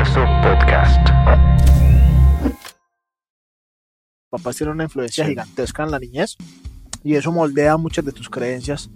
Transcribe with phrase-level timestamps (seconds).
[0.00, 1.10] Contexto Podcast.
[4.30, 6.38] Papás tienen una influencia gigantesca en la niñez
[7.04, 8.88] y eso moldea muchas de tus creencias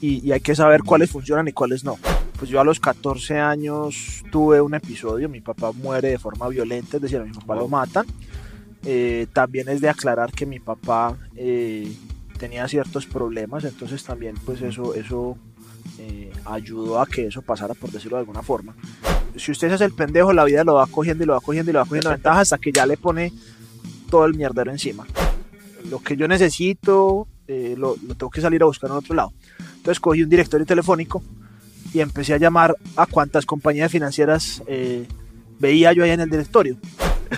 [0.00, 1.98] y, y hay que saber cuáles funcionan y cuáles no.
[2.38, 6.98] Pues yo a los 14 años tuve un episodio, mi papá muere de forma violenta,
[6.98, 8.06] es decir, a mi papá lo matan.
[8.84, 11.92] Eh, también es de aclarar que mi papá eh,
[12.38, 15.38] tenía ciertos problemas, entonces también pues eso, eso
[15.98, 18.74] eh, ayudó a que eso pasara, por decirlo de alguna forma.
[19.36, 21.70] Si usted se hace el pendejo, la vida lo va cogiendo y lo va cogiendo
[21.70, 23.32] y lo va cogiendo ventaja hasta que ya le pone
[24.10, 25.06] todo el mierdero encima.
[25.90, 29.32] Lo que yo necesito, eh, lo, lo tengo que salir a buscar en otro lado.
[29.76, 31.22] Entonces cogí un directorio telefónico
[31.92, 35.06] y empecé a llamar a cuantas compañías financieras eh,
[35.58, 36.76] veía yo ahí en el directorio.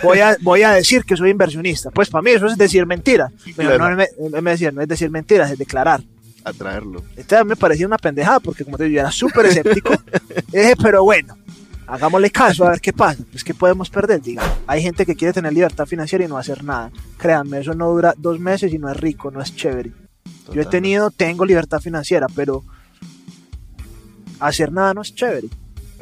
[0.03, 1.89] Voy a, voy a decir que soy inversionista.
[1.91, 3.31] Pues para mí eso es decir mentira.
[3.55, 3.89] Pero Claro.
[3.89, 3.95] no,
[4.31, 6.01] me, me decían, no es decir mentiras, es declarar.
[6.43, 7.03] A traerlo.
[7.15, 9.93] Entonces me parecía una pendejada porque como te digo, yo era súper escéptico.
[10.53, 11.35] Y dije, pero bueno,
[11.87, 13.23] hagámosle caso a ver qué pasa.
[13.31, 14.41] Pues que podemos perder, diga.
[14.67, 16.91] Hay gente que quiere tener libertad financiera y no hacer nada.
[17.17, 19.91] Créanme, eso no dura dos meses y no es rico, no es chévere.
[20.53, 22.63] Yo he tenido, tengo libertad financiera, pero
[24.39, 25.47] hacer nada no es chévere.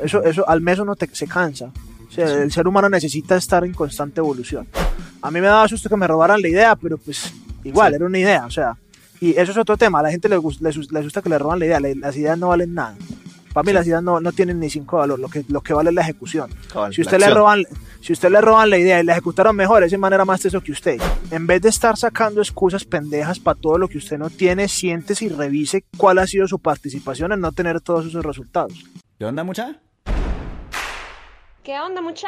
[0.02, 1.72] Eso, eso al mes uno te- se cansa.
[2.08, 4.68] O sea, el ser humano necesita estar en constante evolución.
[5.22, 7.96] A mí me daba susto que me robaran la idea, pero pues igual, Sí.
[7.96, 8.78] era una idea, o sea.
[9.20, 11.60] Y eso es otro tema, a la gente le, gus- le, asusta que le roban
[11.60, 12.96] la idea, le- las ideas no valen nada.
[13.54, 13.73] Para mí Sí.
[13.73, 16.02] las ideas no, no tienen ni cinco valor, lo que, lo que vale es la
[16.04, 16.52] ejecución.
[16.72, 17.64] Cabal, Si la usted, le roban,
[18.02, 20.62] si usted le roban la idea y la ejecutaron mejor, ese man era más teso
[20.62, 21.02] que usted.
[21.32, 25.26] En vez de estar sacando excusas pendejas para todo lo que usted no tiene, siéntese
[25.26, 28.86] y revise cuál ha sido su participación en no tener todos esos resultados.
[29.18, 29.80] ¿Qué onda, mucha?
[31.64, 32.28] ¿Qué onda, mucha?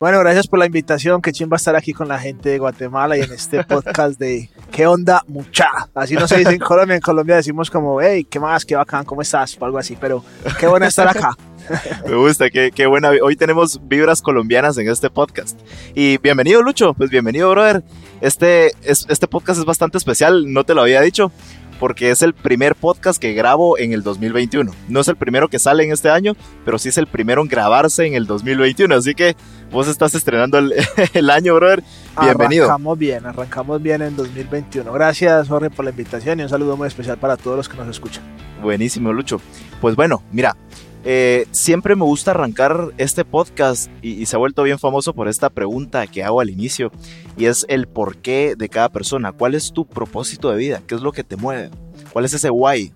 [0.00, 1.20] Bueno, gracias por la invitación.
[1.20, 4.86] Qué chimba estar aquí con la gente de Guatemala y en este podcast de ¿Qué
[4.86, 5.66] onda, mucha?
[5.92, 6.94] Así no se dice en Colombia.
[6.94, 8.64] En Colombia decimos como, hey, ¿qué más?
[8.64, 9.04] ¿Qué bacán?
[9.04, 9.56] ¿Cómo estás?
[9.58, 9.96] O algo así.
[10.00, 10.24] Pero
[10.60, 11.36] qué bueno estar acá.
[12.08, 13.10] Me gusta, qué, qué buena.
[13.22, 15.58] Hoy tenemos vibras colombianas en este podcast.
[15.96, 16.94] Y bienvenido, Lucho.
[16.94, 17.82] Pues bienvenido, brother.
[18.20, 21.32] Este, es- este podcast es bastante especial, no te lo había dicho,
[21.78, 24.72] porque es el primer podcast que grabo en el 2021.
[24.88, 26.34] No es el primero que sale en este año,
[26.64, 28.94] pero sí es el primero en grabarse en el 2021.
[28.94, 29.36] Así que
[29.70, 30.74] vos estás estrenando el,
[31.14, 31.82] el año, brother.
[32.20, 32.64] Bienvenido.
[32.64, 34.92] Arrancamos bien, arrancamos bien en 2021.
[34.92, 37.88] Gracias, Jorge, por la invitación y un saludo muy especial para todos los que nos
[37.88, 38.24] escuchan.
[38.62, 39.40] Buenísimo, Lucho.
[39.80, 40.56] Pues bueno, mira,
[41.04, 45.28] eh, siempre me gusta arrancar este podcast y, y se ha vuelto bien famoso por
[45.28, 46.90] esta pregunta que hago al inicio
[47.36, 49.32] y es el porqué de cada persona.
[49.32, 50.82] ¿Cuál es tu propósito de vida?
[50.86, 51.70] ¿Qué es lo que te mueve?
[52.12, 52.92] ¿Cuál es ese why?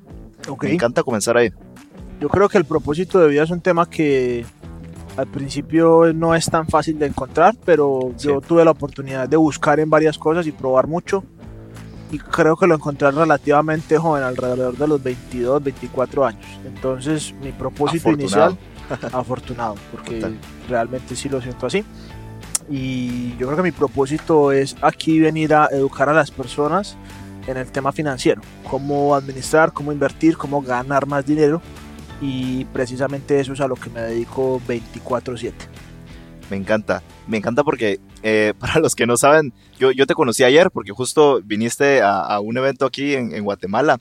[0.61, 1.51] Me encanta comenzar ahí.
[2.21, 4.45] Yo creo que el propósito de vida es un tema que
[5.17, 8.29] al principio no es tan fácil de encontrar, pero Sí.
[8.29, 11.23] yo tuve la oportunidad de buscar en varias cosas y probar mucho.
[12.13, 16.47] Y creo que lo encontré relativamente joven, alrededor de los 22, 24 años.
[16.65, 18.59] Entonces, mi propósito Afortunado.
[18.91, 20.39] inicial, afortunado, porque Total.
[20.69, 21.85] realmente sí lo siento así.
[22.71, 26.97] Y yo creo que mi propósito es aquí venir a educar a las personas
[27.47, 31.61] en el tema financiero, cómo administrar, cómo invertir, cómo ganar más dinero
[32.21, 35.53] y precisamente eso es a lo que me dedico 24/7.
[36.53, 37.03] Me encanta.
[37.29, 40.93] Me encanta porque, eh, para los que no saben, yo, yo te conocí ayer porque
[40.93, 44.01] justo viniste a, un evento aquí en, Guatemala.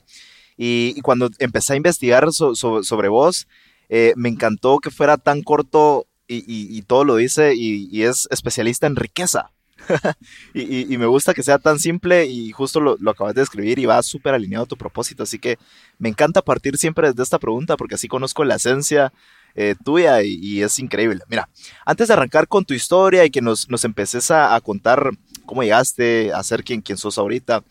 [0.58, 3.48] Y, cuando empecé a investigar so- so- sobre vos,
[3.88, 8.96] eh, me encantó que fuera tan corto y, todo lo dice y, es especialista en
[8.96, 9.50] riqueza.
[10.54, 13.86] y me gusta que sea tan simple y justo lo, lo acabas de escribir y
[13.86, 15.22] va súper alineado a tu propósito.
[15.22, 15.56] Así que
[15.98, 19.10] me encanta partir siempre desde esta pregunta porque así conozco la esencia
[19.54, 21.22] eh, tuya y, y es increíble.
[21.28, 21.48] Mira,
[21.84, 25.10] antes de arrancar con tu historia y que nos, nos empeces a, a contar
[25.46, 27.64] cómo llegaste a ser quien, quien sos ahorita,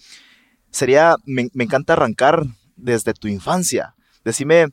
[0.69, 2.44] sería, me, me encanta arrancar
[2.75, 3.95] desde tu infancia.
[4.24, 4.68] Decime,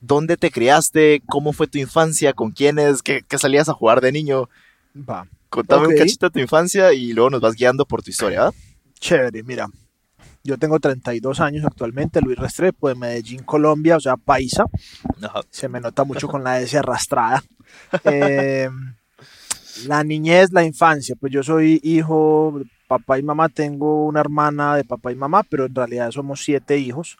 [0.00, 1.22] ¿dónde te criaste?
[1.26, 2.32] ¿Cómo fue tu infancia?
[2.32, 3.02] ¿Con quiénes?
[3.02, 4.48] ¿Qué, qué salías a jugar de niño?
[4.96, 8.44] Va, Contame un cachito de tu infancia y luego nos vas guiando por tu historia,
[8.44, 8.52] ¿va?
[9.00, 9.68] chévere, mira.
[10.44, 14.64] Yo tengo 32 años actualmente, Luis Restrepo de Medellín, Colombia, o sea, paisa.
[15.22, 15.40] Ajá.
[15.50, 17.42] Se me nota mucho con la S arrastrada.
[18.04, 18.68] Eh,
[19.86, 21.14] La niñez, la infancia.
[21.18, 23.48] Pues yo soy hijo, papá y mamá.
[23.48, 27.18] Tengo una hermana de papá y mamá, pero en realidad somos siete hijos.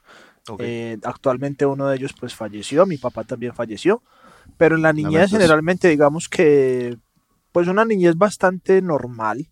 [0.49, 0.61] Ok.
[0.65, 4.03] Eh, actualmente uno de ellos pues falleció, mi papá también falleció.
[4.57, 6.97] Pero en la niñez generalmente digamos que
[7.53, 9.47] pues una niñez bastante normal.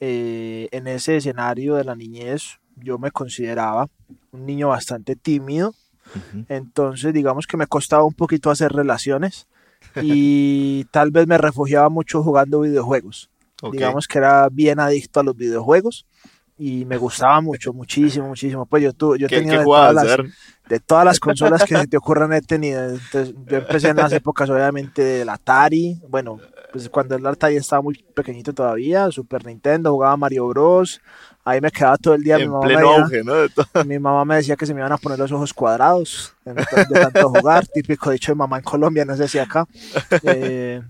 [0.00, 3.88] Eh, en ese escenario de la niñez yo me consideraba
[4.32, 5.74] un niño bastante tímido.
[6.48, 9.46] Entonces, digamos que me costaba un poquito hacer relaciones
[10.02, 13.30] y tal vez me refugiaba mucho jugando videojuegos.
[13.62, 13.72] Ok.
[13.72, 16.06] Digamos que era bien adicto a los videojuegos
[16.56, 18.66] y me gustaba mucho, muchísimo, muchísimo.
[18.66, 20.18] Pues yo, tu, yo ¿Qué, tenía qué de, todas las,
[20.68, 22.84] de todas las consolas que se te ocurran he tenido.
[22.90, 26.00] Entonces, yo empecé en las épocas, obviamente, del Atari.
[26.08, 26.38] Bueno,
[26.72, 31.00] pues cuando el Atari estaba muy pequeñito todavía, Super Nintendo, jugaba Mario Bros.
[31.44, 32.38] Ahí me quedaba todo el día.
[32.38, 33.34] mi En mamá me pleno auge, ¿no?
[33.34, 36.54] De mi mamá me decía que se me iban a poner los ojos cuadrados de,
[37.00, 39.66] tanto jugar, típico dicho de mamá en Colombia, no sé si acá.
[40.22, 40.80] Eh,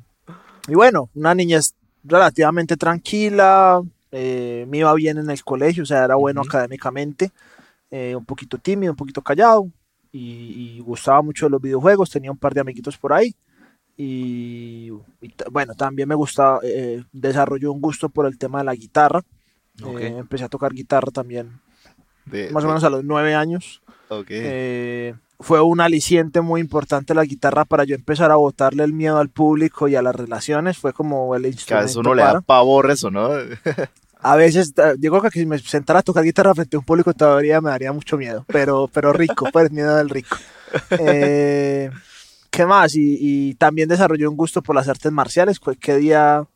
[0.69, 1.75] y bueno, una niñez
[2.05, 6.49] relativamente tranquila, eh, me iba bien en el colegio, o sea, era bueno Ujú.
[6.49, 7.33] académicamente,
[7.91, 9.69] eh, un poquito tímido, un poquito callado,
[10.13, 13.35] y, y gustaba mucho de los videojuegos, tenía un par de amiguitos por ahí.
[13.97, 14.91] Y,
[15.21, 19.23] y bueno, también me gustaba, eh, desarrollé un gusto por el tema de la guitarra.
[19.99, 21.61] Eh, empecé a tocar guitarra también
[22.27, 23.83] De- más o menos a los nueve años.
[24.29, 29.19] Eh, fue un aliciente muy importante la guitarra para yo empezar a botarle el miedo
[29.19, 30.79] al público y a las relaciones.
[30.79, 33.31] Fue como el que a instrumento veces uno le da pavor eso, ¿no?
[34.21, 37.61] A veces, digo que si me sentara a tocar guitarra frente a un público todavía
[37.61, 40.37] me daría mucho miedo, pero, pero rico, pues miedo del rico.
[40.99, 41.91] Eh,
[42.51, 42.95] ¿Qué más?
[42.95, 45.59] Y, y también desarrollé un gusto por las artes marciales.
[45.81, 46.47] Que día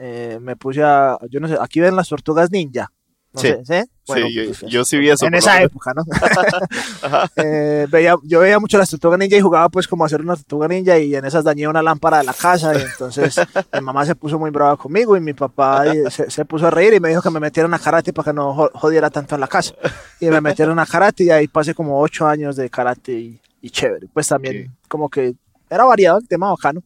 [0.00, 2.90] eh, me puse a, yo no sé, aquí ven las tortugas ninja.
[3.32, 3.46] No Sí.
[3.46, 3.90] sé, ¿sí?
[4.08, 5.24] Bueno, sí, yo, pues, yo sí vi eso.
[5.26, 6.02] en esa época, ¿no?
[7.36, 10.68] Eh, veía, yo veía mucho las tortugas ninja y jugaba pues como hacer una tortuga
[10.68, 13.36] ninja y en esas dañé una lámpara de la casa y entonces
[13.72, 16.94] mi mamá se puso muy brava conmigo y mi papá se, se puso a reír
[16.94, 19.40] y me dijo que me metieran a karate para que no jo- jodiera tanto en
[19.40, 19.74] la casa
[20.18, 23.70] y me metieron a karate y ahí pasé como ocho años de karate y, y
[23.70, 25.34] chévere, pues también como que
[25.68, 26.82] era variado el tema bacano.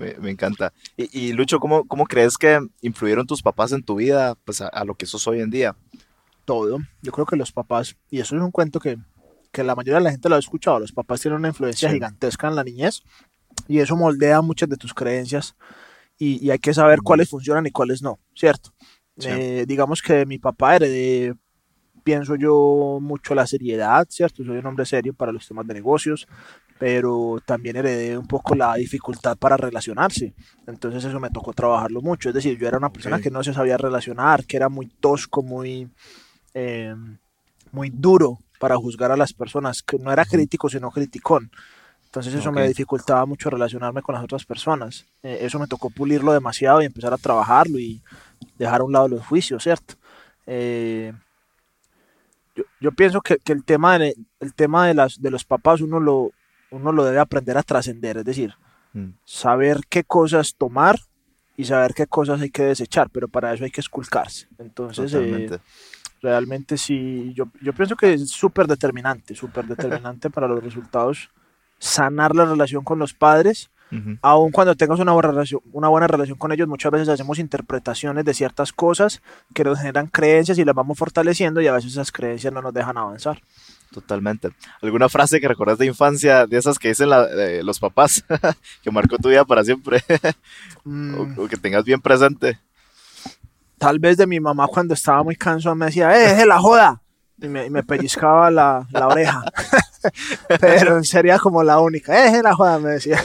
[0.00, 0.72] Me, me encanta.
[0.96, 4.68] Y, y, Lucho, ¿cómo, ¿cómo crees que influyeron tus papás en tu vida pues, a,
[4.68, 5.76] a lo que sos hoy en día?
[6.46, 6.78] todo.
[7.02, 8.96] Yo creo que los papás, y eso es un cuento que,
[9.52, 11.94] que la mayoría de la gente lo ha escuchado, los papás tienen una influencia Sí.
[11.94, 13.02] gigantesca en la niñez
[13.68, 15.54] y eso moldea muchas de tus creencias
[16.18, 18.72] y, y hay que saber cuáles funcionan y cuáles no, ¿cierto?
[19.16, 19.28] Sí.
[19.30, 21.34] Eh, digamos que mi papá heredé,
[22.02, 24.42] pienso yo, mucho la seriedad, ¿cierto?
[24.42, 26.26] Soy un hombre serio para los temas de negocios,
[26.80, 30.32] pero también heredé un poco la dificultad para relacionarse.
[30.66, 32.30] Entonces eso me tocó trabajarlo mucho.
[32.30, 35.42] Es decir, yo era una persona que no se sabía relacionar, que era muy tosco,
[35.42, 35.90] muy,
[36.54, 36.94] eh,
[37.70, 41.50] muy duro para juzgar a las personas, que no era crítico, sino criticón.
[42.06, 42.68] Entonces eso me Ok.
[42.68, 45.04] dificultaba mucho relacionarme con las otras personas.
[45.22, 48.00] Eh, eso me tocó pulirlo demasiado y empezar a trabajarlo y
[48.56, 49.96] dejar a un lado los juicios, ¿cierto?
[50.46, 51.12] Eh,
[52.56, 55.82] yo, yo pienso que, que el tema, de, el tema de, las, de los papás
[55.82, 56.32] uno lo,
[56.70, 58.54] uno lo debe aprender a trascender, es decir,
[58.92, 59.10] Mm.
[59.24, 60.98] saber qué cosas tomar
[61.56, 64.48] y saber qué cosas hay que desechar, pero para eso hay que esculcarse.
[64.58, 65.58] Entonces, eh,
[66.20, 71.30] realmente sí, yo, yo pienso que es súper determinante, súper determinante para los resultados
[71.78, 74.18] sanar la relación con los padres, Ujú.
[74.22, 78.24] aun cuando tengas una buena relación, una buena relación con ellos, muchas veces hacemos interpretaciones
[78.24, 79.22] de ciertas cosas
[79.54, 82.74] que nos generan creencias y las vamos fortaleciendo y a veces esas creencias no nos
[82.74, 83.40] dejan avanzar.
[83.92, 84.50] Totalmente.
[84.82, 88.24] ¿Alguna frase que recordás de infancia, de esas que dicen la- eh, los papás,
[88.82, 90.02] que marcó tu vida para siempre,
[90.84, 92.58] Mm, o, o que tengas bien presente?
[93.78, 97.00] tal vez de mi mamá cuando estaba muy cansado me decía, ¡eh, deje la joda!
[97.42, 99.42] Y me, y me pellizcaba la, la oreja.
[100.60, 102.78] Pero sería como la única, ¡eh, deje la joda!
[102.78, 103.18] Me decía.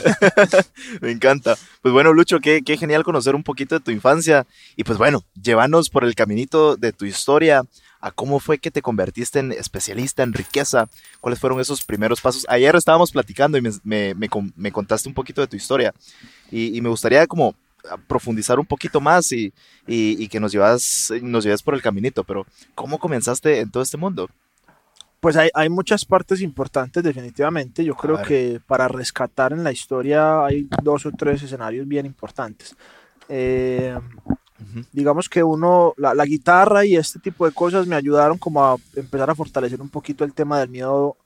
[1.02, 1.56] Me encanta.
[1.82, 4.46] Pues bueno, Lucho, qué, qué genial conocer un poquito de tu infancia.
[4.76, 7.62] Y pues bueno, llévanos por el caminito de tu historia,
[8.00, 10.88] a cómo fue que te convertiste en especialista en riqueza,
[11.20, 12.46] cuáles fueron esos primeros pasos.
[12.48, 15.92] Ayer estábamos platicando y me, me- me me contaste un poquito de tu historia.
[16.50, 17.54] Y, y me gustaría como
[17.90, 19.52] a profundizar un poquito más y,
[19.86, 22.24] y- y que nos llevas, nos lleves por el caminito.
[22.24, 24.28] Pero, ¿cómo comenzaste en todo este mundo?
[25.20, 27.84] Pues hay, hay muchas partes importantes definitivamente.
[27.84, 32.76] Yo creo que para rescatar en la historia hay dos o tres escenarios bien importantes.
[33.28, 33.98] Eh,
[34.92, 38.76] Digamos que uno, la, la guitarra y este tipo de cosas me ayudaron como a
[38.94, 41.16] empezar a fortalecer un poquito el tema del miedo,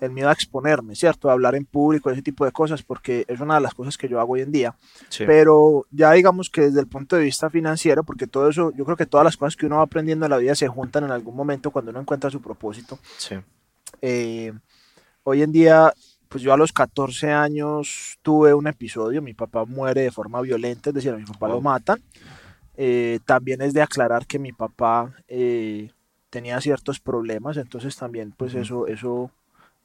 [0.00, 1.28] el miedo a exponerme, ¿cierto?
[1.28, 4.08] A hablar en público, ese tipo de cosas, porque es una de las cosas que
[4.08, 4.76] yo hago hoy en día.
[5.08, 5.24] Sí.
[5.26, 8.96] Pero ya digamos que desde el punto de vista financiero, porque todo eso, yo creo
[8.96, 11.34] que todas las cosas que uno va aprendiendo en la vida se juntan en algún
[11.34, 12.98] momento cuando uno encuentra su propósito.
[13.16, 13.36] Sí.
[14.00, 14.52] Eh,
[15.24, 15.92] hoy en día,
[16.28, 20.90] pues yo a los 14 años tuve un episodio, mi papá muere de forma violenta,
[20.90, 22.00] es decir, a mi papá lo matan.
[22.76, 25.90] Eh, también es de aclarar que mi papá eh,
[26.30, 29.30] tenía ciertos problemas, entonces también pues eso, eso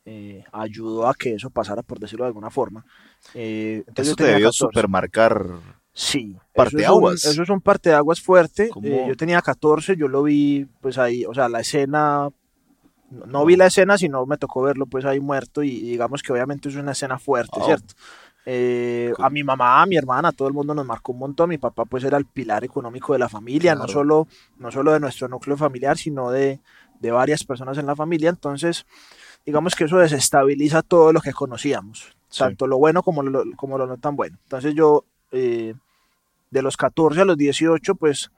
[0.06, 2.86] eh, ayudó a que eso pasara, por decirlo de alguna forma.
[3.34, 4.58] Eh, entonces Eso te debió 14.
[4.58, 5.46] supermarcar.
[5.92, 7.16] Sí, Parteaguas.
[7.16, 8.70] Eso es un, eso es un parteaguas fuerte.
[8.84, 12.30] Eh, yo tenía 14, yo lo vi pues ahí, o sea, la escena,
[13.10, 16.70] no, vi la escena, sino me tocó verlo pues ahí muerto y, digamos que obviamente
[16.70, 17.66] es una escena fuerte, Wow.
[17.66, 17.94] ¿cierto?
[18.50, 21.50] Eh, a mi mamá, a mi hermana, a todo el mundo nos marcó un montón.
[21.50, 24.26] Mi papá pues era el pilar económico de la familia, no solo,
[24.58, 26.62] no solo de nuestro núcleo familiar, sino de,
[27.02, 28.30] de varias personas en la familia.
[28.30, 28.86] Entonces,
[29.46, 32.40] digamos que eso desestabiliza todo lo que conocíamos, Sí.
[32.40, 34.38] tanto lo bueno como lo, como lo no tan bueno.
[34.44, 35.74] Entonces yo, eh,
[36.50, 38.32] de los 14 a los 18, pues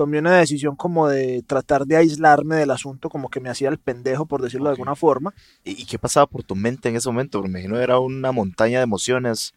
[0.00, 3.76] tomé una decisión como de tratar de aislarme del asunto, como que me hacía el
[3.76, 5.34] pendejo, por decirlo de alguna forma.
[5.62, 7.36] ¿Y qué pasaba por tu mente en ese momento?
[7.38, 9.52] Porque me imagino era una montaña de emociones.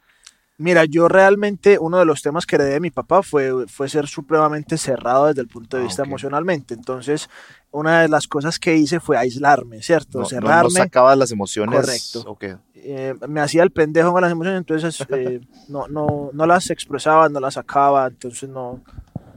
[0.58, 4.06] Mira, yo realmente uno de los temas que heredé de mi papá fue, fue ser
[4.08, 6.74] supremamente cerrado desde el punto de Ah, vista emocionalmente.
[6.74, 7.30] Entonces,
[7.72, 10.18] una de las cosas que hice fue aislarme, ¿cierto?
[10.20, 10.70] No, no, no Cerrarme.
[10.72, 11.80] sacabas las emociones.
[11.80, 12.30] Correcto.
[12.30, 12.44] Ok.
[12.76, 17.30] eh, me hacía el pendejo con las emociones, entonces eh, no, no, no las expresaba,
[17.30, 18.82] no las sacaba, entonces no,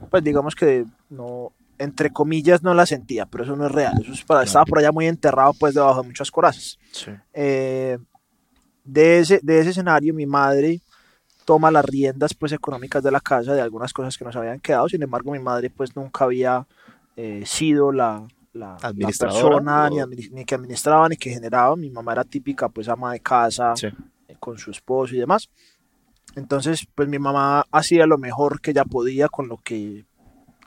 [0.07, 4.11] pues digamos que no, entre comillas no las sentía, pero eso no es real, eso
[4.13, 6.77] es para, estaba por allá muy enterrado pues debajo de muchas corazas.
[6.91, 7.11] Sí.
[7.33, 7.97] Eh,
[8.83, 10.81] de, ese, de ese escenario mi madre
[11.45, 14.89] toma las riendas pues económicas de la casa, de algunas cosas que nos habían quedado,
[14.89, 16.65] sin embargo mi madre pues nunca había
[17.15, 21.89] eh, sido la, la, la persona ni, admi- ni que administraba ni que generaba, mi
[21.89, 23.87] mamá era típica pues ama de casa, Sí.
[24.27, 25.49] eh, con su esposo y demás.
[26.37, 30.05] Entonces, pues mi mamá hacía lo mejor que ella podía con lo que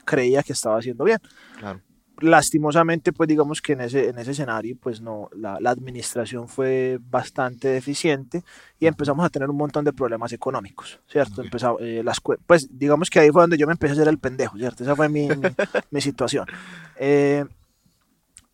[0.03, 1.19] creía que estaba haciendo bien.
[1.57, 1.79] Claro.
[2.19, 6.99] Lastimosamente, pues digamos que en ese, en ese escenario, pues no, la, la administración fue
[7.09, 8.43] bastante deficiente
[8.79, 11.39] y empezamos a tener un montón de problemas económicos, ¿cierto?
[11.39, 11.45] Ok.
[11.45, 14.19] Empezaba, eh, las, pues digamos que ahí fue donde yo me empecé a hacer el
[14.19, 14.83] pendejo, ¿cierto?
[14.83, 15.35] Esa fue mi, mi,
[15.89, 16.45] mi situación.
[16.97, 17.45] Eh,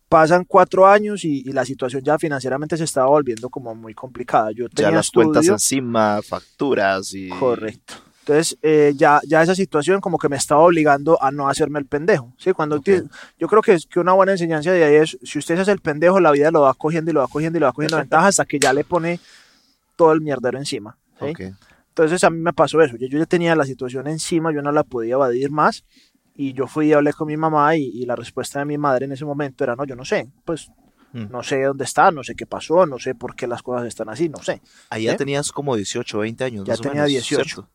[0.08, 4.50] pasan cuatro años y, y la situación ya financieramente se estaba volviendo como muy complicada.
[4.52, 7.28] Yo Ya tenía las cuentas estudio- encima, facturas y.
[7.28, 7.94] Correcto.
[8.20, 11.86] Entonces, eh, ya, ya esa situación como que me estaba obligando a no hacerme el
[11.86, 12.34] pendejo.
[12.36, 12.52] ¿sí?
[12.52, 12.84] Cuando Ok.
[12.84, 13.02] ti-
[13.38, 15.72] yo creo que, es- que una buena enseñanza de ahí es, si usted se hace
[15.72, 17.96] el pendejo, la vida lo va cogiendo y lo va cogiendo y lo va cogiendo
[17.96, 19.18] ventaja hasta que ya le pone
[19.96, 20.98] todo el mierdero encima.
[21.20, 21.24] ¿sí?
[21.26, 21.40] Ok.
[21.88, 22.96] Entonces a mí me pasó eso.
[22.96, 25.84] Yo, yo ya tenía la situación encima, yo no la podía evadir más.
[26.38, 29.04] Y yo fui y hablé con mi mamá y, y la respuesta de mi madre
[29.06, 30.30] en ese momento era, no, yo no sé.
[30.44, 30.70] Pues
[31.10, 31.30] Mm.
[31.30, 34.10] no sé dónde está, no sé qué pasó, no sé por qué las cosas están
[34.10, 34.60] así, no sé.
[34.90, 35.16] Ahí ya ¿Eh?
[35.16, 36.64] tenías como 18, 20 años.
[36.66, 37.44] Ya más o tenía menos, 18.
[37.44, 37.70] ¿cierto?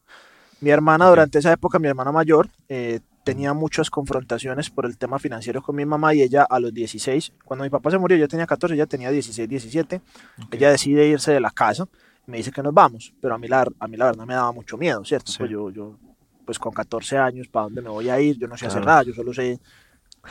[0.62, 1.10] Mi hermana Ok.
[1.14, 5.76] durante esa época, mi hermana mayor, eh, tenía muchas confrontaciones por el tema financiero con
[5.76, 8.76] mi mamá y ella a los 16, cuando mi papá se murió yo tenía 14,
[8.76, 10.02] ella tenía 16, 17,
[10.46, 10.54] Ok.
[10.54, 11.88] ella decide irse de la casa
[12.28, 14.52] me dice que nos vamos, pero a mí la, a mí la verdad me daba
[14.54, 15.32] mucho miedo, ¿cierto?
[15.32, 15.40] Sí.
[15.40, 15.98] Pues yo, yo,
[16.46, 18.38] pues con 14 años, ¿para dónde me voy a ir?
[18.38, 19.60] Yo no sé hacer nada, yo solo sé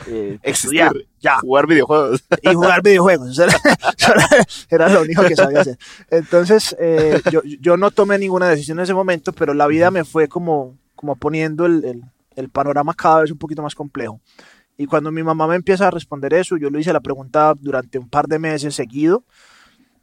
[0.07, 2.23] eh, estudiar, ya, Jugar videojuegos.
[2.41, 3.31] y jugar videojuegos.
[3.31, 3.53] Eso era,
[3.97, 4.27] eso era-
[4.69, 5.77] era lo único que sabía hacer.
[6.09, 10.03] Entonces, eh, yo, yo no tomé ninguna decisión en ese momento, pero la vida me
[10.03, 12.03] fue como, como poniendo el, el-
[12.35, 14.19] el panorama cada vez un poquito más complejo.
[14.75, 17.99] Y cuando mi mamá me empieza a responder eso, yo le hice la pregunta durante
[17.99, 19.23] un par de meses seguido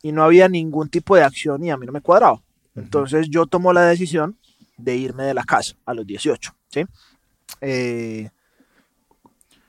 [0.00, 2.40] y no había ningún tipo de acción y a mí no me cuadraba.
[2.76, 4.38] Entonces yo tomo la decisión
[4.82, 6.84] de irme de la casa a los 18, ¿sí?
[7.60, 8.30] Eh,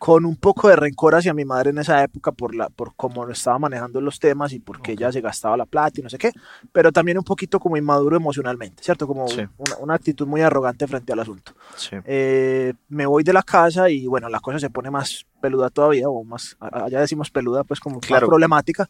[0.01, 3.29] con un poco de rencor hacia mi madre en esa época por, la, por cómo
[3.29, 6.31] estaba manejando los temas y porque ella se gastaba la plata y no sé qué,
[6.71, 9.05] pero también un poquito como inmaduro emocionalmente, ¿cierto?
[9.05, 9.43] Como Sí.
[9.59, 11.53] una, una actitud muy arrogante frente al asunto.
[11.75, 11.97] Sí.
[12.05, 16.09] Eh, me voy de la casa y bueno, la cosa se pone más peluda todavía,
[16.09, 18.25] o más, allá decimos peluda, pues como Claro.
[18.25, 18.89] más problemática,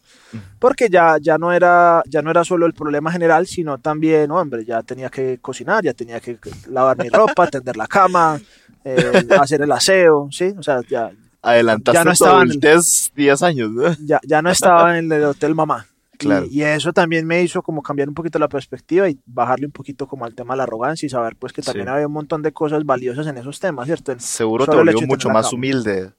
[0.58, 4.64] porque ya, ya, no era, ya no era solo el problema general, sino también, hombre,
[4.64, 6.38] ya tenía que cocinar, ya tenía que
[6.70, 8.38] lavar mi ropa, tender la cama,
[8.84, 10.52] eh, hacer el aseo, ¿sí?
[10.58, 11.10] O sea, ya,
[11.44, 13.96] Adelantaste Ya no tu estaba adultez 10 años, ¿no?
[14.04, 15.86] ya, ya no estaba en el hotel mamá.
[16.18, 16.46] Claro.
[16.48, 20.06] Y, eso también me hizo como cambiar un poquito la perspectiva y bajarle un poquito
[20.06, 21.92] como al tema de la arrogancia y saber pues que también Sí.
[21.92, 24.14] había un montón de cosas valiosas en esos temas, ¿cierto?
[24.20, 26.12] Seguro te Solo volvió mucho más humilde.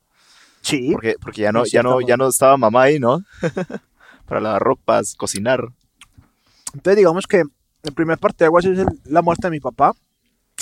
[0.60, 3.24] Sí, Porque, porque ya, no, ya, no, ya no estaba mamá ahí, ¿no?
[4.25, 5.70] Para lavar ropas, cocinar.
[6.74, 7.43] entonces digamos que
[7.84, 9.93] el primer parte de aguas es el- la muerte de mi papá.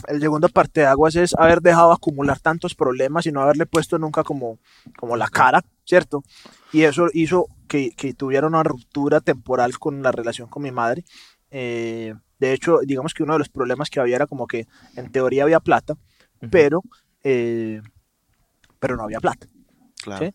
[0.07, 3.99] El segundo parte de aguas es haber dejado acumular tantos problemas y no haberle puesto
[3.99, 4.57] nunca como,
[4.97, 6.23] como la cara, ¿cierto?
[6.73, 11.03] Y eso hizo que, que tuviera una ruptura temporal con la relación con mi madre.
[11.51, 15.11] Eh, de hecho, digamos que uno de los problemas que había era como que en
[15.11, 15.95] teoría había plata,
[16.49, 16.81] pero,
[17.23, 17.81] eh,
[18.79, 19.45] pero no había plata.
[20.01, 20.25] Claro.
[20.25, 20.33] Sí.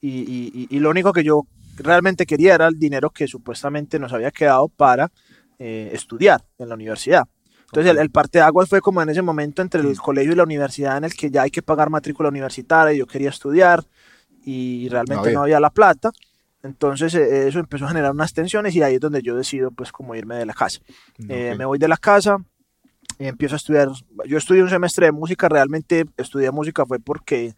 [0.00, 1.42] Y, y- y- y lo único que yo
[1.76, 5.10] realmente quería era el dinero que supuestamente nos había quedado para
[5.58, 7.24] eh, estudiar en la universidad.
[7.70, 10.36] Entonces el, el parte de aguas fue como en ese momento entre el colegio y
[10.36, 13.84] la universidad en el que ya hay que pagar matrícula universitaria, yo quería estudiar
[14.44, 15.34] y realmente había.
[15.34, 16.10] no había la plata.
[16.62, 19.92] Entonces eh, eso empezó a generar unas tensiones y ahí es donde yo decido pues
[19.92, 20.80] como irme de la casa.
[21.28, 21.58] Eh, Ok.
[21.58, 22.38] me voy de la casa,
[23.18, 23.88] y empiezo a estudiar.
[24.26, 27.54] Yo estudié un semestre de música, realmente estudié música fue porque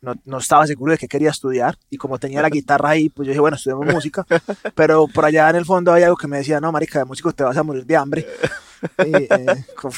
[0.00, 3.26] no, no estaba seguro de que quería estudiar y como tenía la guitarra ahí, pues
[3.26, 4.26] yo dije, bueno, estudiamos música,
[4.74, 7.32] pero por allá en el fondo había algo que me decía, no, marica, de músico
[7.32, 8.26] te vas a morir de hambre.
[8.98, 9.28] Eh,
[9.80, 9.92] con-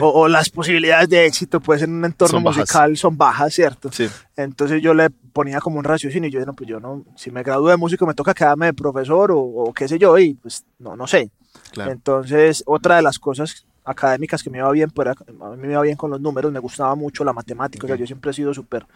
[0.00, 2.60] o, o las posibilidades de éxito pues en un entorno Son bajas.
[2.60, 3.90] musical son bajas, ¿cierto?
[3.92, 4.08] Sí.
[4.36, 7.30] Entonces yo le ponía como un raciocinio y yo dije, no, pues yo no, si
[7.30, 10.34] me gradúo de músico me toca quedarme de profesor o, o qué sé yo y
[10.34, 11.30] pues no, no sé.
[11.72, 11.90] Claro.
[11.92, 15.72] Entonces, otra de las cosas académicas que me iba bien, pues, era- a mí me
[15.72, 18.34] iba bien con los números, me gustaba mucho la matemática, o sea, yo siempre he
[18.34, 18.86] sido súper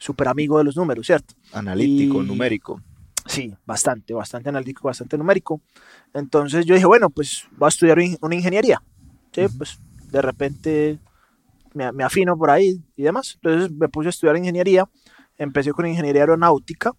[0.00, 1.34] súper amigo de los números, ¿cierto?
[1.52, 2.80] Analítico, Y- numérico.
[3.28, 5.60] Sí, bastante, bastante analítico, bastante numérico.
[6.14, 8.82] Entonces yo dije, bueno, pues voy a estudiar una ingeniería.
[9.32, 9.78] Sí, pues
[10.10, 10.98] de repente
[11.74, 13.34] me, me afino por ahí y demás.
[13.42, 14.88] Entonces me puse a estudiar ingeniería,
[15.36, 16.92] empecé con ingeniería aeronáutica.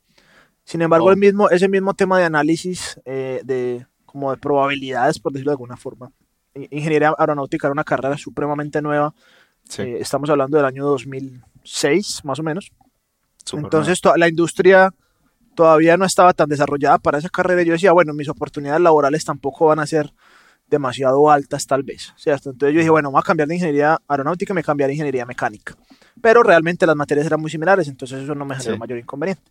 [0.63, 1.11] Sin embargo, Oh.
[1.11, 5.53] el mismo, ese mismo tema de análisis de, de, como de probabilidades, por decirlo de
[5.55, 6.11] alguna forma.
[6.53, 9.15] Ingeniería aeronáutica era una carrera supremamente nueva.
[9.67, 9.81] Sí.
[9.81, 12.71] Eh, estamos hablando del año 2006, más o menos.
[13.43, 14.93] súper Entonces to- la industria
[15.59, 17.63] todavía no estaba tan desarrollada para esa carrera.
[17.63, 20.13] Yo decía, bueno, mis oportunidades laborales tampoco van a ser
[20.69, 22.51] demasiado altas tal vez, ¿cierto?
[22.51, 25.25] Entonces yo dije, bueno, voy a cambiar de ingeniería aeronáutica y me cambiaré a ingeniería
[25.25, 25.75] mecánica.
[26.21, 28.79] Pero realmente las materias eran muy similares, entonces eso no me generó Sí.
[28.79, 29.43] mayor inconveniente.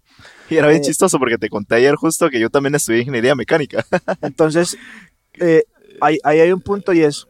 [0.49, 3.35] Y era bien Eh, chistoso porque te conté ayer justo que yo también estudié ingeniería
[3.35, 3.85] mecánica.
[4.23, 4.79] Entonces,
[5.35, 5.65] eh,
[6.01, 7.27] ahí, ahí hay un punto y es,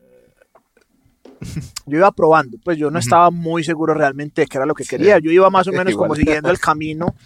[1.84, 4.84] yo iba probando, pues yo no estaba muy seguro realmente de qué era lo que
[4.84, 7.16] quería, yo iba más o menos como siguiendo el camino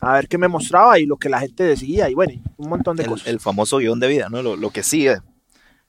[0.00, 2.96] a ver qué me mostraba y lo que la gente decía y bueno, un montón
[2.96, 3.26] de El, cosas.
[3.28, 4.42] el famoso guion de vida, ¿no?
[4.42, 5.18] Lo, lo que sigue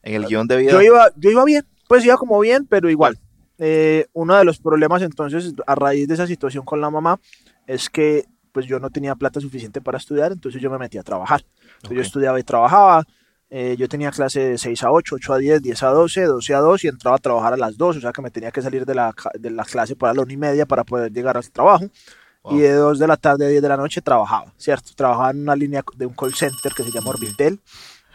[0.02, 0.72] en el guion de vida.
[0.72, 3.20] Yo iba, yo iba bien, pues iba como bien, pero igual.
[3.58, 7.20] Eh, uno de los problemas entonces, a raíz de esa situación con la mamá,
[7.68, 11.04] es que pues yo no tenía plata suficiente para estudiar, entonces yo me metí a
[11.04, 11.46] trabajar.
[11.76, 13.06] Entonces yo estudiaba y trabajaba,
[13.50, 16.54] eh, yo tenía clase de 6 a 8, 8 a 10, 10 a 12, 12
[16.54, 18.62] a 2 y entraba a trabajar a las 2, o sea que me tenía que
[18.62, 21.50] salir de la, de la clase para la una y media para poder llegar al
[21.52, 21.86] trabajo.
[22.44, 22.58] Wow.
[22.58, 24.92] Y de 2 de la tarde a 10 de la noche trabajaba, ¿cierto?
[24.96, 27.60] Trabajaba en una línea de un call center que se llama Orbitel.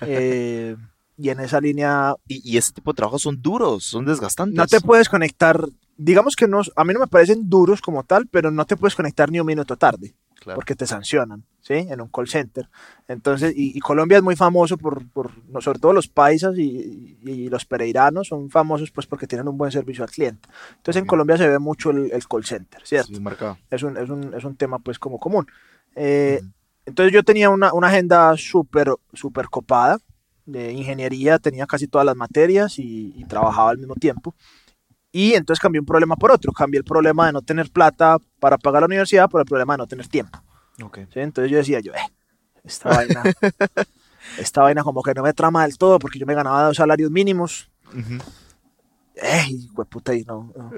[0.01, 0.77] eh,
[1.17, 4.57] y en esa línea Y, y ese tipo de trabajos son duros, son desgastantes.
[4.57, 5.65] no te puedes conectar,
[5.97, 8.95] digamos que no, a mí no me parecen duros como tal, pero no te puedes
[8.97, 10.57] conectar ni un minuto tarde, Claro.
[10.57, 11.73] porque te sancionan, ¿sí?
[11.75, 12.69] En un call center.
[13.09, 15.31] Entonces, y, y Colombia es muy famoso por, por
[15.61, 19.73] sobre todo los paisas y, y- los pereiranos son famosos pues porque tienen un buen
[19.73, 20.49] servicio al cliente.
[20.77, 21.07] Entonces en.
[21.07, 23.15] Colombia se ve mucho el, el call center, ¿cierto?
[23.15, 23.59] Sí, marcado.
[23.71, 25.47] Es, un, es, un, es un tema pues como común.
[25.97, 26.51] Eh, Ujú.
[26.87, 29.99] entonces yo tenía una, una agenda súper, súper copada
[30.47, 34.35] de ingeniería, tenía casi todas las materias y, y trabajaba al mismo tiempo.
[35.15, 38.59] Y entonces cambié un problema por otro, cambié el problema de no tener plata para
[38.59, 40.43] pagar la universidad por el problema de no tener tiempo.
[40.83, 40.99] Ok.
[41.13, 41.21] ¿sí?
[41.21, 42.13] Entonces yo decía, yo, eh,
[42.65, 43.23] esta vaina,
[44.39, 47.13] esta vaina como que no me trama del todo porque yo me ganaba dos salarios
[47.13, 47.71] mínimos.
[47.97, 48.19] Ujú.
[49.15, 50.17] ¡Ey, puta!
[50.17, 50.73] Y no, no.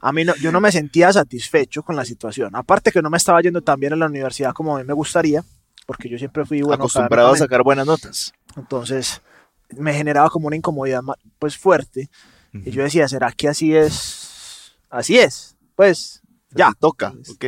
[0.00, 2.56] A mí no, yo no me sentía satisfecho con la situación.
[2.56, 4.94] Aparte que no me estaba yendo tan bien en la universidad como a mí me
[4.94, 5.44] gustaría,
[5.84, 8.32] porque yo siempre fui bueno Acostumbrado a sacar buenas notas.
[8.56, 9.20] Entonces
[9.76, 11.02] me generaba como una incomodidad
[11.38, 12.08] pues fuerte.
[12.54, 14.74] Y yo decía, ¿será que así es?
[14.90, 15.56] Así es.
[15.74, 16.72] Pues ya.
[16.78, 17.12] Toca.
[17.32, 17.46] Ok.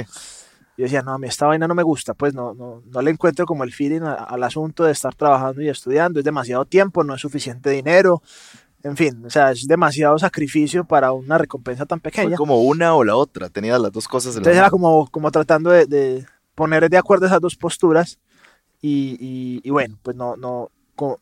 [0.78, 3.10] Yo decía, no, a mí esta vaina no me gusta, pues no, no, no le
[3.10, 7.02] encuentro como el feeling a- al asunto de estar trabajando y estudiando, es demasiado tiempo,
[7.02, 8.20] no es suficiente dinero,
[8.82, 12.36] en fin, o sea, es demasiado sacrificio para una recompensa tan Fue pequeña.
[12.36, 13.48] como una o la otra.
[13.48, 14.70] Tenías las dos cosas en la Entonces era mano.
[14.72, 18.18] como, como tratando de, de poner de acuerdo esas dos posturas
[18.82, 20.70] y, y- y bueno, pues no, no,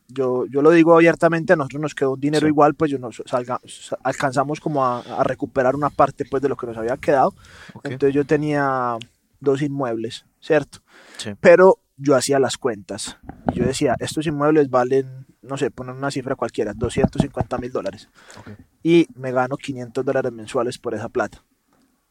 [0.07, 2.49] yo, yo lo digo abiertamente, a nosotros nos quedó un dinero Sí.
[2.51, 6.49] igual, pues yo nos salga, sa- alcanzamos como a, a recuperar una parte pues de
[6.49, 7.33] lo que nos había quedado.
[7.73, 7.85] Ok.
[7.85, 8.97] Entonces yo tenía
[9.39, 10.79] dos inmuebles, ¿cierto?
[11.17, 11.31] Sí.
[11.41, 13.17] Pero yo hacía las cuentas.
[13.53, 18.09] Y yo decía, estos inmuebles valen, no sé, poner una cifra cualquiera, 250 mil dólares.
[18.83, 21.43] Y me gano 500 dólares mensuales por esa plata.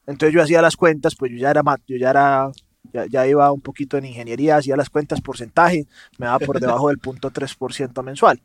[0.06, 2.50] Entonces yo hacía las cuentas, pues yo ya era, yo ya era,
[2.94, 6.88] ya, ya iba un poquito en ingeniería, hacía las cuentas porcentaje, me daba por debajo
[6.88, 8.40] del punto 3% mensual.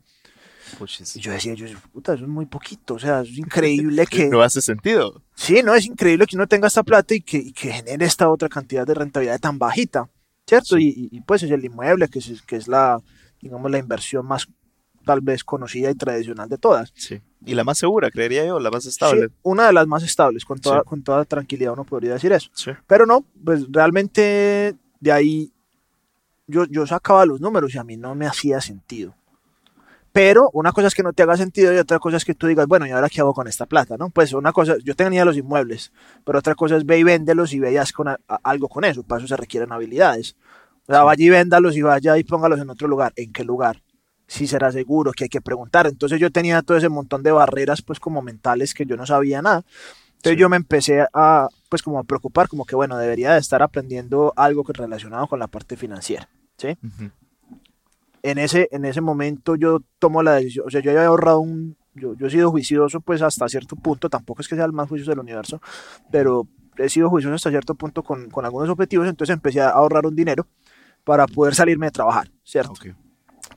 [1.16, 4.28] Y yo decía, yo, puta, eso es muy poquito, o sea, es increíble que...
[4.30, 5.22] No hace sentido.
[5.34, 8.28] Sí, no, es increíble que uno tenga esta plata y que, y que genere esta
[8.28, 10.08] otra cantidad de rentabilidad tan bajita,
[10.46, 10.78] ¿cierto?
[10.78, 13.00] Y, y- y, pues es el inmueble, que es, que es la,
[13.40, 14.46] digamos, la inversión más
[15.04, 16.92] tal vez conocida y tradicional de todas.
[16.94, 17.20] Sí.
[17.44, 19.28] Y la más segura, creería yo, la más estable.
[19.28, 20.84] Sí, una de las más estables, con toda, Sí.
[20.86, 22.50] con toda tranquilidad uno podría decir eso.
[22.54, 22.70] Sí.
[22.86, 25.52] Pero no, pues realmente de ahí
[26.46, 29.14] yo, yo sacaba los números y a mí no me hacía sentido.
[30.12, 32.48] Pero una cosa es que no te haga sentido y otra cosa es que tú
[32.48, 33.96] digas, bueno, ¿y ahora qué hago con esta plata?
[33.96, 34.10] ¿no?
[34.10, 35.92] Pues una cosa, yo tenía los inmuebles,
[36.24, 39.04] pero otra cosa es ve y véndelos y veas con a- a- algo con eso.
[39.04, 40.34] Para eso se requieren habilidades.
[40.88, 43.12] O sea, vaya y véndalos y vaya y póngalos en otro lugar.
[43.14, 43.80] ¿En qué lugar?
[44.30, 45.88] Si será seguro, que hay que preguntar.
[45.88, 49.42] Entonces yo tenía todo ese montón de barreras, pues como mentales que yo no sabía
[49.42, 49.64] nada.
[50.18, 53.60] Entonces yo me empecé a, pues como a preocupar, como que bueno, debería de estar
[53.60, 56.78] aprendiendo algo relacionado con la parte financiera, ¿sí?
[56.80, 57.10] Ujú.
[58.22, 61.76] en ese, en ese momento yo tomo la decisión, o sea, yo había ahorrado un,
[61.94, 64.88] yo, yo he sido juicioso pues hasta cierto punto, tampoco es que sea el más
[64.88, 65.60] juicioso del universo,
[66.12, 70.06] pero he sido juicioso hasta cierto punto con, con algunos objetivos, entonces empecé a ahorrar
[70.06, 70.46] un dinero
[71.02, 72.72] para poder salirme de trabajar, ¿cierto?
[72.72, 73.09] Ok.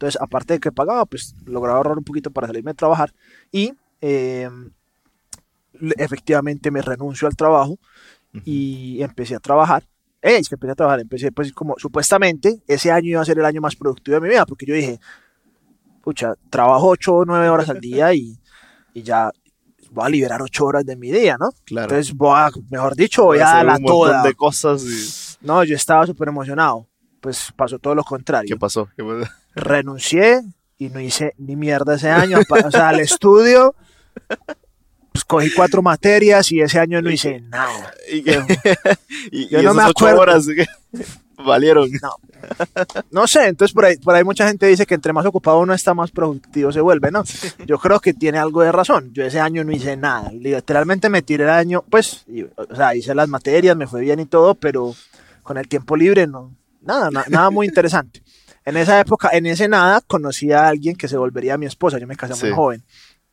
[0.03, 3.13] Entonces, aparte de que pagaba, pues lograba ahorrar un poquito para salirme de trabajar
[3.53, 4.49] y eh,
[5.79, 7.77] le- efectivamente me renuncio al trabajo
[8.43, 9.83] y empecé a trabajar.
[10.21, 13.39] Eh, es que empecé a trabajar, empecé pues como supuestamente ese año iba a ser
[13.39, 14.99] el año más productivo de mi vida, porque yo dije,
[16.03, 18.37] pucha, trabajo 8 o 9 horas al día y,
[18.93, 19.31] y ya
[19.91, 21.49] voy a liberar 8 horas de mi día, ¿no?
[21.63, 21.85] Claro.
[21.95, 24.23] Entonces voy a, mejor dicho, voy Voy a hacer la un toda.
[24.23, 25.45] de cosas y...
[25.45, 26.87] No, yo estaba súper emocionado.
[27.21, 28.89] Pues pasó todo lo contrario ¿Qué pasó?
[28.97, 29.31] ¿Qué pasó?
[29.55, 30.41] Renuncié
[30.77, 32.39] y no hice ni mierda ese año.
[32.65, 33.75] O sea, al estudio,
[35.11, 37.93] pues cogí cuatro materias y ese año no hice nada.
[38.11, 38.41] Y, Yo-
[39.31, 40.21] y- yo y no esas me ocho acuerdo.
[40.21, 40.65] horas ¿qué?
[41.43, 41.89] valieron.
[43.11, 45.73] No sé, entonces por ahí, por ahí mucha gente dice que entre más ocupado uno
[45.73, 47.23] está, más productivo se vuelve, ¿no?
[47.65, 49.11] Yo creo que tiene algo de razón.
[49.13, 50.31] Yo ese año no hice nada.
[50.31, 54.19] Literalmente me tiré el año, pues, y- o sea, hice las materias, me fue bien
[54.19, 54.95] y todo, pero
[55.43, 58.22] con el tiempo libre no, nada, na- nada muy interesante.
[58.65, 61.97] En esa época, en ese nada, conocí a alguien que se volvería mi esposa.
[61.99, 62.55] Yo me casé muy Sí.
[62.55, 62.83] joven.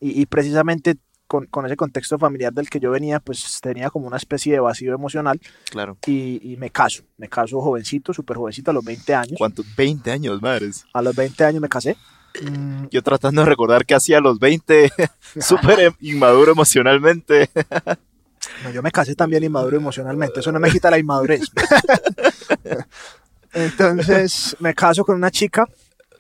[0.01, 4.07] Y, y precisamente con, con ese contexto familiar del que yo venía, pues tenía como
[4.09, 5.41] una especie de vacío emocional
[5.71, 5.97] Claro.
[6.07, 7.05] y, y me caso.
[7.19, 9.35] Me caso jovencito, súper jovencito, a los 20 años.
[9.39, 9.65] ¿Cuántos?
[9.77, 10.85] 20 años, madres.
[10.93, 11.97] A los 20 años me casé.
[12.43, 14.91] Mm, Yo tratando de recordar qué hacía a los 20,
[15.41, 17.51] súper em- inmaduro emocionalmente.
[18.65, 20.41] no, yo me casé también inmaduro emocionalmente.
[20.41, 21.43] Eso no me quita la inmadurez.
[23.53, 25.67] Entonces me caso con una chica,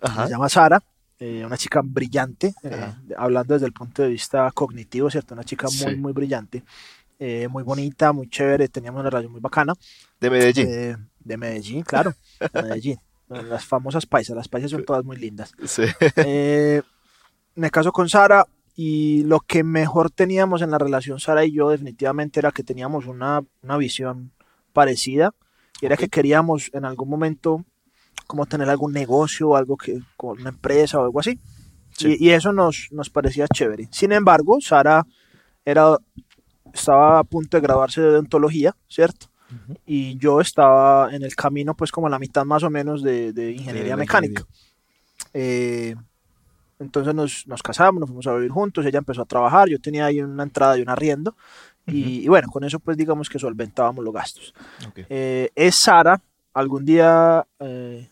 [0.01, 0.27] Ajá.
[0.27, 0.83] se llama Sara,
[1.19, 5.35] eh, una chica brillante, eh, hablando desde el punto de vista cognitivo, ¿cierto?
[5.35, 5.97] Una chica muy, Sí.
[5.97, 6.63] muy brillante,
[7.19, 9.75] eh, muy bonita, muy chévere, teníamos una relación muy bacana.
[10.21, 10.67] De Medellín.
[11.21, 12.15] de Medellín, claro,
[12.53, 12.99] de Medellín.
[13.29, 15.53] Las famosas paisas, las paisas son todas muy lindas.
[15.65, 15.83] Sí.
[17.55, 21.69] Me caso con Sara y lo que mejor teníamos en la relación Sara y yo
[21.71, 24.33] definitivamente era que teníamos una, una visión
[24.73, 25.33] parecida
[25.81, 27.65] y era que queríamos en algún momento
[28.27, 31.39] como tener algún negocio o algo que con una empresa o algo así.
[31.97, 32.17] Sí.
[32.19, 33.89] y, y eso nos, nos parecía chévere.
[33.91, 35.05] Sin embargo Sara
[35.65, 35.97] era
[36.73, 39.27] estaba a punto de graduarse de odontología cierto
[39.85, 43.33] y yo estaba en el camino pues como a la mitad más o menos de,
[43.33, 44.45] de ingeniería la mecánica.
[45.35, 45.97] eh,
[46.79, 50.07] entonces nos, nos casamos, nos fuimos a vivir juntos, ella empezó a trabajar, yo tenía
[50.07, 51.37] ahí una entrada y un arriendo,
[51.87, 54.55] y, y bueno, con eso pues digamos que solventábamos los gastos.
[54.89, 55.01] Ok.
[55.09, 56.21] Eh, es Sara,
[56.55, 58.09] algún día, eh,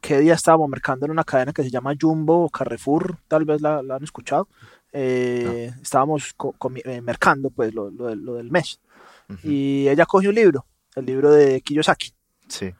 [0.00, 3.16] ¿qué día estábamos mercando en una cadena que se llama Jumbo o Carrefour?
[3.28, 4.48] Tal vez la, la han escuchado.
[4.92, 8.80] Eh, Estábamos co- comi- eh, mercando pues lo, lo del- lo del mes.
[9.28, 9.38] Ujú.
[9.48, 12.12] Y ella cogió un libro, el libro de Kiyosaki
[12.48, 12.72] Sí.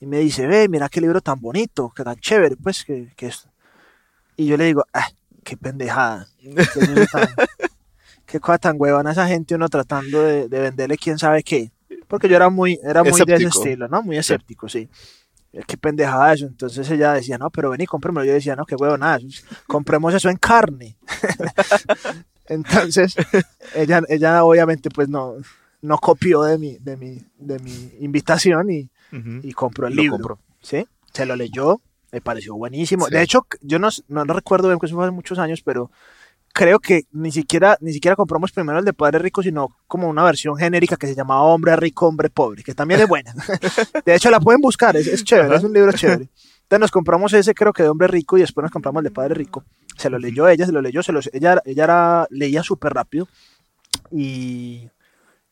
[0.00, 3.28] y me dice, ve, mira qué libro tan bonito, que tan chévere, pues, que, que
[3.28, 3.46] es...
[4.36, 5.06] Y yo le digo, ah,
[5.44, 6.50] qué pendejada, qué,
[7.12, 7.28] tan-
[8.28, 11.72] qué cosa tan huevona esa gente uno tratando de, de venderle quién sabe qué.
[12.06, 14.02] Porque yo era muy, era muy de ese estilo, ¿no?
[14.02, 14.88] Muy escéptico, sí.
[15.52, 16.46] Eh, Qué pendejada eso.
[16.46, 18.24] Entonces ella decía, no, pero ven y cómpremelo.
[18.26, 20.96] Yo decía, no, qué huevona, eso es- compremos eso en carne.
[22.46, 23.14] Entonces,
[23.74, 25.34] ella, ella obviamente pues no,
[25.82, 29.40] no copió de mi, de mi, de mi invitación y, Ujú.
[29.42, 30.16] y compró el Lo libro.
[30.18, 30.38] compró.
[30.62, 30.86] ¿sí?
[31.12, 33.06] Se lo leyó, me pareció buenísimo.
[33.06, 33.12] Sí.
[33.14, 35.90] De hecho, yo no, no recuerdo bien, porque eso fue hace muchos años, pero
[36.52, 40.24] creo que ni siquiera, ni siquiera compramos primero el de Padre Rico, sino como una
[40.24, 43.32] versión genérica que se llamaba Hombre Rico, Hombre Pobre, que también es buena.
[44.04, 46.28] de hecho, la pueden buscar, es, es chévere, es un libro chévere.
[46.62, 49.10] Entonces nos compramos ese, creo que de Hombre Rico, y después nos compramos el de
[49.10, 49.64] Padre Rico.
[49.96, 53.26] Se lo leyó ella, se lo leyó, se lo, ella, ella era, leía súper rápido
[54.10, 54.88] y,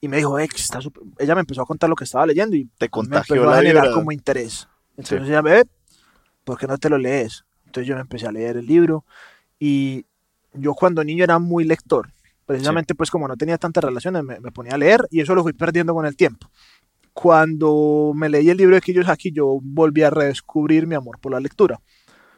[0.01, 1.03] y me dijo, "Eh, que está súper-".
[1.19, 3.57] ella me empezó a contar lo que estaba leyendo y Te me contagió empezó a
[3.57, 4.69] generar como interés.
[4.97, 5.63] Entonces ella me
[6.45, 7.45] ¿por qué no te lo lees?
[7.67, 9.05] Entonces yo me empecé a leer el libro
[9.59, 10.07] y
[10.59, 12.09] yo cuando niño era muy lector.
[12.45, 15.43] Precisamente pues como no tenía tantas relaciones me, me ponía a leer y eso lo
[15.43, 16.49] fui perdiendo con el tiempo.
[17.13, 21.41] Cuando me leí el libro de Kiyosaki yo volví a redescubrir mi amor por la
[21.41, 21.81] lectura.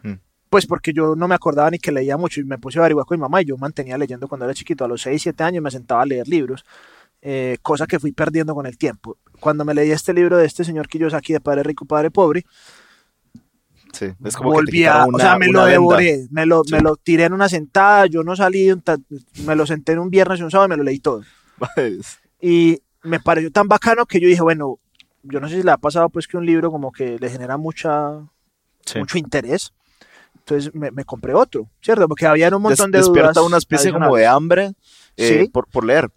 [0.02, 0.14] Mm.
[0.48, 3.04] Pues porque yo no me acordaba ni que leía mucho y me puse a averiguar
[3.04, 4.84] con mi mamá y yo mantenía leyendo cuando era chiquito.
[4.84, 6.64] A los 6, 7 años me sentaba a leer libros,
[7.20, 9.18] eh, cosa que fui perdiendo con el tiempo.
[9.40, 12.46] Cuando me leí este libro de este señor Kiyosaki de Padre Rico, Padre Pobre,
[13.92, 15.66] Sí, es como volví a, o sea, me lo venda.
[15.72, 16.72] devoré, me lo, Sí.
[16.74, 18.68] me lo tiré en una sentada, yo no salí,
[19.44, 21.22] me lo senté en un viernes y un sábado y me lo leí todo.
[22.40, 24.78] Y me pareció tan bacano que yo dije, bueno,
[25.24, 27.56] yo no sé si le ha pasado pues que un libro como que le genera
[27.56, 28.20] mucha,
[28.84, 28.98] Sí.
[29.00, 29.72] mucho interés.
[30.36, 32.06] Entonces me, me compré otro, ¿cierto?
[32.08, 34.72] Porque había un montón Des- de despierta dudas una especie como de hambre
[35.16, 35.48] eh, Sí.
[35.50, 36.08] por, por leer.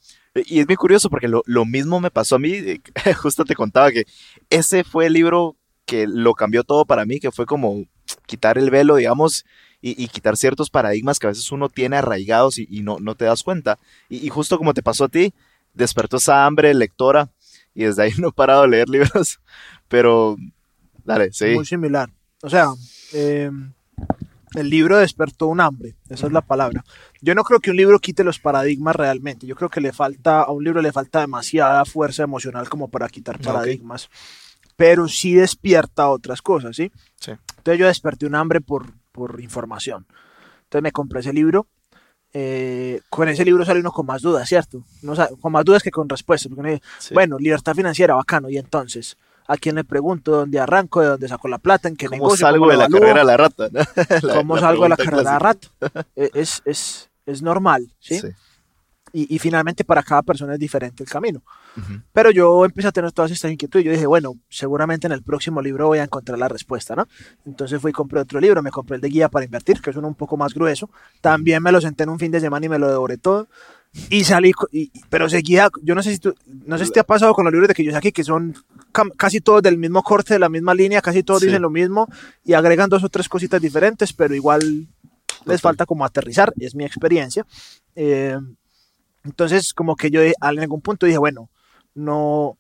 [0.46, 2.54] Y es muy curioso porque lo, lo mismo me pasó a mí.
[3.22, 4.06] Justo te contaba que
[4.50, 5.58] ese fue el libro
[5.92, 7.84] que lo cambió todo para mí, que fue como
[8.26, 9.46] quitar el velo, digamos,
[9.82, 13.16] y, y quitar ciertos paradigmas que a veces uno tiene arraigados y, y no, no
[13.16, 13.78] te das cuenta.
[14.08, 15.34] Y, y justo como te pasó a ti,
[15.74, 17.30] despertó esa hambre lectora
[17.76, 19.42] y desde ahí no he parado de leer libros.
[19.90, 20.38] Pero,
[21.04, 21.56] dale, sí.
[21.56, 22.10] Muy similar.
[22.42, 22.68] O sea,
[23.12, 23.52] eh,
[24.56, 26.86] el libro despertó un hambre, esa es la palabra.
[27.20, 29.46] Yo no creo que un libro quite los paradigmas realmente.
[29.46, 33.10] Yo creo que le falta, a un libro le falta demasiada fuerza emocional como para
[33.10, 34.10] quitar paradigmas.
[34.82, 36.92] Pero sí despierta otras cosas, ¿sí?
[37.20, 37.32] Sí.
[37.58, 40.06] Entonces yo desperté un hambre por, por información.
[40.64, 41.68] Entonces me compré ese libro.
[42.34, 44.84] eh, con ese libro sale uno con más dudas, ¿cierto?
[45.02, 46.48] No, sa- con más dudas que con respuestas.
[46.50, 47.14] Porque uno dice, Sí.
[47.14, 48.50] bueno, libertad financiera, bacano.
[48.50, 49.18] Y entonces,
[49.48, 50.32] ¿a quién le pregunto?
[50.32, 51.02] ¿Dónde arranco?
[51.02, 51.90] ¿De dónde saco la plata?
[51.90, 52.46] ¿En qué ¿Cómo negocio?
[52.48, 53.68] salgo ¿Cómo de lo la carrera a la rata?
[54.24, 55.40] La- ¿Cómo la salgo de la carrera a clásica.
[55.40, 55.68] rato?
[56.16, 58.20] Eh, es, es, es normal, ¿sí?
[58.20, 58.28] Sí.
[59.14, 61.42] Y, y finalmente para cada persona es diferente el camino.
[61.78, 62.02] Ujú.
[62.14, 65.22] Pero yo empecé a tener todas estas inquietudes y yo dije, bueno, seguramente en el
[65.24, 67.08] próximo libro voy a encontrar la respuesta, ¿no?
[67.46, 69.96] Entonces fui y compré otro libro, me compré el de guía para invertir, que es
[69.96, 70.90] uno un poco más grueso.
[71.20, 73.48] También me lo senté en un fin de semana y me lo devoré todo.
[74.10, 76.34] Y salí, y- pero seguía, yo no sé si tú,
[76.66, 78.56] no sé si te ha pasado con los libros de Kiyosaki, que son
[79.18, 81.48] casi todos del mismo corte, de la misma línea, casi todos Sí.
[81.48, 82.08] dicen lo mismo
[82.46, 84.88] y agregan dos o tres cositas diferentes, pero igual
[85.46, 87.46] les falta como aterrizar, es mi experiencia.
[87.96, 88.38] Eh,
[89.24, 91.50] entonces, como que yo a algún punto dije, bueno,
[91.96, 92.58] no,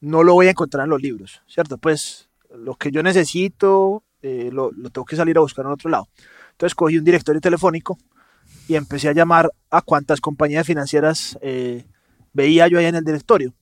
[0.00, 1.78] no lo voy a encontrar en los libros, ¿cierto?
[1.78, 5.88] Pues lo que yo necesito eh, lo, lo tengo que salir a buscar en otro
[5.90, 6.08] lado.
[6.52, 7.96] Entonces cogí un directorio telefónico
[8.68, 11.84] y empecé a llamar a cuantas compañías financieras eh,
[12.32, 13.54] veía yo ahí en el directorio.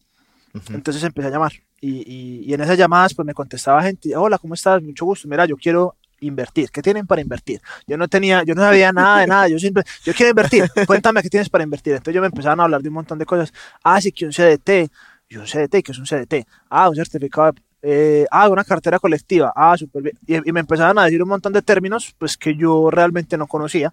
[0.54, 0.72] Ujú.
[0.74, 4.38] Entonces empecé a llamar y, y- y en esas llamadas pues me contestaba gente, hola,
[4.38, 4.82] ¿cómo estás?
[4.82, 7.60] Mucho gusto, mira, yo quiero invertir, ¿qué tienen para invertir?
[7.86, 11.22] Yo no tenía, yo no sabía nada de nada, yo siempre, yo quiero invertir, cuéntame
[11.22, 11.92] qué tienes para invertir.
[11.94, 13.52] Entonces yo me empezaban a hablar de un montón de cosas,
[13.84, 14.90] ah, sí, que un CDT,
[15.30, 18.98] y un CDT, que es un CDT, ah, un certificado, de- eh, ah, una cartera
[18.98, 20.18] colectiva, ah, súper bien.
[20.26, 23.46] Y, y me empezaban a decir un montón de términos pues que yo realmente no
[23.46, 23.92] conocía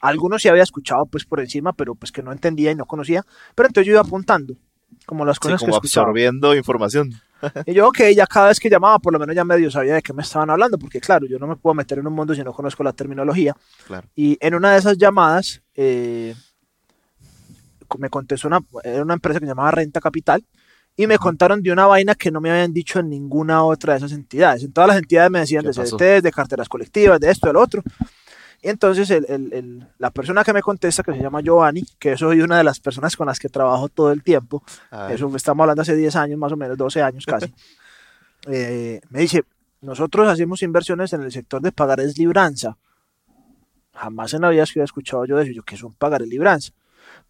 [0.00, 3.24] algunos sí había escuchado pues por encima, pero pues que no entendía y no conocía,
[3.54, 4.54] pero entonces yo iba apuntando
[5.06, 6.06] como las Sí, cosas como que escuchaba.
[6.06, 7.12] absorbiendo información.
[7.66, 10.02] Y yo, ok, ya cada vez que llamaba, por lo menos ya medio sabía de
[10.02, 12.42] qué me estaban hablando, porque claro, yo no me puedo meter en un mundo si
[12.42, 13.56] no conozco la terminología.
[13.86, 14.08] Claro.
[14.14, 16.34] Y en una de esas llamadas, eh,
[17.98, 20.44] me contestó una, era una empresa que se llamaba Renta Capital,
[20.96, 23.98] y me contaron de una vaina que no me habían dicho en ninguna otra de
[23.98, 24.62] esas entidades.
[24.64, 25.74] En todas las entidades me decían ¿Qué de?
[25.74, 27.82] CDTs, de carteras colectivas, de esto, del otro.
[28.62, 32.16] Y entonces el- el- el- la persona que me contesta, que se llama Giovanni, que
[32.16, 34.62] soy una de las personas con las que trabajo todo el tiempo,
[35.14, 37.54] eso estamos hablando hace 10 años, más o menos, 12 años casi,
[38.48, 39.44] eh, me dice,
[39.80, 42.76] nosotros hacemos inversiones en el sector de pagarés libranza.
[43.94, 46.72] Jamás en la vida había escuchado yo de eso, yo que es un pagarés libranza.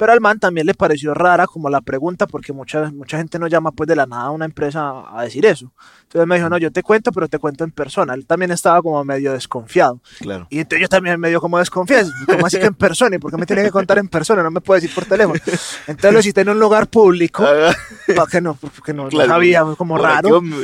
[0.01, 3.49] Pero al man también le pareció rara como la pregunta, porque mucha, mucha gente no
[3.49, 5.71] llama pues de la nada a una empresa a decir eso.
[6.05, 8.15] Entonces me dijo, no, yo te cuento, pero te cuento en persona.
[8.15, 10.01] Él también estaba como medio desconfiado.
[10.21, 10.47] Claro.
[10.49, 12.11] Y entonces yo también medio como desconfiado.
[12.25, 13.17] ¿Cómo así que en persona?
[13.17, 14.43] ¿Y por qué me tiene que contar en persona?
[14.43, 15.39] No me puede decir por teléfono.
[15.87, 17.45] Entonces lo cité en un lugar público.
[17.47, 17.75] Ah,
[18.17, 18.55] ¿Para qué no?
[18.55, 19.29] Porque no, no Claro.
[19.31, 20.41] sabía, fue como por aquí raro.
[20.41, 20.57] me-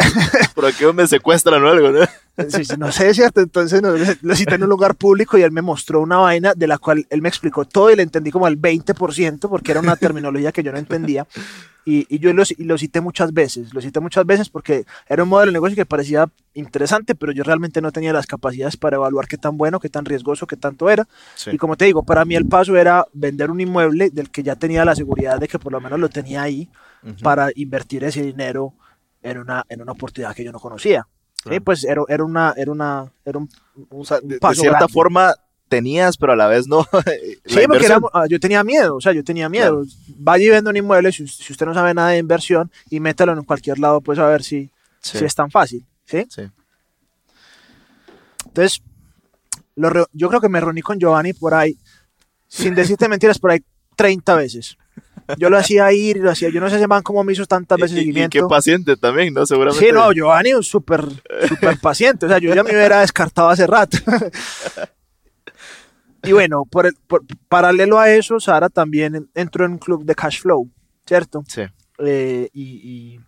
[0.54, 2.00] por aquí me secuestran o algo, ¿no?
[2.48, 3.42] Sí, sí, no sé, ¿cierto?
[3.42, 3.90] Entonces no,
[4.22, 7.06] lo cité en un lugar público y él me mostró una vaina de la cual
[7.10, 8.69] él me explicó todo y le entendí como el 20%
[9.48, 11.26] porque era una terminología que yo no entendía.
[11.86, 15.22] Y, y yo lo, y lo cité muchas veces, lo cité muchas veces porque era
[15.22, 18.96] un modelo de negocio que parecía interesante, pero yo realmente no tenía las capacidades para
[18.96, 21.08] evaluar qué tan bueno, qué tan riesgoso, qué tanto era.
[21.36, 21.50] Sí.
[21.54, 24.56] Y como te digo, para mí el paso era vender un inmueble del que ya
[24.56, 26.68] tenía la seguridad de que por lo menos lo tenía ahí
[27.02, 27.16] Ujú.
[27.22, 28.74] para invertir ese dinero
[29.22, 31.06] en una, en una oportunidad que yo no conocía.
[31.34, 31.64] Sí, Claro.
[31.64, 34.78] pues era, era una, era una, era un, un- O sea, un de, de cierta
[34.80, 34.92] grande.
[34.92, 35.34] forma
[35.70, 36.86] tenías, pero a la vez no.
[37.46, 39.84] Sí, porque era- ah, yo tenía miedo, o sea, yo tenía miedo.
[40.18, 43.32] Vaya y venda un inmueble, si, si usted no sabe nada de inversión, y métalo
[43.32, 44.68] en cualquier lado, pues a ver si,
[45.00, 45.16] Sí.
[45.18, 46.26] si es tan fácil, ¿sí?
[46.28, 46.42] Sí.
[48.46, 48.82] Entonces,
[49.76, 51.78] lo yo creo que me reuní con Giovanni por ahí,
[52.48, 53.60] sin decirte mentiras, por ahí
[53.96, 54.76] 30 veces.
[55.38, 57.78] Yo lo hacía ir, lo hacía, yo no sé ese man cómo me hizo tantas
[57.78, 58.36] veces Y- y, y seguimiento.
[58.38, 59.46] qué paciente también, ¿no?
[59.46, 59.86] Seguramente.
[59.86, 61.04] Sí, no, Giovanni es súper
[61.48, 62.26] súper paciente.
[62.26, 63.96] O sea, yo ya me hubiera descartado hace rato.
[66.22, 70.14] y bueno, por el, por- paralelo a eso, Sara también entró en un club de
[70.14, 70.70] cash flow,
[71.06, 71.42] ¿cierto?
[71.48, 71.62] Sí.
[71.98, 72.62] Eh, y,
[73.16, 73.20] y-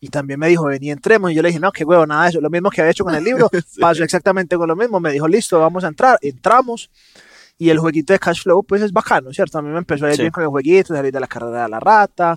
[0.00, 1.32] Y también me dijo, vení, entremos.
[1.32, 2.40] Y yo le dije, no, qué huevo, nada de eso.
[2.40, 5.00] Lo mismo que había hecho con el libro, pasó exactamente con lo mismo.
[5.00, 6.18] Me dijo, listo, vamos a entrar.
[6.22, 6.88] Entramos.
[7.58, 9.58] Y el jueguito de cash flow, pues es bacano, ¿cierto?
[9.58, 10.22] A mí me empezó a ir Sí.
[10.22, 12.36] bien con el jueguito, salir de la carrera de la rata,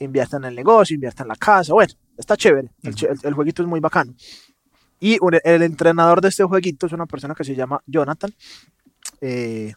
[0.00, 1.74] invierta en el negocio, invierta en la casa.
[1.74, 2.70] Bueno, está chévere.
[2.82, 4.14] El, che- el- el jueguito es muy bacano.
[4.98, 8.32] Y el entrenador de este jueguito es una persona que se llama Jonathan.
[9.26, 9.72] Eh,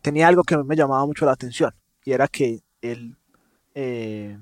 [0.00, 1.74] tenía algo que me llamaba mucho la atención
[2.06, 3.14] y era que él
[3.74, 4.38] eh,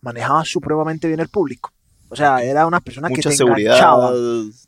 [0.00, 1.72] manejaba supremamente bien el público.
[2.08, 3.74] O sea, era una persona Mucha que te seguridad.
[3.76, 4.12] enganchaba,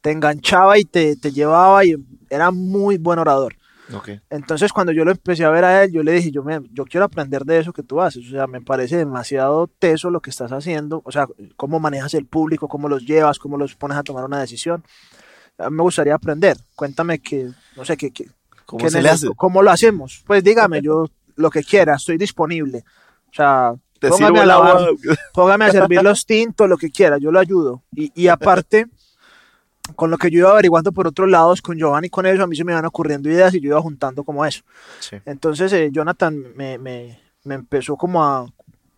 [0.03, 1.95] te enganchaba y te, te llevaba y
[2.29, 3.55] era muy buen orador.
[3.95, 4.11] Ok.
[4.29, 6.85] Entonces, cuando yo lo empecé a ver a él, yo le dije, yo, me, yo
[6.85, 8.27] quiero aprender de eso que tú haces.
[8.27, 11.01] O sea, me parece demasiado teso lo que estás haciendo.
[11.07, 14.41] O sea, cómo manejas el público, cómo los llevas, cómo los pones a tomar una
[14.41, 14.85] decisión.
[15.71, 16.59] Me gustaría aprender.
[16.75, 18.29] Cuéntame que, no sé, qué, qué,
[18.69, 19.27] ¿Cómo se le hace?
[19.37, 20.23] ¿Cómo lo hacemos?
[20.27, 22.85] Pues dígame, yo lo que quiera, estoy disponible.
[23.31, 24.77] O sea, Te póngame a lavar,
[25.35, 27.83] póngame a servir los tintos, lo que quiera, yo lo ayudo.
[27.95, 28.87] Y, y aparte,
[29.97, 32.47] con lo que yo iba averiguando por otros lados, con Giovanni y con eso, a
[32.47, 34.63] mí se me iban ocurriendo ideas y yo iba juntando como eso.
[35.01, 35.17] Sí.
[35.25, 38.47] Entonces, eh, Jonathan me, me- me empezó como a,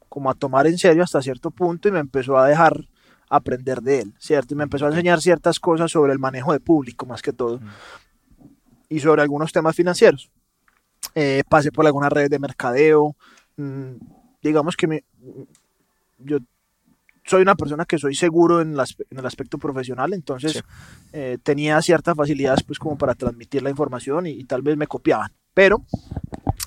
[0.09, 2.85] como a tomar en serio hasta cierto punto y me empezó a dejar
[3.29, 4.55] aprender de él, ¿cierto?
[4.55, 7.61] Y me empezó a enseñar ciertas cosas sobre el manejo de público, más que todo,
[8.91, 10.31] y sobre algunos temas financieros.
[11.15, 13.17] Eh, pasé por algunas redes de mercadeo,
[13.57, 13.93] mm,
[14.43, 15.05] digamos que me,
[16.19, 16.39] yo
[17.25, 20.61] soy una persona que soy seguro en, el aspe- en el aspecto profesional, entonces Sí.
[21.13, 24.87] eh, tenía ciertas facilidades pues como para transmitir la información y, y tal vez me
[24.87, 25.83] copiaban, pero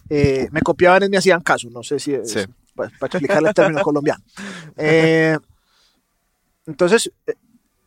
[0.09, 2.39] eh, me copiaban y me hacían caso, no sé si es Sí.
[2.75, 4.23] para, para explicarle el término colombiano.
[4.77, 5.37] Eh,
[6.65, 7.33] entonces, eh,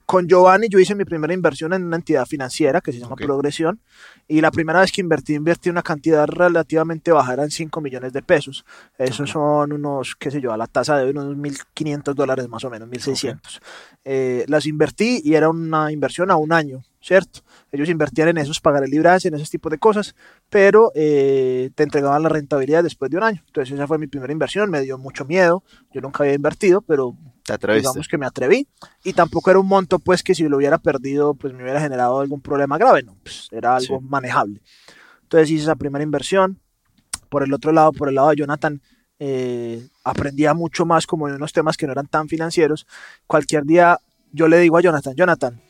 [0.06, 3.16] con Giovanni yo hice mi primera inversión en una entidad financiera que se llama.
[3.16, 3.80] Progresión
[4.28, 8.22] y la primera vez que invertí, invertí una cantidad relativamente baja, eran 5 millones de
[8.22, 8.64] pesos.
[8.98, 12.70] Esos son unos, qué sé yo, a la tasa de unos 1.500 dólares más o
[12.70, 13.60] menos, 1.600.
[14.04, 17.40] Eh, las invertí y era una inversión a un año, ¿cierto?
[17.70, 20.16] Ellos invertían en esos, pagar el libraje, en ese tipo de cosas,
[20.50, 23.42] pero eh, te entregaban la rentabilidad después de un año.
[23.46, 27.16] Entonces esa fue mi primera inversión, me dio mucho miedo, yo nunca había invertido, pero
[27.44, 28.66] Te digamos que me atreví
[29.04, 32.18] y tampoco era un monto pues que si lo hubiera perdido pues me hubiera generado
[32.20, 34.04] algún problema grave, no, pues era algo Sí.
[34.08, 34.60] manejable.
[35.22, 36.60] Entonces hice esa primera inversión.
[37.28, 38.80] Por el otro lado, por el lado de Jonathan,
[39.18, 42.86] eh, aprendía mucho más como de unos temas que no eran tan financieros.
[43.26, 43.98] Cualquier día
[44.32, 45.60] yo le digo a Jonathan, Jonathan,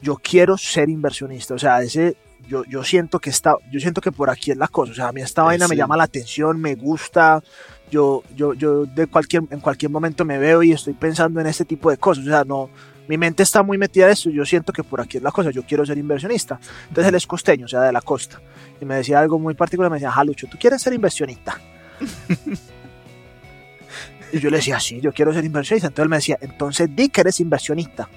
[0.00, 4.12] yo quiero ser inversionista, o sea, ese yo, yo siento que está, yo siento que
[4.12, 6.04] por aquí es la cosa, o sea, a mí esta Eh, vaina me llama la
[6.04, 7.42] atención, me gusta,
[7.90, 11.64] yo, yo, yo de cualquier, en cualquier momento me veo y estoy pensando en este
[11.64, 12.26] tipo de cosas.
[12.26, 12.70] O sea, no,
[13.08, 14.30] mi mente está muy metida en eso.
[14.30, 15.50] Yo siento que por aquí es la cosa.
[15.50, 16.58] Yo quiero ser inversionista.
[16.88, 18.40] Entonces él es costeño, o sea, de la costa.
[18.80, 19.90] Y me decía algo muy particular.
[19.90, 21.60] Me decía, Jalucho, ¿tú quieres ser inversionista?
[24.32, 25.88] y yo le decía, sí, yo quiero ser inversionista.
[25.88, 28.08] Entonces él me decía, entonces di que eres inversionista.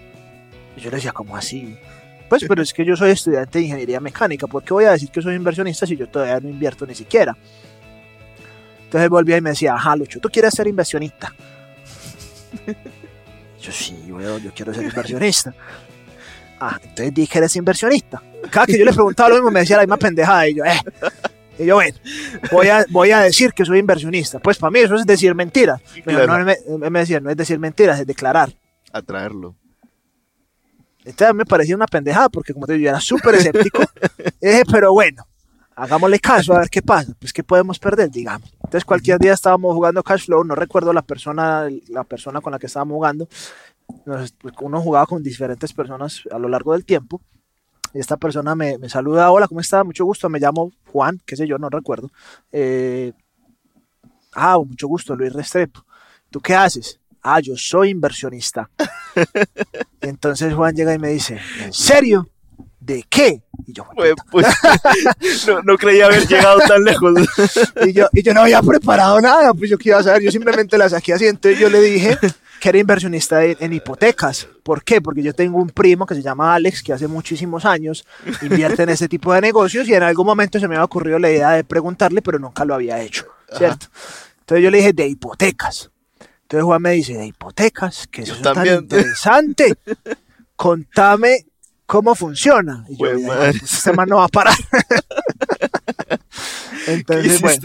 [0.78, 1.78] Y yo le decía, ¿cómo así?
[2.30, 4.48] Pues, pero es que yo soy estudiante de ingeniería mecánica.
[4.48, 7.36] ¿Por qué voy a decir que soy inversionista si yo todavía no invierto ni siquiera?
[8.84, 11.34] Entonces volvía y me decía, ajá, Lucho, ¿tú quieres ser inversionista?
[13.62, 15.54] yo sí, weón, yo quiero ser inversionista.
[16.60, 18.22] Ah, entonces dije que eres inversionista.
[18.50, 20.80] Cada que yo le preguntaba lo mismo me decía la misma pendejada y yo, eh.
[21.60, 21.98] Y yo, bueno,
[22.52, 24.40] voy a, voy a decir que soy inversionista.
[24.40, 25.82] Pues para mí eso es decir mentiras.
[26.06, 26.46] Pero Claro.
[26.68, 28.52] no, me decía, no es decir mentiras, es declarar.
[28.92, 29.56] Atraerlo.
[31.08, 33.80] Entonces me parecía una pendejada porque como te digo, yo era súper escéptico.
[34.42, 35.26] dije, pero bueno,
[35.76, 37.14] hagámosle caso a ver qué pasa.
[37.20, 38.52] Pues qué podemos perder, digamos.
[38.56, 42.60] Entonces cualquier día estábamos jugando Cash Flow, no recuerdo la persona, la persona con la
[42.60, 43.28] que estábamos jugando.
[44.06, 47.22] Nos- pues, uno jugaba con diferentes personas a lo largo del tiempo.
[47.94, 49.84] Y esta persona me, me saluda, hola, ¿cómo está?
[49.86, 52.12] Mucho gusto, me llamo Juan, qué sé yo, no recuerdo.
[52.52, 53.14] Eh,
[54.34, 55.86] ah, mucho gusto, Luis Restrepo.
[56.30, 57.00] ¿Tú qué haces?
[57.30, 58.70] Ah, yo soy inversionista.
[59.16, 59.22] Y
[60.08, 62.30] entonces Juan llega y me dice, ¿en serio?
[62.80, 63.44] ¿De qué?
[63.66, 63.86] Y yo,
[64.32, 64.48] pues,
[65.48, 67.20] no, no creía haber llegado tan lejos.
[67.86, 70.32] y yo, y yo no había preparado nada, pues yo qué iba a saber, yo
[70.32, 72.18] simplemente la saqué así, entonces yo le dije
[72.62, 74.48] que era inversionista en, en hipotecas.
[74.64, 75.02] ¿Por qué?
[75.02, 78.06] Porque yo tengo un primo que se llama Alex, que hace muchísimos años
[78.42, 81.30] invierte en ese tipo de negocios y en algún momento se me había ocurrido la
[81.30, 83.26] idea de preguntarle, pero nunca lo había hecho,
[83.58, 83.88] ¿cierto?
[84.40, 85.92] Entonces yo le dije, de hipotecas.
[86.48, 89.76] Entonces Juan me dice, de hipotecas, que eso es tan interesante.
[90.56, 91.46] Contame
[91.86, 92.86] cómo funciona.
[92.88, 93.52] Y yo, Jue "Ay, madre.
[93.60, 94.56] pues, este man no va a parar.
[96.86, 97.58] ¿Qué Entonces, bueno,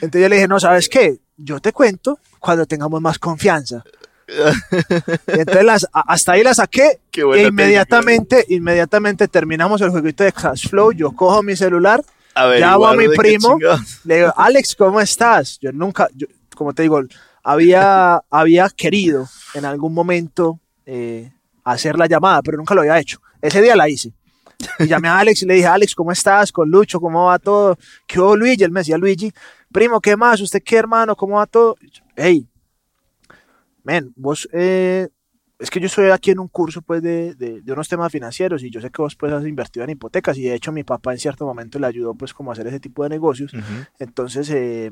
[0.00, 1.18] entonces yo le dije, no, ¿sabes qué?
[1.36, 3.82] Yo te cuento cuando tengamos más confianza.
[4.28, 9.90] Y entonces las- a- hasta ahí la saqué Qué buena e inmediatamente, inmediatamente terminamos el
[9.90, 10.92] jueguito de Cash Flow.
[10.92, 12.04] Yo cojo mi celular,
[12.34, 13.58] Averiguar llamo a mi primo,
[14.04, 15.58] le digo, Alex, ¿cómo estás?
[15.60, 17.00] Yo nunca, yo- como te digo,
[17.42, 21.32] había, había querido en algún momento eh,
[21.64, 23.20] hacer la llamada, pero nunca lo había hecho.
[23.40, 24.12] Ese día la hice.
[24.78, 26.52] Y llamé a Alex y le dije, Alex, ¿cómo estás?
[26.52, 27.78] Con Lucho, ¿cómo va todo?
[28.06, 28.62] ¿Qué hubo, Luigi?
[28.64, 29.32] Él me decía, Luigi,
[29.72, 30.40] primo, ¿qué más?
[30.40, 31.16] ¿Usted qué, hermano?
[31.16, 31.76] ¿Cómo va todo?
[32.14, 32.46] Hey,
[33.82, 35.08] men, vos, eh,
[35.60, 38.62] es que yo estoy aquí en un curso pues de, de, de, unos temas financieros
[38.62, 41.12] y yo sé que vos pues has invertido en hipotecas y de hecho mi papá
[41.12, 43.52] en cierto momento le ayudó pues como a hacer ese tipo de negocios.
[43.52, 43.88] Uh -huh.
[43.98, 44.90] Entonces, eh,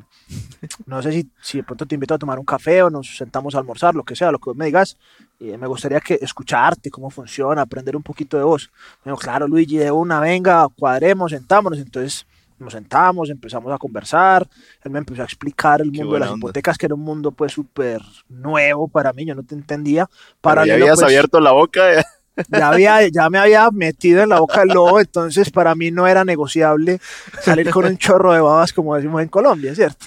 [0.87, 3.55] no sé si, si de pronto te invito a tomar un café o nos sentamos
[3.55, 4.99] a almorzar, lo que sea, lo que vos me digas.
[5.41, 8.71] Eh, me gustaría que escucharte, cómo funciona, aprender un poquito de vos.
[9.05, 11.79] Bueno, claro, Luigi, de una, venga, cuadremos, sentámonos.
[11.79, 12.27] Entonces
[12.59, 14.49] nos sentamos, empezamos a conversar,
[14.83, 16.39] él me empezó a explicar el mundo de las onda.
[16.39, 20.09] hipotecas, que era un mundo pues súper nuevo para mí, yo no te entendía.
[20.41, 21.83] Para ya habías pues, abierto la boca.
[22.49, 26.07] Ya, había, ya me había metido en la boca del lobo, entonces para mí no
[26.07, 27.01] era negociable
[27.43, 30.07] salir con un chorro de babas, como decimos en Colombia, ¿cierto?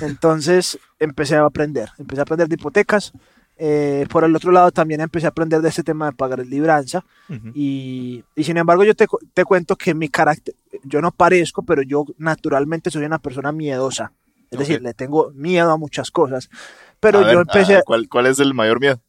[0.00, 3.12] Entonces empecé a aprender, empecé a aprender de hipotecas,
[3.58, 7.04] eh, por el otro lado también empecé a aprender de este tema de pagar libranza
[7.28, 7.52] uh -huh.
[7.54, 10.54] y, y, sin embargo yo te, te, cuento que mi carácter,
[10.84, 14.12] yo no parezco, pero yo naturalmente soy una persona miedosa.
[14.50, 14.58] Es okay.
[14.58, 16.48] decir, le tengo miedo a muchas cosas.
[17.00, 17.82] Pero a yo ver, empecé...
[17.84, 19.00] ¿cuál, ¿Cuál es el mayor miedo?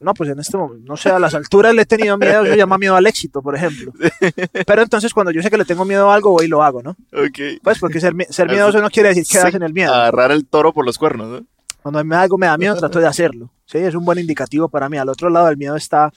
[0.00, 2.56] No, pues en este momento, no sé, a las alturas le he tenido miedo, se
[2.56, 3.92] llama miedo al éxito, por ejemplo.
[4.66, 6.82] Pero entonces cuando yo sé que le tengo miedo a algo, voy y lo hago,
[6.82, 6.90] ¿no?
[7.12, 7.60] Ok.
[7.62, 9.92] Pues porque ser, ser miedoso no quiere decir quedarse en el miedo.
[9.92, 11.46] Agarrar el toro por los cuernos, ¿no?
[11.90, 13.50] Cuando me, algo me da miedo, trato de hacerlo.
[13.64, 13.78] ¿sí?
[13.78, 14.98] Es un buen indicativo para mí.
[14.98, 16.12] Al otro lado del miedo está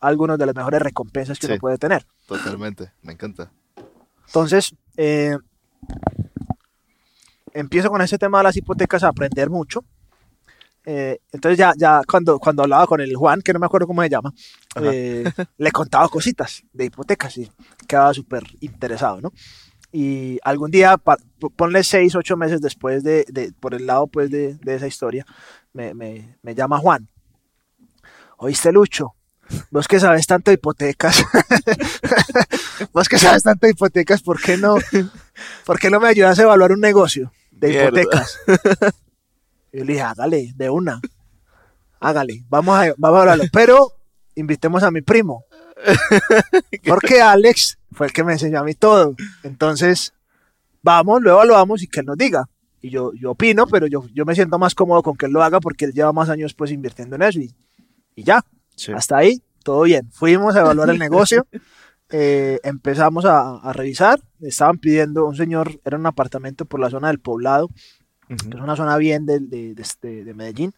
[0.00, 2.04] algunas de las mejores recompensas que sí, uno puede tener.
[2.26, 3.52] Totalmente, me encanta.
[4.26, 5.38] Entonces, eh,
[7.52, 9.84] empiezo con ese tema de las hipotecas a aprender mucho.
[10.84, 14.02] Eh, entonces ya, ya cuando, cuando hablaba con el Juan, que no me acuerdo cómo
[14.02, 14.34] se llama,
[14.80, 15.22] eh,
[15.56, 17.48] le contaba cositas de hipotecas y
[17.86, 19.32] quedaba súper interesado, ¿no?
[19.92, 24.54] Y algún día, ponle seis, ocho meses después de, de por el lado pues de,
[24.54, 25.26] de esa historia,
[25.74, 27.08] me, me, me, llama Juan.
[28.38, 29.14] ¿Oíste, Lucho?
[29.70, 31.22] Vos que sabes tanto de hipotecas,
[32.92, 34.76] vos que sabes tanto de hipotecas, ¿por qué no,
[35.66, 38.38] por qué no me ayudas a evaluar un negocio de hipotecas?
[39.72, 41.00] Y yo le dije, hágale, de una,
[42.00, 43.92] hágale, vamos a, vamos a hablarlo, pero
[44.34, 45.44] invitemos a mi primo,
[46.86, 49.14] porque Alex fue el que me enseñó a mí todo.
[49.42, 50.12] Entonces,
[50.82, 52.48] vamos, lo evaluamos y que él nos diga.
[52.80, 55.42] Y yo, yo opino, pero yo, yo me siento más cómodo con que él lo
[55.42, 57.54] haga porque él lleva más años pues invirtiendo en eso y,
[58.16, 58.44] y ya.
[58.74, 58.92] Sí.
[58.92, 60.10] Hasta ahí, todo bien.
[60.10, 61.46] Fuimos a evaluar el negocio,
[62.10, 64.20] eh, empezamos a, a, revisar.
[64.40, 68.50] Estaban pidiendo, un señor, era un apartamento por la zona del poblado, uh -huh.
[68.50, 70.74] que es una zona bien de, de, de, este, de Medellín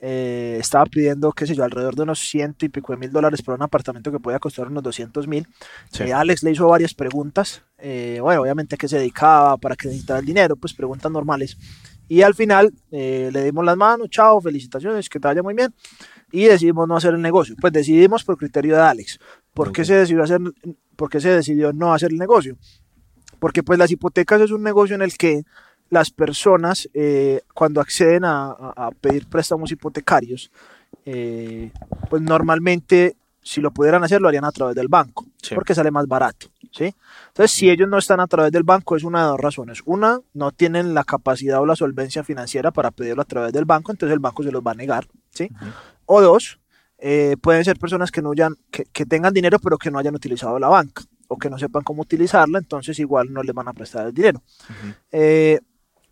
[0.00, 3.42] eh, estaba pidiendo, qué sé yo, alrededor de unos ciento y pico de mil dólares
[3.42, 5.46] por un apartamento que podía costar unos 200 mil.
[5.90, 6.04] Sí.
[6.04, 9.88] Eh, Alex le hizo varias preguntas, eh, bueno, obviamente a qué se dedicaba, para qué
[9.88, 11.56] necesitaba el dinero, pues preguntas normales.
[12.08, 15.74] Y al final eh, le dimos las manos, chao, felicitaciones, que te vaya muy bien.
[16.32, 17.54] Y decidimos no hacer el negocio.
[17.60, 19.18] Pues decidimos por criterio de Alex.
[19.52, 20.40] ¿Por qué, se, decidió hacer,
[20.96, 22.56] ¿Por qué se decidió no hacer el negocio?
[23.38, 25.44] Porque pues las hipotecas es un negocio en el que
[25.90, 30.50] las personas eh, cuando acceden a, a, pedir préstamos hipotecarios,
[31.04, 31.70] eh,
[32.10, 35.54] pues normalmente si lo pudieran hacer lo harían a través del banco, sí.
[35.54, 36.48] porque sale más barato.
[36.70, 36.94] ¿sí?
[37.28, 39.80] Entonces, si ellos no están a través del banco, es una de dos razones.
[39.86, 43.90] Una, no tienen la capacidad o la solvencia financiera para pedirlo a través del banco,
[43.90, 45.08] entonces el banco se los va a negar.
[45.30, 45.48] ¿sí?
[45.50, 45.72] Uh -huh.
[46.04, 46.60] O dos,
[46.98, 50.14] eh, pueden ser personas que, no hayan, que, que tengan dinero pero que no hayan
[50.14, 53.72] utilizado la banca o que no sepan cómo utilizarla, entonces igual no les van a
[53.72, 54.42] prestar el dinero.
[54.68, 54.94] Uh -huh.
[55.12, 55.60] eh,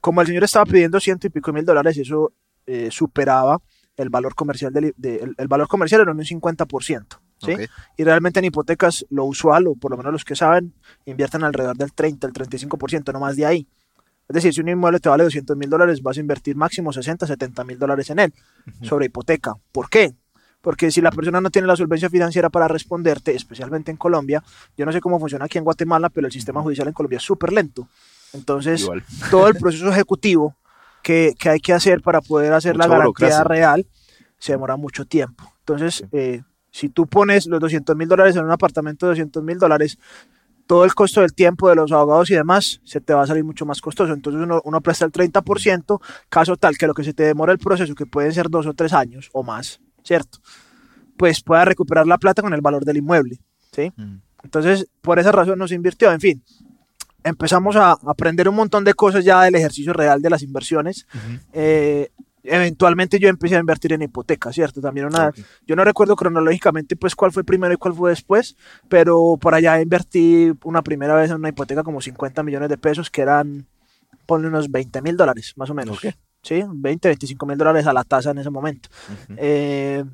[0.07, 2.33] como el señor estaba pidiendo ciento y pico mil dólares, eso
[2.65, 3.61] eh, superaba
[3.97, 7.07] el valor comercial del de, el, el, valor comercial era un 50%.
[7.39, 7.53] ¿sí?
[7.53, 7.67] Okay.
[7.97, 10.73] Y realmente en hipotecas lo usual, o por lo menos los que saben,
[11.07, 13.67] invierten alrededor del 30, el 35%, no más de ahí.
[14.29, 17.27] Es decir, si un inmueble te vale 200 mil dólares, vas a invertir máximo 60,
[17.27, 18.89] 70 mil dólares en él, uh -huh.
[18.89, 19.55] sobre hipoteca.
[19.73, 20.15] ¿Por qué?
[20.61, 24.43] Porque si la persona no tiene la solvencia financiera para responderte, especialmente en Colombia,
[24.77, 27.25] yo no sé cómo funciona aquí en Guatemala, pero el sistema judicial en Colombia es
[27.25, 27.89] súper lento.
[28.33, 29.05] Entonces, Igual.
[29.31, 30.57] todo el proceso ejecutivo
[31.03, 33.87] que, que, hay que hacer para poder hacer Mucha la garantía real
[34.39, 35.45] se demora mucho tiempo.
[35.61, 36.05] Entonces, sí.
[36.13, 39.99] eh, si tú pones los 200 mil dólares en un apartamento de 200 mil dólares,
[40.67, 43.45] todo el costo del tiempo de los abogados y demás se te va a salir
[43.45, 44.13] mucho más costoso.
[44.13, 47.59] Entonces uno, uno presta el 30%, caso tal que lo que se te demora el
[47.59, 50.39] proceso, que pueden ser dos o tres años o más, ¿cierto?
[51.17, 53.41] Pues pueda recuperar la plata con el valor del inmueble,
[53.73, 53.93] ¿sí?
[53.97, 54.17] Mm.
[54.43, 56.13] Entonces, por esa razón nos invirtió.
[56.13, 56.43] En fin,
[57.27, 61.07] empezamos a aprender un montón de cosas ya del ejercicio real de las inversiones.
[61.13, 61.41] Uh -huh.
[61.53, 62.11] eh,
[62.45, 64.81] eventualmente yo empecé a invertir en hipotecas, ¿cierto?
[64.81, 65.45] También una, okay.
[65.67, 68.57] yo no recuerdo cronológicamente pues cuál fue primero y cuál fue después,
[68.89, 73.11] pero por allá invertí una primera vez en una hipoteca como 50 millones de pesos
[73.11, 73.67] que eran,
[74.27, 75.99] ponle unos 20 mil dólares, más o menos.
[75.99, 76.15] Okay.
[76.43, 76.63] ¿sí?
[76.67, 78.89] 20, 25 mil dólares a la tasa en ese momento.
[79.37, 80.05] Eh,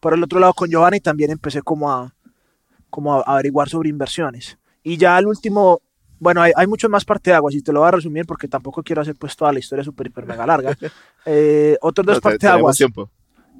[0.00, 2.14] por el otro lado, con Giovanni también empecé como a,
[2.90, 4.58] como a averiguar sobre inversiones.
[4.82, 5.80] Y ya el último,
[6.22, 9.02] bueno, hay, hay muchos más parteaguas y te lo voy a resumir porque tampoco quiero
[9.02, 10.76] hacer pues toda la historia súper, hiper, mega larga.
[11.26, 12.76] Eh, otros dos No, parteaguas.
[12.76, 13.10] tiempo.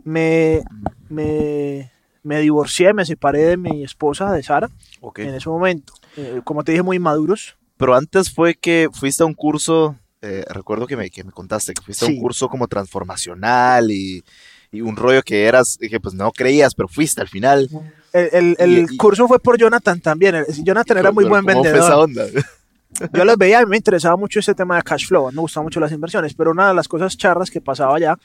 [0.04, 0.62] Me,
[1.08, 1.90] me,
[2.22, 4.68] me divorcié, me separé de mi esposa, de Sara,
[5.00, 5.20] Ok.
[5.20, 5.92] en ese momento.
[6.16, 7.56] Eh, como te dije, muy maduros.
[7.76, 11.74] Pero antes fue que fuiste a un curso, eh, recuerdo que me, que me contaste,
[11.74, 12.14] que fuiste a Sí.
[12.14, 14.22] un curso como transformacional y,
[14.70, 17.68] y un rollo que eras, que pues no creías, pero fuiste al final.
[18.12, 20.44] El, el- el Y- y- curso fue por Jonathan también.
[20.62, 22.04] Jonathan era muy buen ¿cómo fue esa vendedor.
[22.04, 22.26] onda?
[23.14, 25.32] Yo los veía y me interesaba mucho ese tema de cash flow.
[25.32, 26.34] Me gustaban mucho las inversiones.
[26.34, 28.16] Pero una de las cosas charras que pasaba allá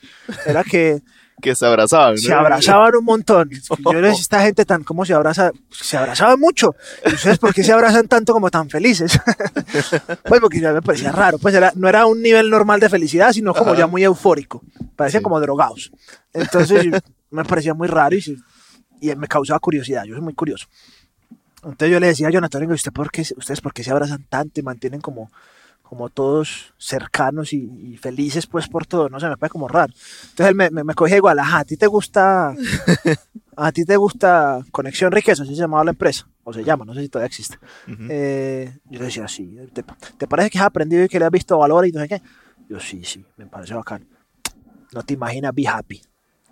[0.45, 1.01] era que
[1.41, 2.15] que se abrazaban.
[2.15, 2.17] ¿no?
[2.21, 3.49] se abrazaban un montón.
[3.49, 5.51] Yo no sé esta gente tan, ¿cómo se abraza?
[5.71, 6.75] Se abrazaban mucho.
[7.05, 9.17] ¿Y ustedes por qué se abrazan tanto como tan felices?
[10.23, 11.37] pues porque ya me parecía raro.
[11.37, 13.79] Pues era, no era un nivel normal de felicidad, sino como Ajá.
[13.81, 14.63] ya muy eufórico.
[14.95, 15.23] Parecían Sí.
[15.23, 15.91] como drogados.
[16.33, 16.87] Entonces
[17.29, 18.35] me parecía muy raro y,
[18.99, 20.03] se- y me causaba curiosidad.
[20.05, 20.67] Yo soy muy curioso.
[21.63, 24.23] Entonces yo le decía a Jonathan, "Oiga, ¿usted por qué, ¿ustedes por qué se abrazan
[24.29, 25.31] tanto y mantienen como,
[25.81, 29.09] como todos cercanos y, y felices pues por todo?
[29.09, 29.91] No sé, me parece como raro.
[30.29, 32.53] Entonces él me, me, me cogía igual, ajá, ¿a ti te gusta,
[33.57, 35.43] a ti te gusta Conexión Riqueza?
[35.43, 37.57] Así se llamaba la empresa, o se llama, no sé si todavía existe.
[37.87, 38.03] Ujú.
[38.09, 39.83] Eh, yo le decía, sí, ¿te,
[40.17, 42.21] te parece que has aprendido y que le has visto valor y no sé qué?
[42.69, 44.07] Yo, sí, sí, me parece bacán.
[44.93, 46.01] No te imaginas, be happy.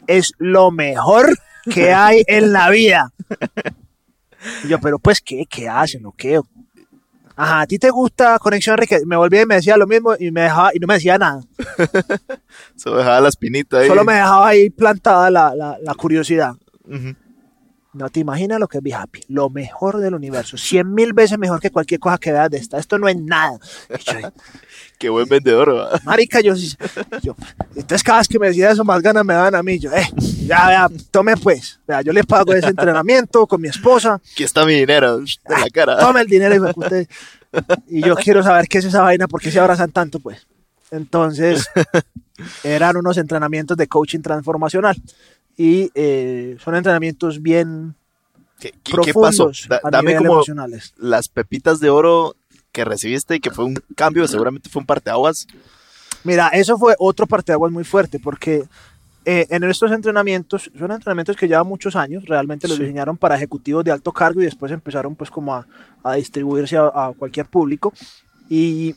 [0.07, 1.27] Es lo mejor
[1.71, 3.11] que hay en la vida.
[4.63, 5.45] Y yo, pero pues, ¿qué?
[5.49, 6.39] ¿Qué hacen o qué?
[7.35, 9.05] Ajá, ¿a ti te gusta Conexión Riqueza?
[9.05, 11.41] Me volvía y me decía lo mismo y, me dejaba, y no me decía nada.
[12.75, 13.87] Se dejaba la espinita ahí.
[13.87, 16.53] Solo me dejaba ahí plantada la, la, la curiosidad.
[17.95, 19.21] No te imaginas lo que es Be Happy.
[19.29, 20.57] Lo mejor del universo.
[20.57, 22.77] Cien mil veces mejor que cualquier cosa que veas de esta.
[22.77, 23.57] Esto no es nada.
[23.89, 24.31] Y yo,
[24.99, 25.99] Qué buen vendedor, ¿va?
[26.03, 26.75] Marica, yo, sí-
[27.21, 27.35] yo-
[27.75, 29.79] Entonces, cada vez que me decía eso, más ganas me daban a mí.
[29.79, 30.07] Yo, eh,
[30.45, 31.79] ya, vea, tome pues.
[31.87, 34.21] Vea, yo le pago ese entrenamiento con mi esposa.
[34.33, 35.25] Aquí está mi dinero en
[35.61, 35.97] la cara.
[35.97, 36.95] Tome el dinero, hijo de puta.
[37.87, 40.45] Y yo quiero saber qué es esa vaina, por qué se abrazan tanto, pues.
[40.91, 41.67] Entonces,
[42.63, 44.95] eran unos entrenamientos de coaching transformacional.
[45.57, 47.95] Y eh, son entrenamientos bien
[48.59, 49.45] ¿Qué, qué- qué pasó?
[49.45, 50.93] profundos Da- a dame nivel como emocionales.
[50.97, 52.35] las pepitas de oro
[52.71, 55.47] que recibiste y que fue un cambio, seguramente fue un parteaguas.
[56.23, 58.63] Mira, eso fue otro parteaguas muy fuerte porque
[59.27, 62.83] eh, en estos entrenamientos, son entrenamientos que llevan muchos años, realmente los Sí.
[62.83, 65.65] diseñaron para ejecutivos de alto cargo y después empezaron pues como a,
[66.03, 67.91] a distribuirse a, a cualquier público
[68.49, 68.93] y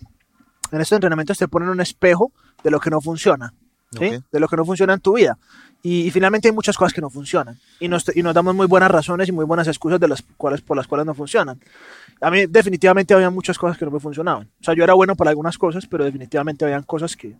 [0.70, 2.30] en estos entrenamientos te ponen un espejo
[2.62, 3.54] de lo que no funciona,
[3.93, 4.07] ¿sí?
[4.16, 4.22] Ok.
[4.30, 5.39] de lo que no funciona en tu vida.
[5.82, 8.66] Y, y finalmente hay muchas cosas que no funcionan y nos, y nos damos muy
[8.66, 11.61] buenas razones y muy buenas excusas de las cuales, por las cuales no funcionan.
[12.20, 14.49] A mí definitivamente había muchas cosas que no me funcionaban.
[14.61, 17.36] O sea, yo era bueno para algunas cosas, pero definitivamente habían cosas que,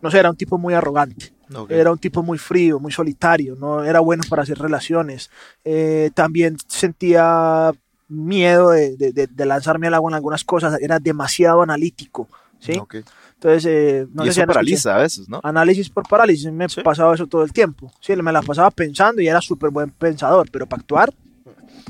[0.00, 1.32] no sé, era un tipo muy arrogante.
[1.54, 1.70] Ok.
[1.70, 5.28] Era un tipo muy frío, muy solitario, no era bueno para hacer relaciones.
[5.62, 7.72] Eh, también sentía
[8.08, 12.26] miedo de, de- de- lanzarme al agua en algunas cosas, era demasiado analítico.
[12.58, 12.72] ¿sí?
[12.78, 12.96] Ok.
[13.42, 15.40] Entonces, eh, no y sé si eso escuchado- paraliza a veces, ¿no?
[15.42, 16.80] Análisis por parálisis, me Sí.
[16.82, 17.92] pasaba eso todo el tiempo.
[18.00, 21.12] Sí, me la pasaba pensando y era súper buen pensador, pero para actuar.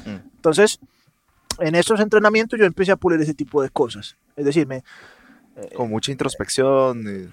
[0.06, 0.34] Mm.
[0.36, 0.78] Entonces,
[1.58, 4.16] en esos entrenamientos yo empecé a pulir ese tipo de cosas.
[4.34, 4.82] Es decir, me,
[5.76, 7.02] Con mucha introspección.
[7.06, 7.28] y-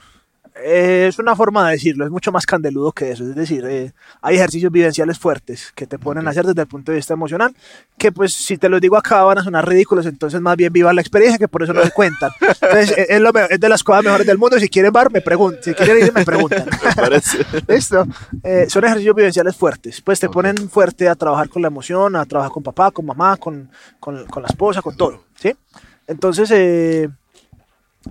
[0.63, 3.23] Eh, es una forma de decirlo, es mucho más candeludo que eso.
[3.23, 6.91] Es decir, eh, hay ejercicios vivenciales fuertes que te ponen a hacer desde el punto
[6.91, 7.55] de vista emocional,
[7.97, 10.95] que pues si te los digo acá van a sonar ridículos, entonces más bien vivan
[10.95, 12.31] la experiencia, que por eso no se cuentan.
[12.41, 14.59] Entonces, eh, es, lo es de las cosas mejores del mundo.
[14.59, 15.63] Si quieren bar, me preguntan.
[15.63, 16.65] Si quieren ir, me preguntan.
[16.97, 17.75] Me.
[17.75, 18.05] Listo.
[18.43, 20.01] Eh, son ejercicios vivenciales fuertes.
[20.01, 23.37] Pues te ponen fuerte a trabajar con la emoción, a trabajar con papá, con mamá,
[23.37, 25.23] con, con- con la esposa, con todo.
[25.35, 25.55] ¿Sí?
[26.07, 27.09] Entonces, eh,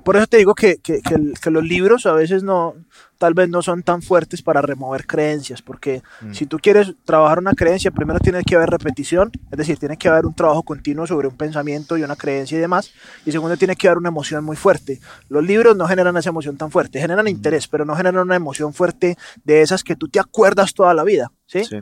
[0.05, 2.75] por eso te digo que, que- que el- que los libros a veces no,
[3.17, 6.33] tal vez no son tan fuertes para remover creencias, porque Mm.
[6.35, 10.09] si tú quieres trabajar una creencia, primero tiene que haber repetición, es decir, tiene que
[10.09, 12.93] haber un trabajo continuo sobre un pensamiento y una creencia y demás,
[13.25, 15.01] y segundo tiene que haber una emoción muy fuerte.
[15.31, 18.75] Los libros no generan esa emoción tan fuerte, generan interés, pero no generan una emoción
[18.75, 21.65] fuerte de esas que tú te acuerdas toda la vida, ¿sí?
[21.65, 21.81] Sí.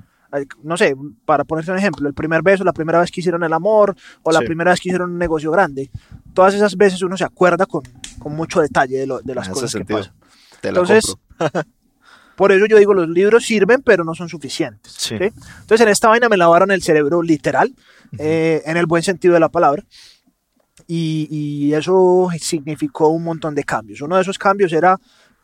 [0.62, 3.52] No sé, para ponerte un ejemplo, el primer beso, la primera vez que hicieron el
[3.52, 4.46] amor, o la Sí.
[4.46, 5.90] primera vez que hicieron un negocio grande.
[6.34, 7.82] Todas esas veces uno se acuerda con,
[8.18, 10.12] con mucho detalle de, lo- de las En cosas que pasan.
[10.60, 11.14] Te la Entonces.
[12.36, 14.92] Por eso yo digo, los libros sirven, pero no son suficientes.
[14.98, 15.16] Sí.
[15.16, 15.24] ¿sí?
[15.24, 17.74] Entonces, en esta vaina me lavaron el cerebro literal,
[18.18, 19.82] eh, en el buen sentido de la palabra.
[20.86, 24.02] Y, y eso significó un montón de cambios.
[24.02, 24.98] Uno de esos cambios era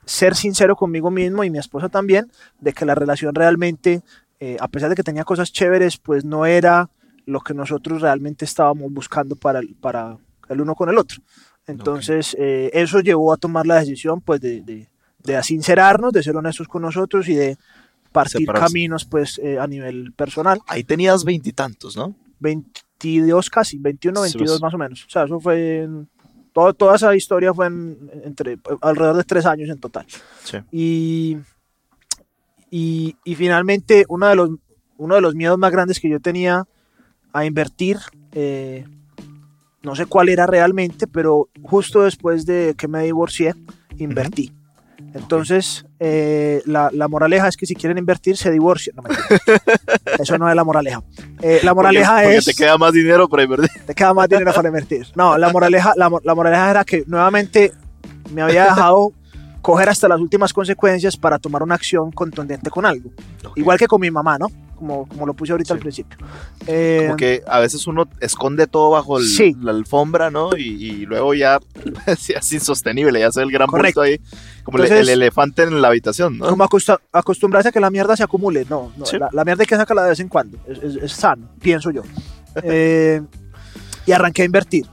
[0.04, 2.30] ser sincero conmigo mismo y mi esposa también,
[2.60, 4.02] de que la relación realmente,
[4.44, 6.88] eh, a pesar de que tenía cosas chéveres, pues no era
[7.26, 10.16] lo que nosotros realmente estábamos buscando para, el- para
[10.48, 11.18] el uno con el otro.
[11.68, 14.88] Entonces, eh, eso llevó a tomar la decisión pues de, de-
[15.22, 17.56] de sincerarnos, de ser honestos con nosotros y de
[18.10, 18.66] partir Separarse.
[18.66, 20.60] caminos pues eh, a nivel personal.
[20.66, 22.16] Ahí tenías veintitantos, ¿no?
[22.40, 24.62] 22 casi, 21, Sí, 22 pues.
[24.62, 25.04] más o menos.
[25.06, 25.82] O sea, eso fue...
[25.82, 26.08] en-
[26.52, 30.04] todo- toda esa historia fue en, entre alrededor de tres años en total.
[30.44, 30.58] Sí.
[30.70, 31.38] Y,
[32.72, 34.50] y, y finalmente uno de, los,
[34.96, 36.64] uno de los miedos más grandes que yo tenía
[37.34, 37.98] a invertir,
[38.32, 38.86] eh,
[39.82, 43.54] no sé cuál era realmente, pero justo después de que me divorcié,
[43.98, 44.54] invertí.
[45.12, 48.96] Entonces, eh, la, la moraleja es que si quieren invertir, se divorcien.
[48.96, 49.02] No.
[50.18, 51.02] Eso no es la moraleja.
[51.42, 53.82] Eh, la moraleja porque, porque es te queda más dinero para invertir.
[53.84, 55.06] te queda más dinero para invertir.
[55.14, 57.72] No, la moraleja, la, la moraleja era que nuevamente
[58.32, 59.12] me había dejado
[59.62, 63.10] coger hasta las últimas consecuencias para tomar una acción contundente con algo.
[63.56, 64.48] Igual que con mi mamá, ¿no?
[64.74, 65.72] Como, como lo puse ahorita Sí.
[65.74, 66.18] al principio.
[66.66, 69.54] Eh, Como que a veces uno esconde todo bajo el- Sí.
[69.60, 70.56] la alfombra, ¿no?
[70.56, 71.60] Y, y luego ya
[72.18, 74.00] sí, es insostenible, ya se el gran Correcto.
[74.00, 74.20] bulto ahí.
[74.64, 76.48] Como el- Entonces- el elefante en la habitación, ¿no?
[76.48, 76.64] como
[77.12, 78.66] acostumbrarse a que la mierda se acumule.
[78.68, 79.18] No, no, Sí.
[79.18, 80.58] la, la mierda hay que sacarla de vez en cuando.
[80.66, 82.02] Es, es- es sano, pienso yo.
[82.64, 83.22] Eh,
[84.04, 84.84] y arranqué a invertir.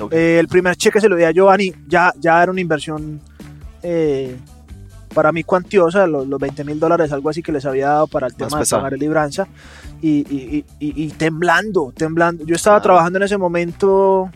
[0.00, 0.12] Ok.
[0.12, 3.20] Eh, el primer cheque se lo di a Giovanni, ya, ya era una inversión
[3.82, 4.36] eh,
[5.14, 8.26] para mí cuantiosa, los, los 20 mil dólares, algo así que les había dado para
[8.28, 9.46] el tema de pagar el libranza.
[10.00, 12.44] Y, y- y- y- y temblando, temblando.
[12.44, 12.82] Yo estaba Ah.
[12.82, 14.30] trabajando en ese momento,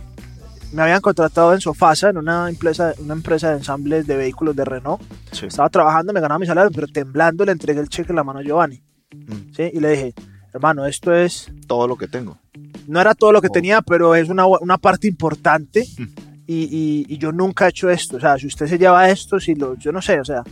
[0.73, 4.65] me habían contratado en Sofasa, en una empresa, una empresa de ensambles de vehículos de
[4.65, 5.01] Renault.
[5.33, 5.47] Sí.
[5.47, 8.41] Estaba trabajando, me ganaba mi salario, pero temblando le entregué el cheque en la mano
[8.41, 8.83] a Giovanni.
[9.15, 9.55] Mm.
[9.57, 9.71] ¿sí?
[9.73, 10.15] Y le dije,
[10.53, 12.39] hermano, esto es Todo lo que tengo.
[12.87, 13.53] no era todo lo que Oh.
[13.53, 15.85] tenía, pero es una, una parte importante.
[15.99, 16.05] Mm.
[16.47, 18.17] Y, y- y yo nunca he hecho esto.
[18.19, 20.43] O sea, si usted se lleva esto, si lo, yo no sé, o sea,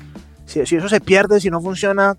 [0.44, 2.16] si, si eso se pierde, si no funciona,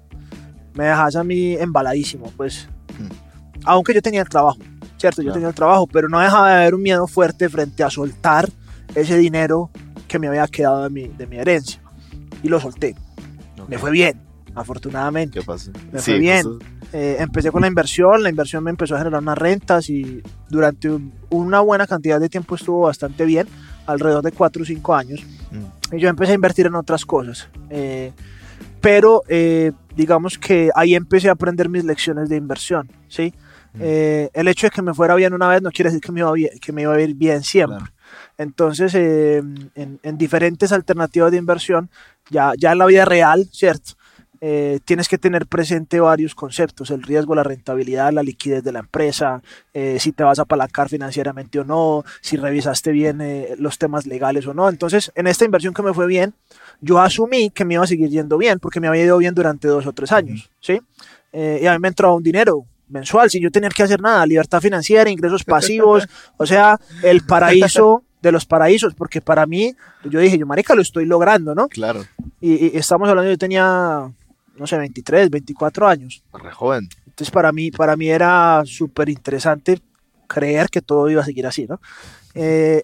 [0.76, 2.68] me dejas a mí embaladísimo, pues.
[3.00, 3.60] Mm.
[3.66, 4.58] Aunque yo tenía el trabajo,
[4.98, 5.22] ¿cierto?
[5.22, 5.34] Yo Claro.
[5.34, 8.50] tenía el trabajo, pero no dejaba de haber un miedo fuerte frente a soltar
[8.94, 9.70] ese dinero
[10.08, 11.82] que me había quedado de mi, de mi herencia.
[12.44, 12.96] Y lo solté.
[13.68, 13.82] Me Ok.
[13.82, 14.22] fue bien,
[14.56, 15.40] afortunadamente.
[15.40, 15.72] ¿Qué pasa?
[15.92, 16.44] Me fue bien.
[16.94, 20.90] Eh, empecé con la inversión, la inversión me empezó a generar unas rentas y durante
[20.90, 23.48] un- una buena cantidad de tiempo estuvo bastante bien,
[23.86, 25.22] alrededor de 4 o 5 años.
[25.52, 25.96] Mm.
[25.96, 27.48] Y yo empecé a invertir en otras cosas.
[27.70, 28.12] Eh,
[28.82, 33.34] pero eh, digamos que ahí empecé a aprender mis lecciones de inversión, ¿sí?
[33.74, 33.80] Mm.
[33.82, 36.22] Eh, el hecho de que me fuera bien una vez no quiere decir que me
[36.22, 37.78] iba, bien, que me iba a ir bien siempre.
[37.80, 37.92] Claro.
[38.38, 39.42] Entonces, eh,
[39.76, 41.90] en, en diferentes alternativas de inversión,
[42.30, 43.94] ya, ya en la vida real, ¿cierto?
[44.42, 48.80] Eh, tienes que tener presente varios conceptos, el riesgo, la rentabilidad, la liquidez de la
[48.80, 49.42] empresa,
[49.74, 54.06] eh, si te vas a apalancar financieramente o no, si revisaste bien eh, los temas
[54.06, 54.70] legales o no.
[54.70, 56.34] Entonces, en esta inversión que me fue bien,
[56.82, 59.68] yo asumí que me iba a seguir yendo bien, porque me había ido bien durante
[59.68, 60.80] dos o tres años, ¿sí?
[61.32, 64.26] Eh, y a mí me entraba un dinero mensual, sin yo tener que hacer nada,
[64.26, 66.08] libertad financiera, ingresos pasivos,
[66.38, 70.82] o sea, el paraíso de los paraísos, porque para mí, yo dije, yo marica, lo
[70.82, 71.68] estoy logrando, ¿no?
[71.68, 72.06] Claro,
[72.42, 74.12] Y, y estamos hablando, yo tenía,
[74.58, 76.24] no sé, 23, 24 años.
[76.34, 76.88] re joven.
[77.06, 79.80] Entonces para mí, para mí era súper interesante
[80.28, 81.80] creer que todo iba a seguir así, ¿no?
[82.34, 82.84] Eh,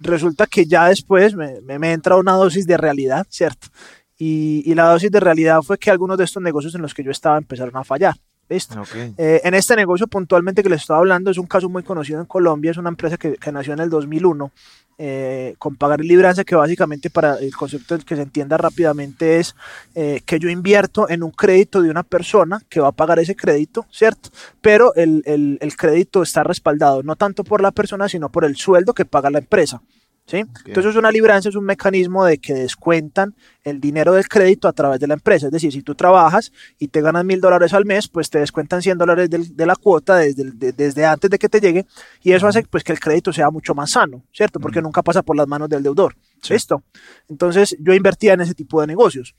[0.00, 3.68] resulta que ya después me, me, me entra una dosis de realidad, ¿cierto?
[4.16, 7.02] Y, y la dosis de realidad fue que algunos de estos negocios en los que
[7.02, 8.14] yo estaba empezaron a fallar.
[8.48, 8.82] ¿Listo?
[9.16, 12.26] Eh, en este negocio puntualmente que les estaba hablando es un caso muy conocido en
[12.26, 14.52] Colombia, es una empresa que, que nació en el 2001
[14.98, 19.54] eh, con pagar y libranza, que básicamente para el concepto que se entienda rápidamente es
[19.94, 23.36] eh, que yo invierto en un crédito de una persona que va a pagar ese
[23.36, 24.30] crédito, ¿cierto?
[24.60, 28.94] Pero el, el crédito está respaldado no tanto por la persona, sino por el sueldo
[28.94, 29.80] que paga la empresa.
[30.26, 30.42] ¿Sí?
[30.64, 34.98] Entonces una libranza es un mecanismo de que descuentan el dinero del crédito a través
[34.98, 35.46] de la empresa.
[35.46, 38.80] Es decir, si tú trabajas y te ganas mil dólares al mes, pues te descuentan
[38.80, 41.84] 100 dólares de la cuota desde, de- desde antes de que te llegue
[42.22, 44.60] y eso hace pues, que el crédito sea mucho más sano, ¿cierto?
[44.60, 46.16] Porque nunca pasa por las manos del deudor.
[46.54, 46.82] ¿Listo?
[47.28, 49.34] Entonces yo invertía en ese tipo de negocios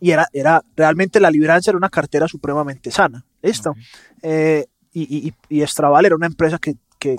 [0.00, 3.24] y era, era realmente la libranza era una cartera supremamente sana.
[3.42, 3.74] ¿Listo?
[4.22, 5.62] Eh, y, y, y-
[6.06, 7.16] era una empresa que, que,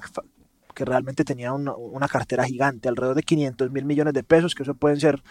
[0.75, 4.61] que realmente tenía una, una cartera gigante, alrededor de 500 mil millones de pesos, que
[4.61, 5.23] eso pueden ser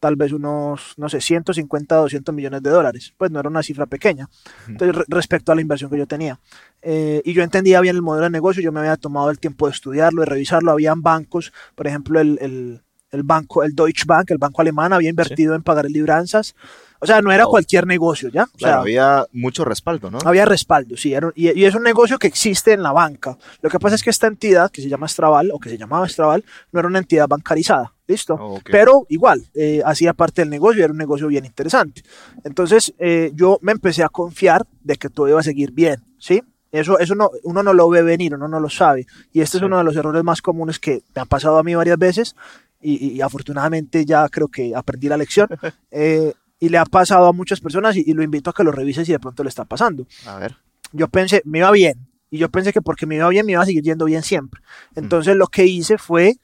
[0.00, 3.12] tal vez unos, no sé, 150, 200 millones de dólares.
[3.18, 4.28] Pues no era una cifra pequeña.
[4.66, 6.40] Entonces, re- respecto a la inversión que yo tenía.
[6.80, 9.66] Eh, y yo entendía bien el modelo de negocio, yo me había tomado el tiempo
[9.66, 10.70] de estudiarlo, de revisarlo.
[10.72, 15.10] Habían bancos, por ejemplo, el, el, el banco, el Deutsche Bank, el banco alemán, había
[15.10, 16.54] invertido en pagar libranzas.
[17.02, 18.44] O sea, no era cualquier negocio, ¿ya?
[18.44, 20.20] O sea, había mucho respaldo, ¿no?
[20.24, 23.36] había respaldo, sí, era y, y es un negocio que existe en la banca.
[23.60, 26.06] Lo que pasa es que esta entidad, que se llama Estraval, o que se llamaba
[26.06, 28.34] Estraval, no era una entidad bancarizada, ¿listo?
[28.34, 28.60] Oh.
[28.70, 32.04] Pero igual, eh, hacía parte del negocio y era un negocio bien interesante.
[32.44, 36.40] Entonces, eh, yo me empecé a confiar de que todo iba a seguir bien, ¿sí?
[36.70, 39.08] Eso, eso no, uno no lo ve venir, uno no lo sabe.
[39.32, 41.74] Y este es uno de los errores más comunes que me ha pasado a mí
[41.74, 42.36] varias veces.
[42.80, 45.48] y, y afortunadamente ya creo que aprendí la lección.
[45.94, 46.32] Eh,
[46.62, 49.04] y le ha pasado a muchas personas y, y lo invito a que lo revises
[49.04, 50.06] si de pronto le está pasando.
[50.26, 50.56] A ver.
[50.92, 52.06] Yo pensé, me iba bien.
[52.30, 54.60] Y yo pensé que porque me iba bien, me iba a seguir yendo bien siempre.
[54.94, 56.36] Entonces lo que hice fue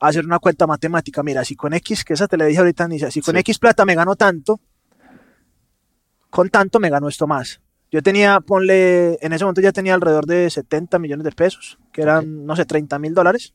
[0.00, 1.22] hacer una cuenta matemática.
[1.22, 3.38] Mira, si con X, que esa te le dije ahorita, Nicia, si con Sí.
[3.40, 4.60] X plata me gano tanto,
[6.28, 7.60] con tanto me gano esto más.
[7.92, 12.02] Yo tenía, ponle, en ese momento ya tenía alrededor de 70 millones de pesos, que
[12.02, 13.54] eran, no sé, 30 mil dólares.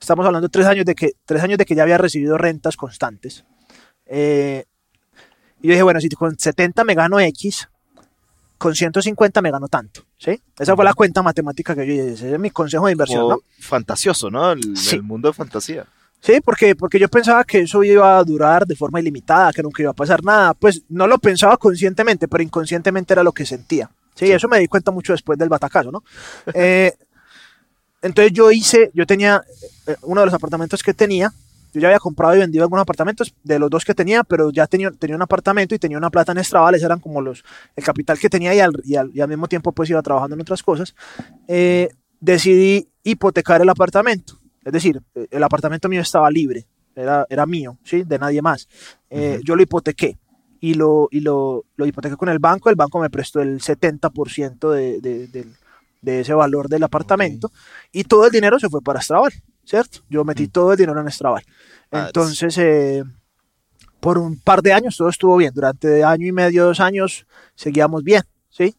[0.00, 2.76] Estamos hablando de tres años de que, tres años de que ya había recibido rentas
[2.76, 3.44] constantes.
[4.06, 4.64] Eh,
[5.66, 7.68] y yo dije, bueno, si con 70 me gano X,
[8.56, 10.02] con 150 me gano tanto.
[10.16, 10.40] ¿sí?
[10.58, 12.12] Esa fue la cuenta matemática que yo hice.
[12.12, 13.40] Ese es mi consejo de inversión, Como ¿no?
[13.58, 14.52] fantasioso, ¿no?
[14.52, 14.94] El, Sí.
[14.96, 15.84] el mundo de fantasía.
[16.20, 19.82] Sí, porque, porque yo pensaba que eso iba a durar de forma ilimitada, que nunca
[19.82, 20.54] iba a pasar nada.
[20.54, 23.90] Pues no lo pensaba conscientemente, pero inconscientemente era lo que sentía.
[24.14, 26.02] Sí, eso me di cuenta mucho después del batacazo, ¿no?
[26.54, 26.94] Eh,
[28.02, 29.42] entonces yo hice, yo tenía
[29.86, 31.32] eh, uno de los apartamentos que tenía,
[31.80, 34.66] yo ya había comprado y vendido algunos apartamentos de los dos que tenía, pero ya
[34.66, 37.44] tenía, tenía un apartamento y tenía una plata en Estrabales, eran como los,
[37.76, 40.34] el capital que tenía y al, y al, y al mismo tiempo pues iba trabajando
[40.34, 40.94] en otras cosas.
[41.48, 41.88] Eh,
[42.20, 44.38] decidí hipotecar el apartamento.
[44.64, 48.02] Es decir, eh, el apartamento mío estaba libre, era, era mío, ¿sí?
[48.02, 48.68] De nadie más.
[49.10, 50.18] Eh, Yo lo hipotequé
[50.60, 52.68] y, lo, y lo, lo hipotequé con el banco.
[52.70, 55.54] El banco me prestó el 70% de, de, del-
[56.02, 57.50] de ese valor del apartamento
[57.90, 59.32] y todo el dinero se fue para Estrabal,
[59.66, 59.98] ¿cierto?
[60.08, 61.44] Yo metí todo el dinero en Estrabal.
[61.92, 63.04] Ah, Entonces, eh,
[64.00, 65.52] por un par de años todo estuvo bien.
[65.54, 68.76] Durante año y medio, dos años, seguíamos bien, ¿sí?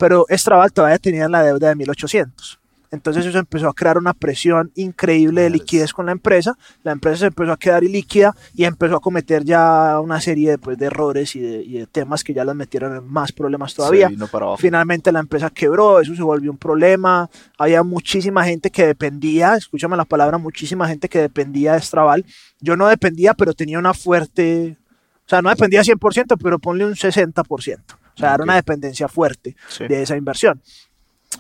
[0.02, 2.60] pero Estrabal todavía tenía la deuda de 1800.
[2.90, 6.58] Entonces eso empezó a crear una presión increíble de liquidez con la empresa.
[6.82, 10.58] La empresa se empezó a quedar ilíquida y empezó a cometer ya una serie de,
[10.58, 13.76] pues, de errores y de, y de temas que ya los metieron en más problemas
[13.76, 14.10] todavía.
[14.58, 17.30] Finalmente la empresa quebró, eso se volvió un problema.
[17.60, 22.26] Había muchísima gente que dependía, escúchame la palabra, muchísima gente que dependía de Estrabal.
[22.60, 24.80] Yo no dependía, pero tenía una fuerte,
[25.28, 28.01] o sea, no dependía 100%, pero ponle un 60%.
[28.16, 28.44] O sea, era Ok.
[28.44, 29.88] una dependencia fuerte Sí.
[29.88, 30.62] de esa inversión.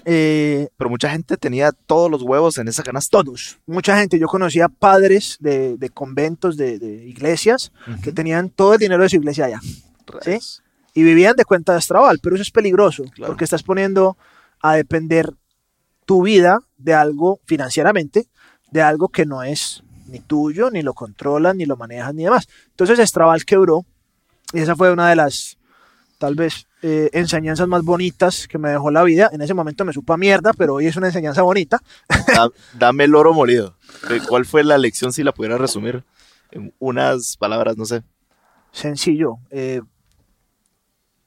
[0.05, 3.09] Eh, Pero mucha gente tenía todos los huevos en esa canasta.
[3.21, 8.73] todos, mucha gente, yo conocía padres de, de conventos, de, de iglesias, que tenían todo
[8.73, 9.59] el dinero de su iglesia allá.
[10.07, 10.63] Rayos.
[10.93, 13.31] y vivían de cuenta de Estrabal, pero eso es peligroso, Claro.
[13.31, 14.17] porque estás poniendo
[14.61, 15.29] a depender
[16.05, 18.27] tu vida de algo financieramente,
[18.71, 22.49] de algo que no es ni tuyo, ni lo controlas, ni lo manejas, ni demás.
[22.71, 23.85] Entonces Estrabal quebró,
[24.51, 25.57] y esa fue una de las,
[26.21, 29.31] tal vez, eh, enseñanzas más bonitas que me dejó la vida.
[29.33, 31.81] En ese momento me supo a mierda, pero hoy es una enseñanza bonita.
[32.27, 33.75] Da- dame el oro molido.
[34.29, 36.03] ¿Cuál fue la lección si la pudiera resumir
[36.51, 38.03] en unas palabras, no sé?
[38.71, 39.37] sencillo.
[39.49, 39.81] eh,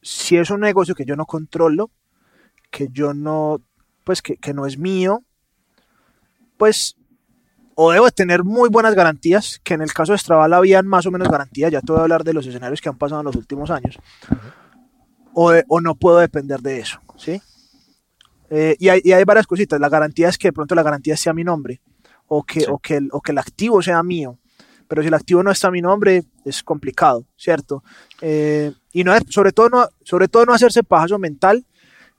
[0.01, 1.91] si es un negocio que yo no controlo,
[2.71, 3.61] que yo no,
[4.05, 5.25] pues que, que no es mío,
[6.57, 6.95] pues
[7.75, 11.07] o debo de tener muy buenas garantías, que en el caso de Strabal habían más
[11.07, 13.25] o menos garantías, ya te voy a hablar de los escenarios que han pasado en
[13.27, 13.99] los últimos años,
[15.35, 17.41] o, de- o no puedo depender de eso, ¿sí?
[18.51, 21.17] Eh, y, hay, y hay varias cositas, la garantía es que de pronto la garantía
[21.17, 21.81] sea mi nombre,
[22.27, 22.67] o que, Sí.
[22.71, 24.39] o que, el, o que el activo sea mío,
[24.87, 27.83] pero si el activo no está a mi nombre, es complicado, ¿cierto?
[28.21, 31.67] Eh, y no sobre todo no, sobre todo no hacerse pajazo mental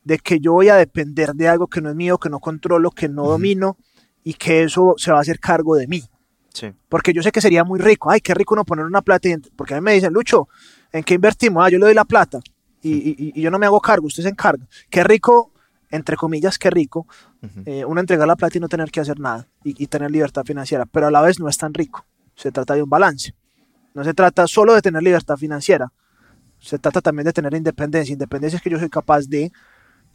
[0.04, 2.92] de que yo voy a depender de algo que no es mío, que no controlo,
[2.92, 3.78] que no domino
[4.24, 6.04] y que eso se va a hacer cargo de mí.
[6.54, 6.72] Sí.
[6.90, 8.10] Porque yo sé que sería muy rico.
[8.10, 9.28] Ay, qué rico uno poner una plata.
[9.30, 10.48] y- Porque a mí me dicen, Lucho,
[10.92, 11.64] ¿en qué invertimos?
[11.66, 12.40] Ah, yo le doy la plata
[12.90, 14.66] y, y- y yo no me hago cargo, usted se encarga.
[14.90, 15.52] Qué rico,
[15.90, 17.08] entre comillas, qué rico,
[17.66, 20.44] eh, uno entregar la plata y no tener que hacer nada y, y tener libertad
[20.46, 20.86] financiera.
[20.86, 22.06] Pero a la vez no es tan rico.
[22.36, 23.34] Se trata de un balance.
[23.94, 25.92] No se trata solo de tener libertad financiera.
[26.60, 28.12] Se trata también de tener independencia.
[28.14, 29.52] Independencia es que yo soy capaz de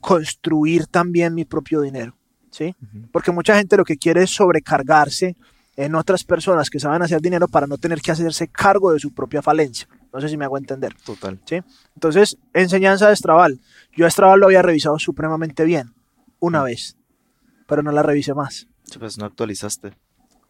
[0.01, 2.17] construir también mi propio dinero.
[2.51, 2.75] ¿sí?
[3.13, 5.37] Porque mucha gente lo que quiere es sobrecargarse
[5.77, 9.13] en otras personas que saben hacer dinero para no tener que hacerse cargo de su
[9.15, 9.89] propia falencia.
[10.13, 10.95] No sé si me hago entender.
[11.05, 11.39] Total.
[11.47, 11.61] ¿sí?
[11.95, 13.61] Entonces, enseñanza de Estrabal.
[13.97, 15.95] Yo a Estrabal lo había revisado supremamente bien,
[16.41, 16.97] una vez,
[17.67, 18.67] pero no la revisé más.
[18.85, 19.93] Sí, pues no actualizaste.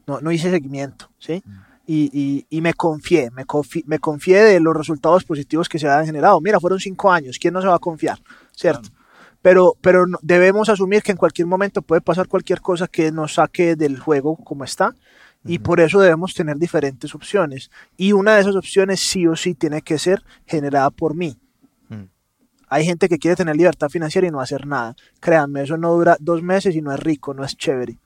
[0.07, 1.43] No, no hice seguimiento, ¿sí?
[1.87, 5.89] Y, y- y me confié, me confié, me confié de los resultados positivos que se
[5.89, 6.41] habían generado.
[6.41, 8.19] Mira, fueron cinco años, ¿quién no se va a confiar?
[8.53, 8.89] ¿Cierto?
[9.43, 13.75] Pero, pero debemos asumir que en cualquier momento puede pasar cualquier cosa que nos saque
[13.77, 14.95] del juego como está.
[15.45, 17.71] Y por eso debemos tener diferentes opciones.
[17.97, 21.39] Y una de esas opciones sí o sí tiene que ser generada por mí.
[21.89, 22.05] Mm.
[22.69, 24.95] Hay gente que quiere tener libertad financiera y no hacer nada.
[25.19, 27.97] Créanme, eso no dura dos meses y no es rico, no es chévere.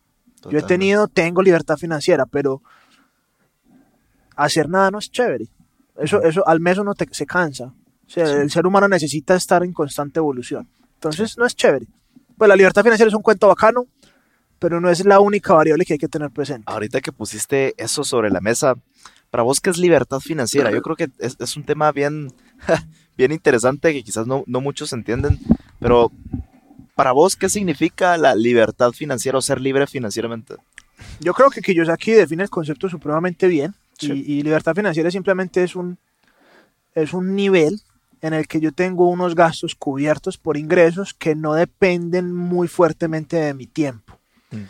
[0.48, 2.62] Yo he tenido, tengo libertad financiera, pero
[4.36, 5.46] hacer nada no es chévere.
[5.96, 7.66] Eso, eso al mes uno te- se cansa.
[8.06, 10.68] O sea, el ser humano necesita estar en constante evolución.
[10.94, 11.86] Entonces no es chévere.
[12.36, 13.86] Pues la libertad financiera es un cuento bacano,
[14.64, 16.62] pero no es la única variable que hay que tener presente.
[16.64, 18.76] Ahorita que pusiste eso sobre la mesa,
[19.30, 20.70] para vos, ¿qué es libertad financiera?
[20.70, 22.32] Yo creo que es, es un tema bien,
[23.18, 25.38] bien interesante que quizás no, no muchos entienden,
[25.80, 26.10] pero
[26.94, 30.54] para vos, ¿qué significa la libertad financiera o ser libre financieramente?
[31.20, 34.12] Yo creo que Kiyosaki define el concepto supremamente bien Sí.
[34.26, 35.98] y, y libertad financiera simplemente es un,
[36.94, 37.82] es un nivel
[38.22, 43.36] en el que yo tengo unos gastos cubiertos por ingresos que no dependen muy fuertemente
[43.36, 44.18] de mi tiempo.
[44.50, 44.64] Mm.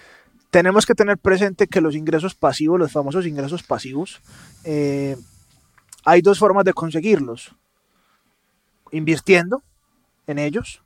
[0.51, 4.21] Tenemos que tener presente que los ingresos pasivos, los famosos ingresos pasivos,
[4.65, 5.17] eh,
[6.05, 7.55] hay dos formas de conseguirlos.
[8.93, 9.63] Invirtiendo
[10.27, 10.83] en ellos,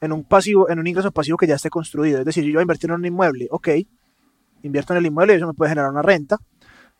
[0.00, 2.18] en un pasivo, en un ingreso pasivo que ya esté construido.
[2.18, 3.68] Es decir, yo voy a invertir en un inmueble, ok,
[4.62, 6.38] invierto en el inmueble y eso me puede generar una renta.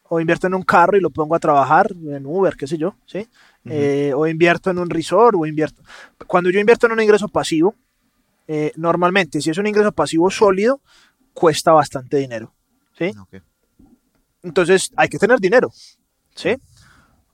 [0.09, 2.95] O invierto en un carro y lo pongo a trabajar en Uber, qué sé yo,
[3.07, 3.26] ¿sí?
[3.64, 5.82] Eh, o invierto en un resort, o invierto.
[6.26, 7.74] Cuando yo invierto en un ingreso pasivo,
[8.47, 10.82] eh, normalmente, si es un ingreso pasivo sólido,
[11.35, 12.55] cuesta bastante dinero,
[12.97, 13.12] ¿sí?
[14.43, 15.70] Entonces hay que tener dinero,
[16.35, 16.57] ¿sí?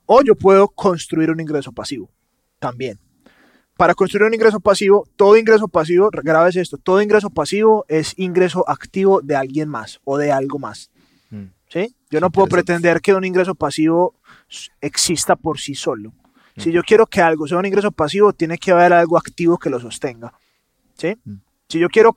[0.05, 2.09] O yo puedo construir un ingreso pasivo,
[2.59, 2.99] también.
[3.77, 8.67] Para construir un ingreso pasivo, todo ingreso pasivo, grabes esto, todo ingreso pasivo es ingreso
[8.69, 10.91] activo de alguien más o de algo más.
[11.29, 11.45] Mm.
[11.67, 11.95] ¿sí?
[12.09, 14.15] Yo no puedo pretender que un ingreso pasivo
[14.81, 16.13] exista por sí solo.
[16.57, 19.69] Si yo quiero que algo sea un ingreso pasivo, tiene que haber algo activo que
[19.69, 20.33] lo sostenga.
[20.95, 21.17] ¿sí?
[21.23, 21.37] Mm.
[21.71, 22.13] Si yo quiero,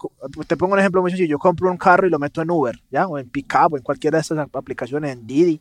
[0.48, 2.80] te pongo un ejemplo muy sencillo, yo compro un carro y lo meto en Uber,
[2.90, 3.06] ¿ya?
[3.06, 5.60] O en Pickup, o en cualquiera de estas ap- aplicaciones, en Didi.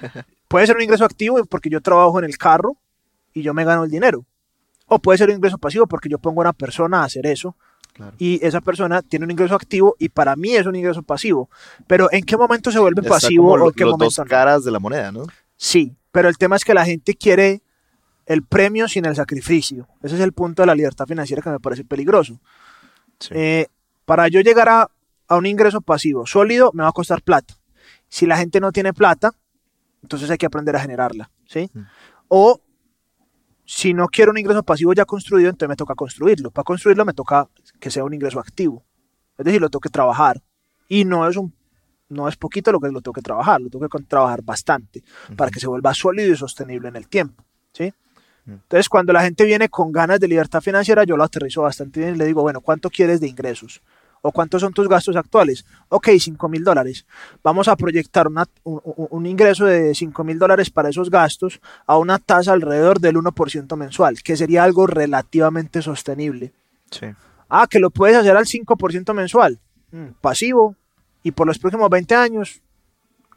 [0.48, 2.76] Puede ser un ingreso activo porque yo trabajo en el carro
[3.34, 4.24] y yo me gano el dinero.
[4.86, 7.54] O puede ser un ingreso pasivo porque yo pongo a una persona a hacer eso
[7.92, 8.14] Claro.
[8.18, 11.48] y esa persona tiene un ingreso activo y para mí es un ingreso pasivo.
[11.86, 14.28] Pero ¿en qué momento se vuelve Está pasivo como o en qué los momento dos
[14.28, 15.24] caras de la moneda, ¿no?
[15.56, 17.62] Sí, pero el tema es que la gente quiere
[18.26, 19.86] el premio sin el sacrificio.
[20.02, 22.40] Ese es el punto de la libertad financiera que me parece peligroso.
[23.20, 23.34] Sí.
[23.34, 23.66] Eh,
[24.04, 24.90] para yo llegar a,
[25.28, 27.54] a un ingreso pasivo sólido, me va a costar plata.
[28.08, 29.30] Si la gente no tiene plata,
[30.02, 31.30] entonces hay que aprender a generarla.
[31.46, 31.70] ¿sí?
[31.72, 31.80] Mm.
[32.28, 32.60] O
[33.64, 36.50] si no quiero un ingreso pasivo ya construido, entonces me toca construirlo.
[36.50, 37.48] Para construirlo me toca
[37.78, 38.84] que sea un ingreso activo.
[39.38, 40.42] Es decir, lo tengo que trabajar.
[40.88, 41.54] Y no es un
[42.08, 45.04] no es poquito lo que lo tengo que trabajar, lo tengo que trabajar bastante
[45.36, 47.44] para que se vuelva sólido y sostenible en el tiempo.
[47.72, 47.94] ¿sí?
[48.44, 48.52] Mm.
[48.52, 52.14] Entonces, cuando la gente viene con ganas de libertad financiera, yo lo aterrizo bastante bien
[52.14, 53.82] y le digo, bueno, ¿cuánto quieres de ingresos?
[54.22, 55.64] ¿O cuántos son tus gastos actuales?
[55.88, 57.06] Ok, 5 mil dólares.
[57.42, 62.18] Vamos a proyectar una- un, ingreso de 5 mil dólares para esos gastos a una
[62.18, 66.52] tasa alrededor del 1% mensual, que sería algo relativamente sostenible.
[66.90, 67.06] Sí.
[67.48, 69.58] Ah, que lo puedes hacer al 5% mensual.
[69.90, 70.76] Mm, pasivo.
[71.22, 72.60] Y por los próximos 20 años,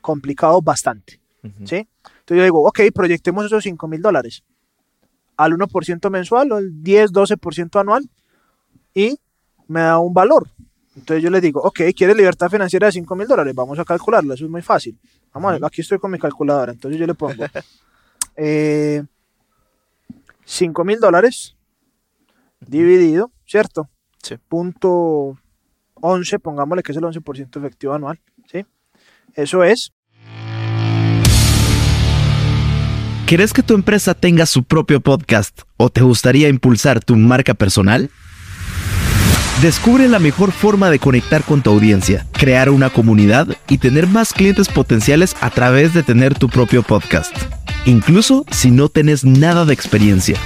[0.01, 1.19] complicado bastante.
[1.65, 1.75] ¿sí?
[1.75, 4.43] Entonces yo digo, ok, proyectemos esos 5 mil dólares
[5.37, 8.09] al 1% mensual o el 10-12% anual
[8.93, 9.17] y
[9.67, 10.49] me da un valor.
[10.95, 13.55] Entonces yo le digo, ok, ¿quieres libertad financiera de 5 mil dólares?
[13.55, 14.97] Vamos a calcularlo, eso es muy fácil.
[15.33, 17.43] Vamos a ver, aquí estoy con mi calculadora, entonces yo le pongo
[18.35, 19.03] eh,
[20.45, 21.55] 5 mil dólares
[22.59, 23.89] dividido, ¿cierto?
[24.21, 24.37] Sí.
[24.47, 25.37] Punto
[25.95, 28.19] 11, pongámosle que es el 11% efectivo anual,
[28.51, 28.65] ¿sí?
[29.33, 29.93] Eso es
[33.25, 38.11] ¿Querés que tu empresa tenga su propio podcast o te gustaría impulsar tu marca personal?
[39.61, 44.33] Descubre la mejor forma de conectar con tu audiencia, crear una comunidad y tener más
[44.33, 47.33] clientes potenciales a través de tener tu propio podcast.
[47.85, 50.37] Incluso si no tenés nada de experiencia.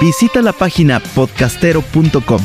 [0.00, 2.40] Visita la página podcastero.com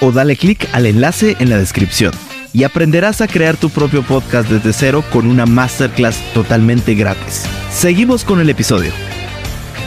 [0.00, 2.12] o dale clic al enlace en la descripción
[2.52, 7.44] y aprenderás a crear tu propio podcast desde cero con una masterclass totalmente gratis.
[7.70, 8.90] Seguimos con el episodio.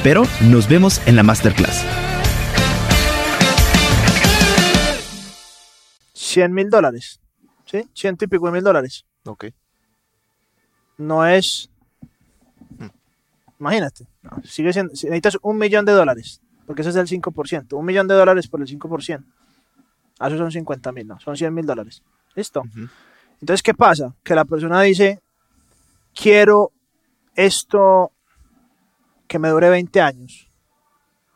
[0.03, 1.85] Pero nos vemos en la masterclass.
[6.13, 7.19] 100 mil dólares.
[7.65, 7.87] ¿Sí?
[7.93, 9.05] Ciento y pico de mil dólares.
[9.25, 9.45] Ok.
[10.97, 11.69] No es.
[13.59, 14.07] Imagínate.
[14.23, 16.41] no, sigue siendo, si necesitas un millón de dólares.
[16.65, 17.73] Porque ese es el 5%.
[17.73, 19.23] Un millón de dólares por el 5%.
[20.19, 21.19] Ah, Eso son 50 mil, no.
[21.19, 22.01] Son 100 mil dólares.
[22.35, 22.63] ¿Listo?
[23.39, 24.15] Entonces, ¿qué pasa?
[24.23, 25.19] Que la persona dice:
[26.13, 26.71] Quiero
[27.35, 28.11] esto
[29.31, 30.51] que me dure 20 años.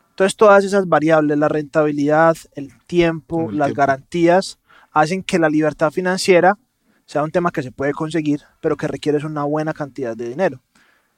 [0.10, 3.80] Entonces, todas esas variables, la rentabilidad, el tiempo, El las tiempo.
[3.80, 4.60] garantías,
[4.92, 6.58] hacen que la libertad financiera
[7.06, 10.62] sea un tema que se puede conseguir, pero que requiere una buena cantidad de dinero.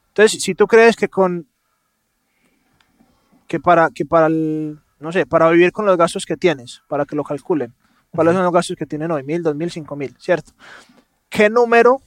[0.10, 1.48] Entonces, si tú crees que con
[3.48, 7.06] que para que para el no sé, para vivir con los gastos que tienes, para
[7.06, 7.74] que lo calculen,
[8.12, 10.52] cuáles son los gastos que tienen hoy, mil, dos mil, cinco mil, ¿cierto?
[11.28, 12.04] ¿Qué número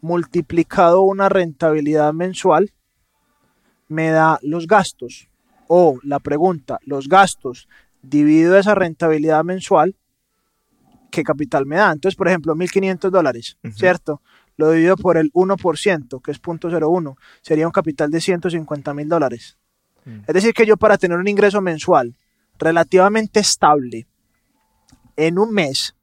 [0.00, 2.72] multiplicado una rentabilidad mensual
[3.88, 5.28] me da los gastos?
[5.66, 7.68] O la pregunta, los gastos
[8.02, 9.96] dividido esa rentabilidad mensual,
[11.10, 11.92] ¿qué capital me da?
[11.92, 13.56] Entonces, por ejemplo, 1.500 dólares.
[13.74, 14.22] ¿cierto?
[14.56, 19.56] Lo divido por el 1%, que es 0.01, sería un capital de 150 mil dólares.
[20.04, 20.20] Mm.
[20.26, 22.14] Es decir, que yo para tener un ingreso mensual
[22.58, 24.06] relativamente estable
[25.16, 25.94] en un mes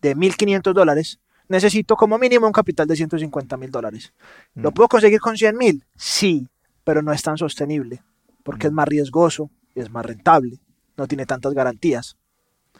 [0.00, 4.12] de 1.500 dólares, necesito como mínimo un capital de 150 mil dólares.
[4.54, 4.74] ¿Lo Mm.
[4.74, 5.84] puedo conseguir con 100 mil?
[5.96, 6.46] Sí,
[6.84, 8.02] pero no es tan sostenible,
[8.42, 8.70] porque Mm.
[8.70, 10.58] es más riesgoso y es más rentable,
[10.96, 12.16] no tiene tantas garantías.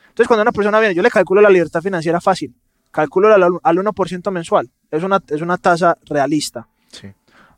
[0.09, 2.55] Entonces, cuando una persona viene, yo le calculo la libertad financiera fácil,
[2.91, 6.69] calculo al, al 1% mensual, es una, es una tasa realista.
[6.91, 7.09] Sí.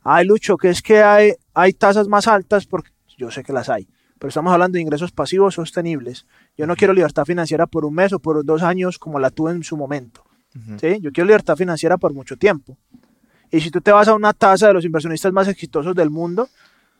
[0.04, 3.68] Ay, Lucho, que es que hay, hay tasas más altas, porque yo sé que las
[3.70, 3.88] hay,
[4.18, 6.26] pero estamos hablando de ingresos pasivos sostenibles.
[6.56, 9.50] Yo no quiero libertad financiera por un mes o por dos años como la tuve
[9.52, 10.24] en su momento.
[10.54, 10.78] Ujú.
[10.78, 10.98] ¿sí?
[11.00, 12.78] Yo quiero libertad financiera por mucho tiempo.
[13.50, 16.48] Y si tú te vas a una tasa de los inversionistas más exitosos del mundo,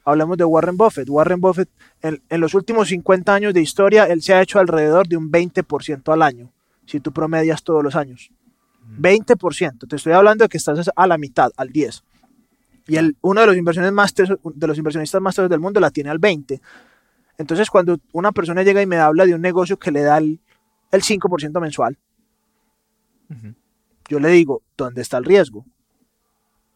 [0.04, 1.08] hablemos de Warren Buffett.
[1.08, 1.68] Warren Buffett,
[2.02, 5.30] en, en los últimos 50 años de historia, él se ha hecho alrededor de un
[5.30, 6.52] 20% al año,
[6.86, 8.30] si tú promedias todos los años.
[8.98, 9.88] 20%.
[9.88, 12.04] Te estoy hablando de que estás a la mitad, al 10.
[12.86, 15.90] Y el, uno de los, inversiones más de los inversionistas más tesos del mundo la
[15.90, 16.60] tiene al 20.
[17.38, 20.40] Entonces, cuando una persona llega y me habla de un negocio que le da el,
[20.92, 21.98] el 5% mensual,
[24.08, 25.64] yo le digo, ¿dónde está el riesgo?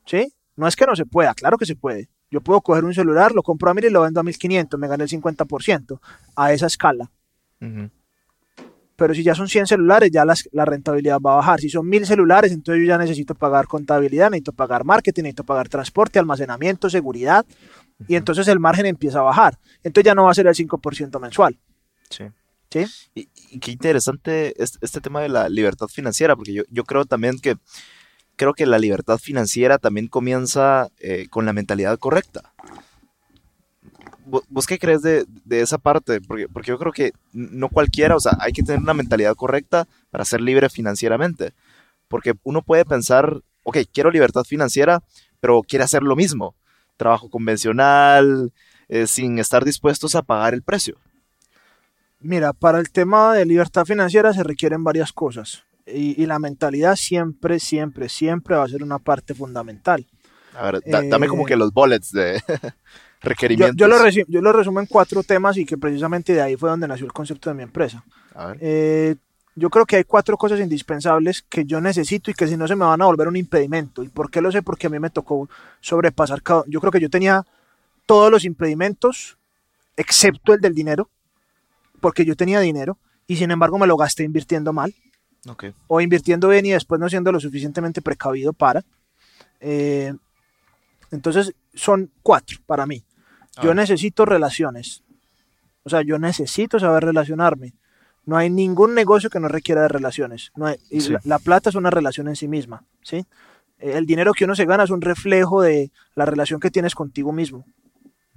[0.09, 0.33] ¿Sí?
[0.57, 2.09] No es que no se pueda, claro que se puede.
[2.31, 4.89] Yo puedo coger un celular, lo compro a 1000 y lo vendo a 1500, me
[4.89, 6.01] gané el 50%
[6.37, 7.11] a esa escala.
[8.97, 11.61] Pero si ya son 100 celulares, ya las- la rentabilidad va a bajar.
[11.61, 15.69] Si son 1000 celulares, entonces yo ya necesito pagar contabilidad, necesito pagar marketing, necesito pagar
[15.69, 17.47] transporte, almacenamiento, seguridad.
[18.09, 19.57] Y entonces el margen empieza a bajar.
[19.85, 21.57] Entonces ya no va a ser el 5% mensual.
[22.11, 22.25] Sí.
[22.71, 22.87] ¿Sí?
[23.15, 27.05] Y, y qué interesante este, este tema de la libertad financiera, porque yo, yo creo
[27.07, 27.57] también que
[28.39, 32.55] creo que la libertad financiera también comienza eh, con la mentalidad correcta.
[34.27, 36.21] ¿Vo- ¿Vos qué crees de, de esa parte?
[36.21, 39.87] Porque, porque yo creo que no cualquiera, o sea, hay que tener una mentalidad correcta
[40.11, 41.53] para ser libre financieramente.
[42.09, 45.03] Porque uno puede pensar, ok, quiero libertad financiera,
[45.41, 46.55] pero quiere hacer lo mismo.
[46.97, 48.53] Trabajo convencional,
[48.89, 50.97] eh, sin estar dispuestos a pagar el precio.
[52.21, 55.65] Mira, para el tema de libertad financiera se requieren varias cosas.
[55.95, 60.07] Y, y la mentalidad siempre, siempre, siempre va a ser una parte fundamental.
[60.55, 62.73] A ver, da- dame como Eh, que los bullets de Yo,
[63.21, 63.77] requerimientos.
[63.77, 66.71] yo lo resi- yo lo resumo en cuatro temas y que precisamente de ahí fue
[66.71, 68.05] donde nació el concepto de mi empresa.
[68.35, 68.59] A ver.
[68.61, 69.17] Eh,
[69.57, 72.77] yo creo que hay cuatro cosas indispensables que yo necesito y que si no se
[72.77, 74.05] me van a volver un impedimento.
[74.05, 74.63] ¿Y por qué lo sé?
[74.63, 75.49] Porque a mí me tocó
[75.81, 76.63] sobrepasar cada...
[76.69, 77.45] Yo creo que yo tenía
[78.07, 79.37] todos los impedimentos,
[79.97, 81.11] excepto el del dinero,
[82.01, 84.95] porque yo tenía dinero y sin embargo me lo gasté invirtiendo mal
[85.87, 88.85] O invirtiendo bien y después no siendo lo suficientemente precavido para.
[89.61, 90.13] Eh,
[91.11, 93.05] entonces son cuatro para mí.
[93.63, 93.75] Yo Ah.
[93.75, 95.03] necesito relaciones.
[95.85, 97.75] O sea, yo necesito saber relacionarme.
[98.27, 100.51] No hay ningún negocio que no requiera de relaciones.
[100.55, 101.13] No hay- y Sí.
[101.13, 102.85] la, la plata es una relación en sí misma.
[103.03, 103.25] ¿sí?
[103.79, 107.33] El dinero que uno se gana es un reflejo de la relación que tienes contigo
[107.33, 107.65] mismo.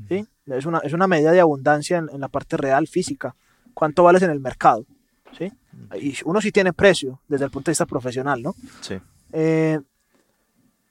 [0.08, 0.26] ¿sí?
[0.48, 3.36] Es, una, es una medida de abundancia en, en la parte real, física.
[3.74, 4.86] ¿Cuánto vales en el mercado?
[5.38, 5.52] ¿sí?
[6.00, 8.56] Y uno sí tiene precio desde el punto de vista profesional, ¿no?
[8.82, 8.96] Sí.
[9.34, 9.80] Eh,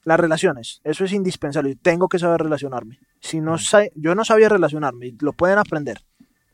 [0.05, 1.77] las relaciones, eso es indispensable.
[1.77, 2.99] Tengo que saber relacionarme.
[3.21, 6.01] Si no sa- yo no sabía relacionarme, lo pueden aprender.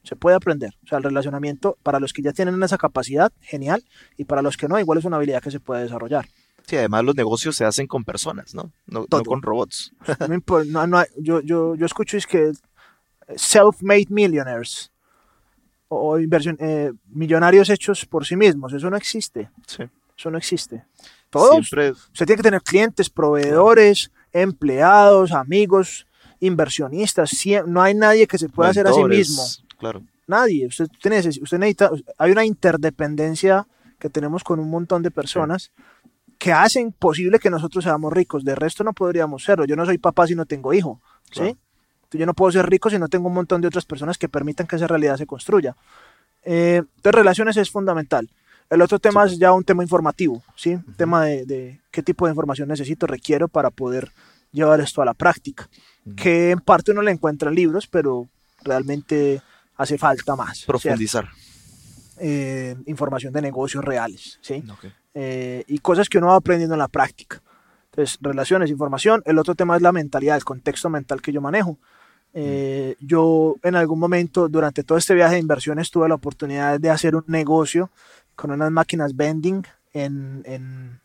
[0.02, 0.74] Se puede aprender.
[0.84, 3.84] O sea, el relacionamiento, para los que ya tienen esa capacidad, genial.
[4.16, 6.26] Y para los que no, igual es una habilidad que se puede desarrollar.
[6.66, 8.72] Sí, además los negocios se hacen con personas, ¿no?
[8.86, 9.92] No, no con robots.
[10.68, 12.50] No no- yo, yo, yo escucho es que
[13.36, 14.90] self-made millionaires
[15.88, 19.50] o inversión, eh, millonarios hechos por sí mismos, eso no existe.
[19.66, 19.84] Sí.
[20.18, 20.84] Eso no existe.
[21.30, 26.06] Todos, Siempre, usted tiene que tener clientes, proveedores, empleados, amigos,
[26.40, 27.30] inversionistas.
[27.66, 29.42] no hay nadie que se pueda hacer a sí mismo.
[29.78, 30.02] Claro.
[30.26, 30.66] Nadie.
[30.66, 33.66] Usted, usted neces- usted necesita, hay una interdependencia
[33.98, 35.72] que tenemos con un montón de personas
[36.38, 38.44] que hacen posible que nosotros seamos ricos.
[38.44, 39.64] De resto no podríamos serlo.
[39.64, 41.00] Yo no soy papá si no tengo hijo.
[41.30, 41.40] ¿sí?
[41.40, 41.56] Claro.
[42.12, 44.66] Yo no puedo ser rico si no tengo un montón de otras personas que permitan
[44.66, 45.76] que esa realidad se construya.
[46.42, 48.30] Eh, entonces, relaciones es fundamental.
[48.70, 50.74] El otro tema es ya un tema informativo, ¿sí?
[50.74, 54.10] Un tema de, de qué tipo de información necesito, requiero para poder
[54.52, 55.68] llevar esto a la práctica.
[56.16, 58.28] Que en parte uno le encuentra en libros, pero
[58.62, 59.42] realmente
[59.76, 60.64] hace falta más.
[60.64, 61.28] Profundizar.
[62.18, 64.64] Eh, información de negocios reales, ¿sí?
[64.70, 64.86] Ok.
[65.14, 67.42] eh, y cosas que uno va aprendiendo en la práctica.
[67.90, 69.22] Entonces, relaciones, información.
[69.26, 71.78] El otro tema es la mentalidad, el contexto mental que yo manejo.
[72.38, 76.90] Eh, yo en algún momento durante todo este viaje de inversiones tuve la oportunidad de
[76.90, 77.90] hacer un negocio
[78.34, 79.64] con unas máquinas vending
[79.94, 81.00] en, en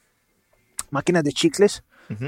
[0.89, 1.83] máquinas de chicles,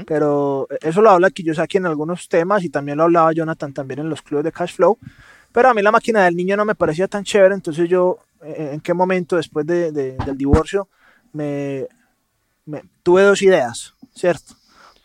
[0.06, 4.08] pero eso lo habla Kiyosaki en algunos temas y también lo hablaba Jonathan también en
[4.08, 4.96] los clubes de cash flow.
[5.52, 8.70] Pero a mí la máquina del niño no me parecía tan chévere, entonces yo, eh,
[8.72, 10.88] ¿en qué momento después de- de- del divorcio
[11.34, 11.86] me,
[12.64, 14.54] me- tuve dos ideas, ¿cierto?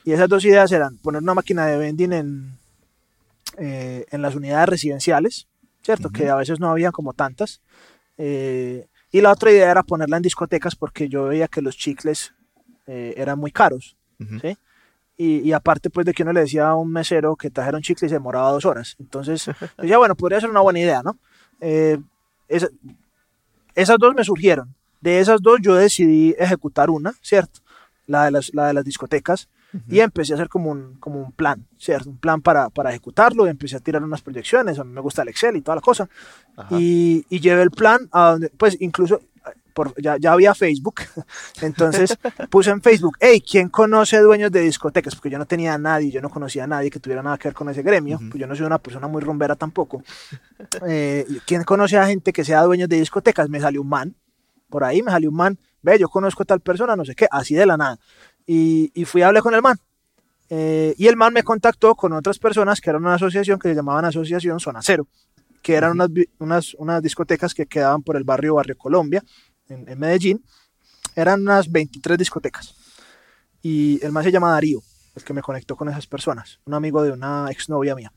[0.06, 2.59] Y esas dos ideas eran poner una máquina de vending en,
[3.60, 5.48] eh, en las unidades residenciales,
[5.82, 6.10] ¿cierto?
[6.10, 7.62] Que a veces no había como tantas.
[8.18, 12.34] Eh, y la otra idea era ponerla en discotecas porque yo veía que los chicles
[12.88, 13.96] eh, eran muy caros.
[14.42, 14.58] ¿sí?
[15.18, 17.84] Y, y aparte pues de que uno le decía a un mesero que trajera un
[17.84, 18.96] chicle y se demoraba dos horas.
[19.00, 21.18] Entonces, yo decía, bueno, podría ser una buena idea, ¿no?
[22.48, 22.70] Esa-
[23.76, 24.76] esas dos me surgieron.
[25.02, 27.62] De esas dos yo decidí ejecutar una, ¿cierto?
[28.06, 29.48] La de las, la de las discotecas.
[29.88, 32.10] Y empecé a hacer como un, como un plan, ¿cierto?
[32.10, 33.46] Un plan para, para ejecutarlo.
[33.46, 34.80] Y empecé a tirar unas proyecciones.
[34.80, 36.10] A mí me gusta el Excel y toda la cosa.
[36.72, 39.22] Y, y llevé el plan a donde, pues incluso,
[39.74, 41.02] por, ya, ya había Facebook.
[41.62, 42.18] Entonces
[42.50, 45.16] puse en Facebook, hey, ¿quién conoce dueños de discotecas?
[45.16, 47.48] Porque yo no tenía a nadie, yo no conocía a nadie que tuviera nada que
[47.48, 48.20] ver con ese gremio.
[48.30, 50.04] Pues yo no soy una persona muy rumbera tampoco.
[50.88, 53.50] Eh, ¿Quién conoce a gente que sea dueños de discotecas?
[53.50, 54.16] Me salió un man.
[54.70, 55.60] Por ahí me salió un man.
[55.82, 57.98] Ve, yo conozco a tal persona, no sé qué, así de la nada.
[58.52, 59.78] Y, y fui a hablar con el man.
[60.50, 63.76] Eh, y el man me contactó con otras personas que eran una asociación que se
[63.76, 65.08] llamaban Asociación Zona Cero,
[65.62, 69.24] que eran unas, unas, unas discotecas que quedaban por el barrio Barrio Colombia,
[69.68, 70.44] en, en Medellín.
[71.16, 72.74] Eran unas 23 discotecas.
[73.62, 74.82] Y el man se llama Darío,
[75.16, 78.12] el que me conectó con esas personas, un amigo de una exnovia mía.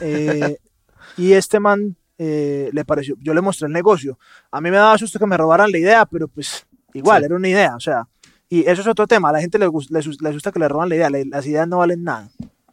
[0.00, 0.58] Eh,
[1.16, 4.18] y este man eh, le pareció, yo le mostré el negocio.
[4.50, 7.26] A mí me daba susto que me robaran la idea, pero pues igual, Sí.
[7.26, 8.08] era una idea, o sea.
[8.48, 10.68] Y eso es otro tema, a la gente le, gus- le, le asusta que le
[10.68, 12.30] roban la idea, le- las ideas no valen nada.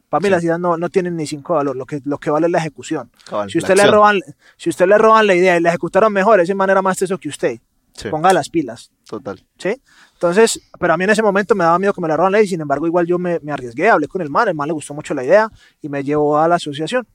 [0.09, 0.31] Para mí Sí.
[0.31, 2.59] las ideas no, no tienen ni cinco valor, lo que, lo que vale es la
[2.59, 3.09] ejecución.
[3.25, 3.95] Cabal, Si la usted, le acción.
[3.95, 4.19] roban,
[4.57, 7.17] si usted le roban la idea y la ejecutaron mejor, ese man era más teso
[7.17, 7.59] que usted.
[7.95, 8.91] Sí, Ponga las pilas.
[9.07, 9.43] total.
[9.57, 9.79] ¿sí?
[10.13, 12.37] Entonces, pero a mí en ese momento me daba miedo que me la roban la
[12.39, 14.67] idea y sin embargo igual yo me, me arriesgué, hablé con el man, el man
[14.67, 15.49] le gustó mucho la idea
[15.81, 17.07] y me llevó a la asociación.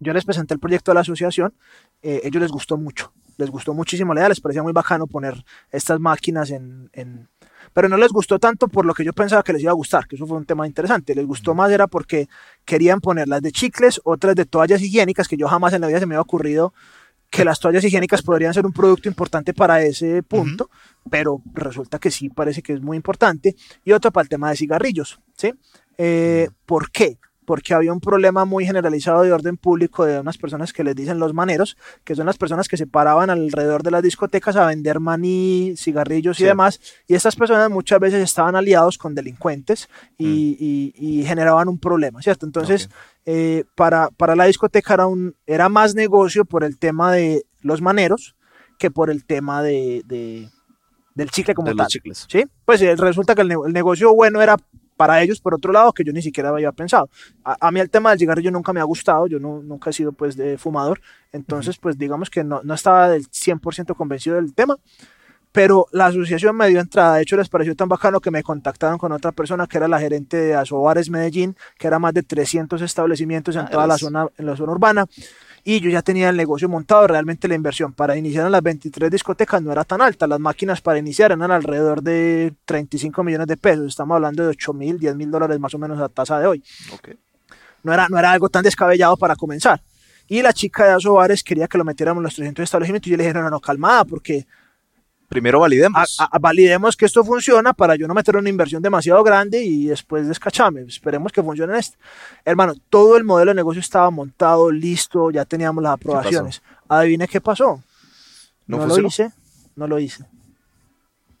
[0.00, 1.54] Yo les presenté el proyecto a la asociación,
[2.02, 5.44] eh, ellos les gustó mucho, les gustó muchísimo la idea, les parecía muy bacano poner
[5.70, 7.28] estas máquinas en, en-
[7.74, 10.06] Pero no les gustó tanto por lo que yo pensaba que les iba a gustar,
[10.06, 12.28] que eso fue un tema interesante, les gustó más era porque
[12.64, 16.00] querían poner las de chicles, otras de toallas higiénicas, que yo jamás en la vida
[16.00, 16.72] se me había ocurrido
[17.34, 20.70] que las toallas higiénicas podrían ser un producto importante para ese punto,
[21.10, 23.56] pero resulta que sí parece que es muy importante.
[23.84, 25.52] Y otro para el tema de cigarrillos, ¿sí?
[25.98, 27.18] Eh, ¿Por qué?
[27.46, 31.18] Porque había un problema muy generalizado de orden público de unas personas que les dicen
[31.18, 34.98] los maneros, que son las personas que se paraban alrededor de las discotecas a vender
[35.00, 36.46] maní, cigarrillos y Sí.
[36.46, 36.80] demás.
[37.06, 42.22] Y estas personas muchas veces estaban aliados con delincuentes y, y- y generaban un problema,
[42.22, 42.46] ¿cierto?
[42.46, 42.92] Entonces, Ok.
[43.26, 47.80] eh, para, para la discoteca era, un, era más negocio por el tema de los
[47.82, 48.36] maneros
[48.78, 50.48] que por el tema de, de-
[51.14, 51.84] del chicle como De tal.
[51.84, 52.26] los chicles.
[52.28, 52.44] ¿sí?
[52.64, 54.56] Pues eh, resulta que el, ne- el negocio bueno era
[54.96, 57.08] para ellos, por otro lado, que yo ni siquiera había pensado.
[57.44, 59.92] A, a mí el tema del cigarrillo nunca me ha gustado, yo no, nunca he
[59.92, 61.00] sido pues de fumador,
[61.32, 64.76] entonces pues digamos que no, no estaba del 100% convencido del tema,
[65.54, 68.98] pero la asociación me dio entrada, de hecho les pareció tan bacano que me contactaron
[68.98, 72.82] con otra persona que era la gerente de Asobares Medellín, que era más de 300
[72.82, 75.06] establecimientos en Ah, toda la zona, en la zona urbana,
[75.64, 79.10] y yo ya tenía el negocio montado, realmente la inversión para iniciar en las 23
[79.10, 83.56] discotecas no era tan alta, las máquinas para iniciar eran alrededor de 35 millones de
[83.56, 86.46] pesos, estamos hablando de 8 mil, 10 mil dólares más o menos a tasa de
[86.46, 86.62] hoy.
[86.92, 87.08] Ok.
[87.82, 89.82] No era, no era algo tan descabellado para comenzar.
[90.26, 93.16] Y la chica de Asobares quería que lo metiéramos en los 300 establecimientos y yo
[93.16, 94.46] le dije, no, no, no, calmada, porque
[95.34, 96.16] Primero validemos.
[96.20, 99.86] a- a- validemos que esto funciona para yo no meter una inversión demasiado grande y
[99.86, 100.82] después descachame.
[100.82, 101.98] Esperemos que funcione esto.
[102.44, 106.62] Hermano, todo el modelo de negocio estaba montado, listo, ya teníamos las aprobaciones.
[106.88, 107.82] Adivine qué pasó.
[108.66, 109.32] No No, lo hice,
[109.76, 110.24] no lo hice.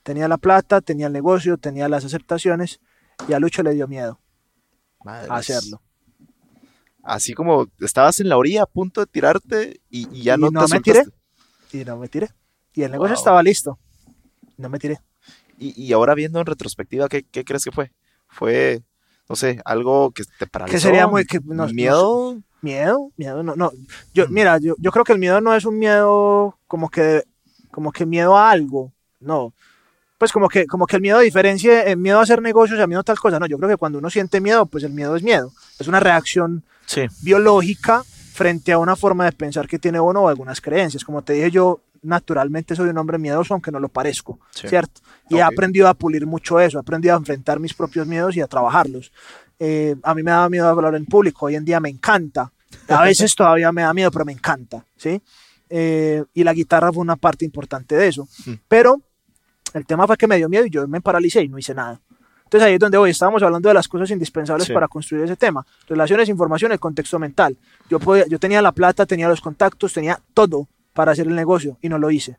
[0.02, 2.80] Tenía la plata, tenía el negocio, tenía las aceptaciones
[3.28, 4.18] y a Lucho le dio miedo
[5.06, 5.80] a hacerlo.
[7.02, 10.50] Así como estabas en la orilla a punto de tirarte y, y ya Y no,
[10.50, 11.04] no te me tiré.
[11.72, 12.28] Y no me tiré.
[12.72, 13.20] Y el negocio Wow.
[13.20, 13.78] estaba listo.
[14.56, 15.00] No me tiré.
[15.58, 17.92] Y, y ahora viendo en retrospectiva, ¿qué, qué crees que fue?
[18.28, 18.82] Fue,
[19.28, 20.74] no sé, algo que te paralizó.
[20.76, 21.24] Que sería muy...
[21.24, 22.38] Que, no- no- miedo.
[22.62, 23.72] Miedo, miedo, no, no.
[24.14, 24.32] Yo, Mm.
[24.32, 27.22] mira, yo, yo creo que el miedo no es un miedo como que,
[27.70, 28.90] como que miedo a algo,
[29.20, 29.52] no.
[30.16, 33.00] Pues como que, como que el miedo diferencie el miedo a hacer negocios a miedo
[33.00, 33.38] a tal cosa.
[33.38, 35.52] No, yo creo que cuando uno siente miedo, pues el miedo es miedo.
[35.78, 37.02] Es una reacción Sí.
[37.22, 38.02] biológica
[38.32, 41.04] frente a una forma de pensar que tiene uno o algunas creencias.
[41.04, 44.68] Como te dije, yo naturalmente soy un hombre miedoso, aunque no lo parezco, Sí.
[44.68, 45.00] ¿cierto?
[45.28, 45.52] Y he Ok.
[45.52, 49.12] aprendido a pulir mucho eso, he aprendido a enfrentar mis propios miedos y a trabajarlos.
[49.58, 52.52] Eh, a mí me daba miedo hablar en público, hoy en día me encanta.
[52.88, 55.20] A veces todavía me da miedo, pero me encanta, ¿sí?
[55.70, 58.28] Eh, y la guitarra fue una parte importante de eso.
[58.46, 58.52] Mm.
[58.68, 59.00] Pero
[59.72, 62.00] el tema fue que me dio miedo y yo me paralicé y no hice nada.
[62.44, 64.72] Entonces ahí es donde hoy estábamos hablando de las cosas indispensables Sí.
[64.72, 65.66] para construir ese tema.
[65.88, 67.56] Relaciones, información, el contexto mental.
[67.88, 71.76] Yo, podía, yo tenía la plata, tenía los contactos, tenía todo para hacer el negocio
[71.82, 72.38] y no lo hice.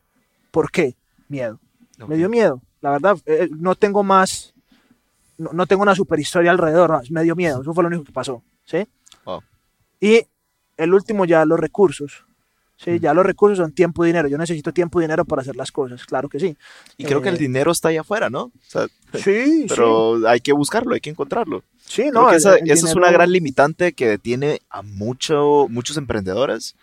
[0.50, 0.96] ¿Por qué?
[1.28, 1.60] Miedo.
[2.00, 2.08] Ok.
[2.08, 2.60] Me dio miedo.
[2.80, 4.54] La verdad, eh, no tengo más,
[5.38, 7.62] no, no tengo una super historia alrededor, no, me dio miedo.
[7.62, 8.42] Eso fue lo único que pasó.
[8.64, 8.86] ¿sí?
[9.24, 9.42] Wow.
[10.00, 10.26] Y
[10.76, 12.24] el último ya los recursos.
[12.78, 14.28] Sí, ya los recursos son tiempo y dinero.
[14.28, 16.54] Yo necesito tiempo y dinero para hacer las cosas, claro que sí.
[16.98, 18.42] Y creo que el Eh, dinero está allá afuera, ¿no?
[18.44, 21.62] O sea, Sí, pero hay que buscarlo, hay que encontrarlo.
[21.86, 22.02] sí.
[22.10, 25.68] Creo no, que el- esa, el esa es una gran limitante que detiene a mucho,
[25.70, 26.76] muchos emprendedores.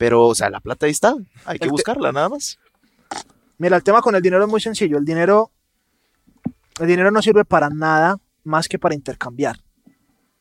[0.00, 1.14] Pero, o sea, la plata ahí está.
[1.44, 2.58] Hay que buscarla, nada más.
[3.58, 4.96] Mira, el tema con el dinero es muy sencillo.
[4.96, 5.50] El dinero,
[6.80, 9.58] el dinero no sirve para nada más que para intercambiar.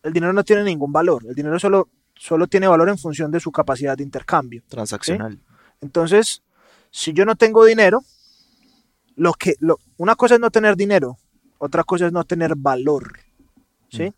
[0.02, 1.26] El dinero no tiene ningún valor.
[1.28, 4.64] El dinero solo, solo tiene valor en función de su capacidad de intercambio.
[4.70, 5.42] Transaccional.
[5.82, 6.42] Entonces,
[6.90, 8.02] si yo no tengo dinero,
[9.18, 11.18] lo que, lo- una cosa es no tener dinero,
[11.58, 13.20] otra cosa es no tener valor.
[13.92, 14.14] ¿sí?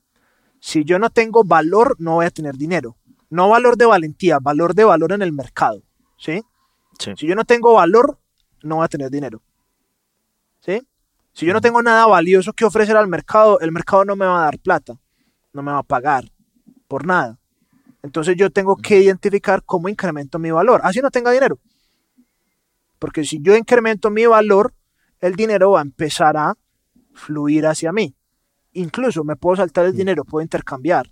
[0.59, 2.95] Si yo no tengo valor, no voy a tener dinero.
[3.31, 5.81] No valor de valentía, valor de valor en el mercado.
[6.17, 6.41] ¿sí?
[6.99, 7.13] Sí.
[7.17, 8.19] Si yo no tengo valor,
[8.61, 9.41] no voy a tener dinero.
[10.59, 10.85] ¿sí?
[11.31, 14.41] Si yo no tengo nada valioso que ofrecer al mercado, el mercado no me va
[14.41, 14.99] a dar plata,
[15.53, 16.25] no me va a pagar
[16.89, 17.39] por nada.
[18.03, 21.57] Entonces yo tengo que identificar cómo incremento mi valor, así no tenga dinero.
[22.99, 24.73] Porque si yo incremento mi valor,
[25.21, 26.57] el dinero va a empezar a
[27.13, 28.13] fluir hacia mí.
[28.73, 31.11] Incluso me puedo saltar el dinero, puedo intercambiar.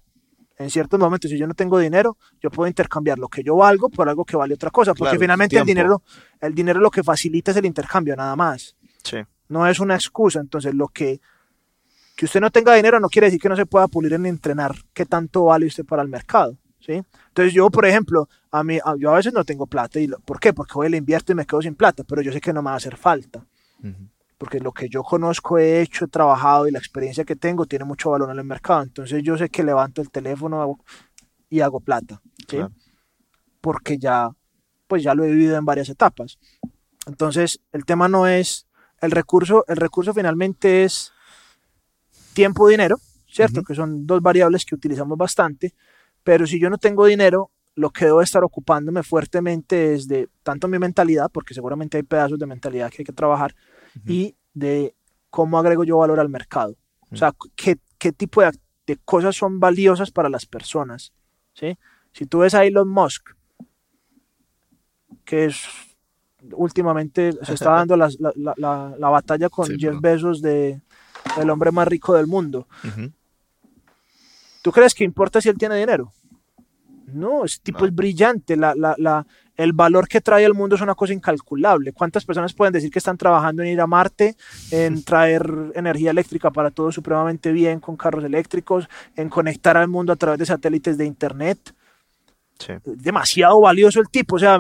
[0.60, 3.90] En ciertos momentos, si yo no tengo dinero, yo puedo intercambiar lo que yo valgo
[3.90, 4.92] por algo que vale otra cosa.
[4.92, 6.04] Porque Claro, finalmente el dinero,
[6.42, 9.18] el dinero lo que facilita es el intercambio, nada más Sí.
[9.48, 10.40] no es una excusa.
[10.42, 11.20] Entonces, lo que
[12.18, 14.76] que usted no tenga dinero no quiere decir que no se pueda pulir en entrenar
[14.94, 17.02] qué tanto vale usted para el mercado, ¿sí?
[17.30, 20.02] Entonces, yo, por ejemplo, a mí, a- yo a veces no tengo plata.
[20.02, 20.52] y lo- ¿Por qué?
[20.52, 22.66] Porque hoy le invierto y me quedo sin plata, pero yo sé que no me
[22.66, 23.46] va a hacer falta.
[23.82, 24.10] Ujú.
[24.40, 27.84] Porque lo que yo conozco, he hecho, he trabajado y la experiencia que tengo tiene
[27.84, 28.82] mucho valor en el mercado.
[28.82, 30.80] Entonces, yo sé que levanto el teléfono
[31.50, 32.56] y hago plata, ¿sí?
[32.56, 32.72] Claro.
[33.60, 34.32] Porque ya,
[34.88, 36.40] pues ya lo he vivido en varias etapas.
[37.06, 38.66] Entonces, el tema no es
[39.02, 41.12] el recurso, el recurso finalmente es
[42.34, 42.98] tiempo dinero,
[43.28, 43.60] ¿cierto?
[43.60, 43.68] Ujú.
[43.68, 45.76] Que son dos variables que utilizamos bastante,
[46.24, 50.68] pero si yo no tengo dinero, lo que debo estar ocupándome fuertemente es de tanto
[50.68, 53.56] mi mentalidad, porque seguramente hay pedazos de mentalidad que hay que trabajar,
[54.06, 54.96] y de
[55.30, 56.76] cómo agrego yo valor al mercado.
[57.12, 58.52] O sea, qué, qué tipo de,
[58.88, 61.12] de cosas son valiosas para las personas,
[61.54, 61.78] ¿sí?
[62.12, 63.30] Si tú ves a Elon Musk,
[65.26, 65.64] que es
[66.54, 70.00] últimamente se está dando la, la- la- la batalla con Sí, Jeff.
[70.00, 70.82] Bezos de
[71.40, 72.68] el hombre más rico del mundo.
[74.62, 76.12] ¿Tú crees que importa si él tiene dinero?
[77.08, 77.86] No, ese tipo No.
[77.86, 78.56] es brillante.
[78.56, 79.26] La, la- la-
[79.60, 81.92] el valor que trae al mundo es una cosa incalculable.
[81.92, 84.38] ¿Cuántas personas pueden decir que están trabajando en ir a Marte,
[84.72, 85.44] en traer
[85.76, 88.88] energía eléctrica para todo supremamente bien con carros eléctricos,
[89.18, 91.76] en conectar al mundo a través de satélites de Internet?
[92.58, 92.74] Sí.
[92.86, 94.60] demasiado valioso el tipo, o sea,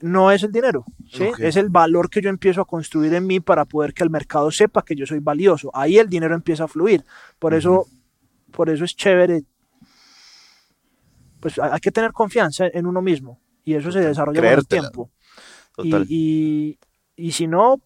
[0.00, 1.28] no es el dinero, ¿sí?
[1.38, 4.52] Es el valor que yo empiezo a construir en mí para poder que el mercado
[4.52, 5.70] sepa que yo soy valioso.
[5.74, 7.04] Ahí el dinero empieza a fluir.
[7.40, 7.86] Por eso,
[8.52, 9.42] por eso es chévere
[11.40, 15.10] pues hay que tener confianza en uno mismo y eso se desarrolla con el tiempo.
[15.74, 16.04] Total.
[16.08, 16.78] Y,
[17.16, 17.80] y, y si no,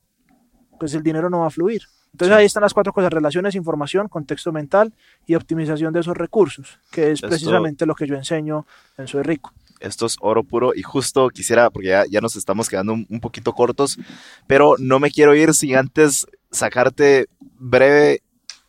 [0.79, 1.83] pues el dinero no va a fluir.
[2.13, 2.41] Entonces Sí.
[2.41, 4.93] ahí están las cuatro cosas, relaciones, información, contexto mental
[5.27, 8.67] y optimización de esos recursos, que es Esto- precisamente lo que yo enseño
[8.99, 9.53] en Soy Rico.
[9.81, 13.21] Esto es oro puro y justo quisiera, porque ya, ya nos estamos quedando un, un
[13.21, 13.99] poquito cortos,
[14.47, 17.27] pero no me quiero ir sin antes sacarte
[17.59, 18.23] breve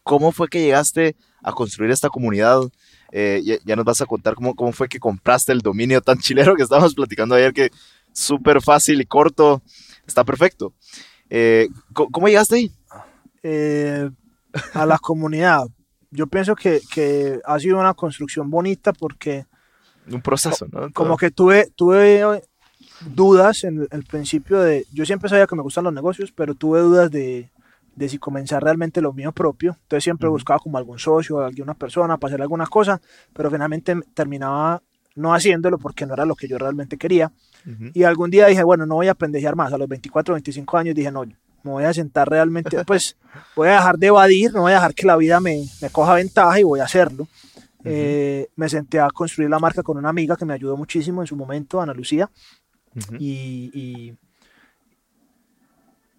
[0.03, 2.61] cómo fue que llegaste a construir esta comunidad.
[3.15, 6.17] Eh, ya, ya nos vas a contar cómo, cómo fue que compraste el dominio tan
[6.17, 7.69] chilero que estábamos platicando ayer, que
[8.11, 9.61] súper fácil y corto,
[10.07, 10.73] está perfecto.
[11.29, 12.71] Eh, ¿cómo, llegaste ahí?
[13.43, 14.09] Eh,
[14.73, 15.67] a la comunidad.
[16.09, 19.45] Yo pienso que, que ha sido una construcción bonita porque
[20.11, 20.91] Un proceso, ¿no?
[20.91, 22.41] como que tuve, tuve
[23.01, 26.79] dudas en el principio de, yo siempre sabía que me gustan los negocios, pero tuve
[26.79, 27.51] dudas de,
[27.95, 29.77] de si comenzar realmente lo mío propio.
[29.83, 33.01] Entonces siempre buscaba como algún socio, alguna persona para hacer alguna cosa,
[33.33, 34.81] pero finalmente terminaba
[35.15, 37.31] no haciéndolo porque no era lo que yo realmente quería.
[37.93, 39.71] Y algún día dije, bueno, no voy a pendejear más.
[39.71, 43.15] A los 24, 25 años dije, no, me voy a sentar realmente, pues
[43.55, 46.15] voy a dejar de evadir, no voy a dejar que la vida me, me coja
[46.15, 47.27] ventaja y voy a hacerlo.
[47.85, 51.27] Eh, me senté a construir la marca con una amiga que me ayudó muchísimo en
[51.27, 52.29] su momento, Ana Lucía,
[53.19, 54.13] y,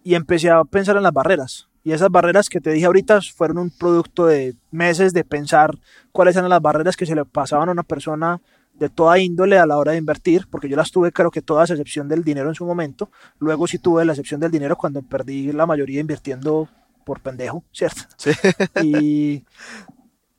[0.05, 1.67] y empecé a pensar en las barreras.
[1.83, 5.79] Y esas barreras que te dije ahorita fueron un producto de meses de pensar
[6.11, 8.39] cuáles eran las barreras que se le pasaban a una persona
[8.75, 11.71] de toda índole a la hora de invertir, porque yo las tuve creo que todas
[11.71, 13.09] a excepción del dinero en su momento.
[13.39, 16.69] Luego sí tuve la excepción del dinero cuando perdí la mayoría invirtiendo
[17.03, 18.03] por pendejo, ¿cierto?
[18.15, 18.31] Sí.
[18.83, 19.43] Y,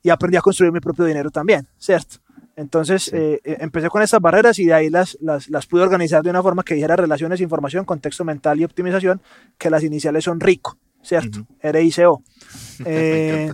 [0.01, 2.19] y aprendí a construir mi propio dinero también, ¿cierto?
[2.57, 3.11] Entonces Sí.
[3.13, 6.29] eh, eh, empecé con estas barreras y de ahí las, las, las pude organizar de
[6.31, 9.21] una forma que dijera relaciones, información, contexto mental y optimización,
[9.57, 11.41] que las iniciales son RICO, ¿cierto?
[11.41, 11.47] Ujú.
[11.61, 12.21] R-I-C-O.
[12.79, 13.53] Me Eh,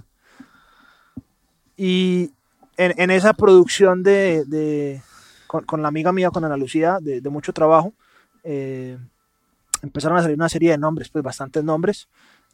[1.77, 2.31] y
[2.77, 5.01] en, en esa producción de, de-
[5.47, 7.93] con, con la amiga mía, con Ana Lucía, de, de mucho trabajo,
[8.43, 8.97] eh,
[9.81, 12.07] empezaron a salir una serie de nombres, pues bastantes nombres.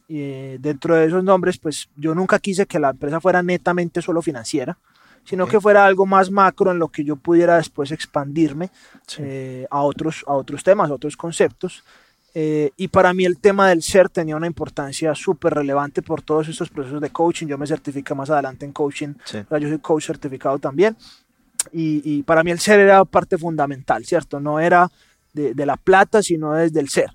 [0.08, 4.02] Y eh, dentro de esos nombres, pues yo nunca quise que la empresa fuera netamente
[4.02, 4.76] solo financiera,
[5.24, 8.70] sino que fuera algo más macro en lo que yo pudiera después expandirme
[9.06, 9.22] Sí.
[9.24, 11.84] eh, a, otros, a otros temas, a otros conceptos.
[12.32, 16.46] Eh, y para mí el tema del ser tenía una importancia súper relevante por todos
[16.48, 17.48] estos procesos de coaching.
[17.48, 19.14] Yo me certifico más adelante en coaching.
[19.24, 19.38] Sí.
[19.38, 20.96] O sea, yo soy coach certificado también.
[21.72, 24.38] Y, y para mí el ser era parte fundamental, ¿cierto?
[24.40, 24.88] No era
[25.32, 27.10] de, de la plata, sino desde el ser.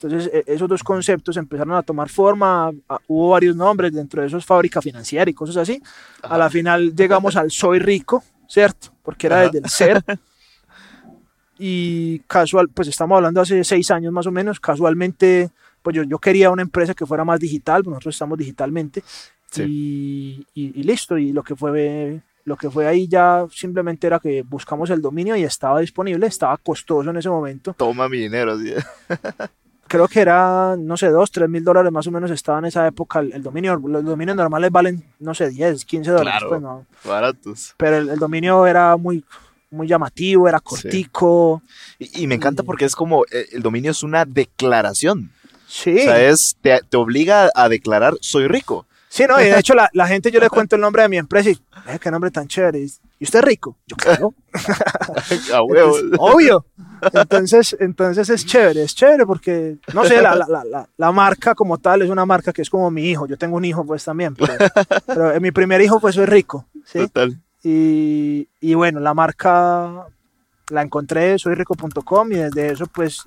[0.00, 2.70] Entonces, e- esos dos conceptos empezaron a tomar forma.
[3.06, 5.82] hubo varios nombres, dentro de esos fábrica financiera y cosas así.
[6.22, 8.88] A la final llegamos al soy rico, ¿cierto?
[9.02, 9.44] Porque era Ajá.
[9.50, 10.04] desde el ser.
[11.58, 14.60] Y casual, pues estamos hablando hace seis años más o menos.
[14.60, 15.50] Casualmente,
[15.82, 19.02] pues yo, yo quería una empresa que fuera más digital, pues nosotros estamos digitalmente.
[19.50, 19.62] Sí.
[19.62, 21.16] Y, y- y listo.
[21.16, 25.34] Y lo que fue lo que fue ahí ya simplemente era que buscamos el dominio
[25.34, 27.74] y estaba disponible, estaba costoso en ese momento.
[27.76, 28.52] Toma mi dinero.
[28.52, 28.72] así.
[29.88, 32.86] Creo que era, no sé, dos, tres mil dólares más o menos estaba en esa
[32.86, 33.76] época el, el dominio.
[33.76, 36.32] Los dominios normales valen, no sé, 10, 15 dólares.
[36.32, 36.48] Claro.
[36.48, 36.86] pues, no.
[37.04, 37.74] Baratos.
[37.76, 39.24] Pero el, el dominio era muy,
[39.70, 41.62] muy llamativo, era cortico.
[41.98, 45.30] Y, y me encanta porque es como, eh, el dominio es una declaración.
[45.68, 45.96] Sí.
[45.98, 48.86] O sea, es, te, te obliga a declarar, soy rico.
[49.16, 51.16] Sí, no, y de hecho la, la gente yo le cuento el nombre de mi
[51.16, 52.80] empresa y, "Eh, qué nombre tan chévere.
[52.80, 53.78] ¿Y usted es rico?
[53.86, 54.34] Yo, claro.
[55.54, 55.96] A huevo.
[55.96, 56.66] Entonces, obvio.
[57.12, 62.00] Entonces, entonces es chévere, es chévere porque, no sé, la, la, la, marca como tal
[62.02, 63.26] es una marca que es como mi hijo.
[63.26, 64.54] Yo tengo un hijo pues también, pero,
[65.06, 66.64] pero eh, mi primer hijo fue Soy Rico.
[66.84, 67.00] ¿sí?
[67.00, 67.38] Total.
[67.62, 70.06] Y, y bueno, la marca
[70.70, 73.24] la encontré, soyrico.com y desde eso pues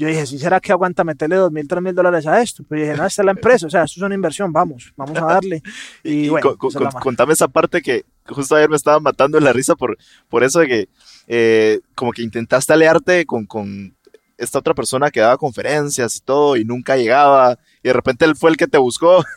[0.00, 2.64] yo dije, ¿sí será que aguanta meterle dos mil, tres mil dólares a esto?
[2.68, 5.16] Pues dije, no, esta es la empresa, o sea, esto es una inversión, vamos, vamos
[5.18, 5.62] a darle.
[6.02, 9.52] Y, Y, bueno, con- contame esa parte que justo ayer me estaba matando en la
[9.52, 9.96] risa por,
[10.28, 10.88] por eso de que
[11.26, 13.94] eh, como que intentaste aliarte con, con
[14.38, 18.36] esta otra persona que daba conferencias y todo y nunca llegaba y de repente él
[18.36, 19.24] fue el que te buscó.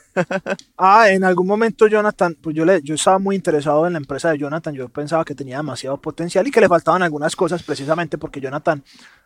[0.77, 4.29] Ah, en algún momento Jonathan, pues yo, le, yo estaba muy interesado en la empresa
[4.29, 8.19] de Jonathan, yo pensaba que tenía demasiado potencial y que le faltaban algunas cosas precisamente
[8.19, 8.83] porque Jonathan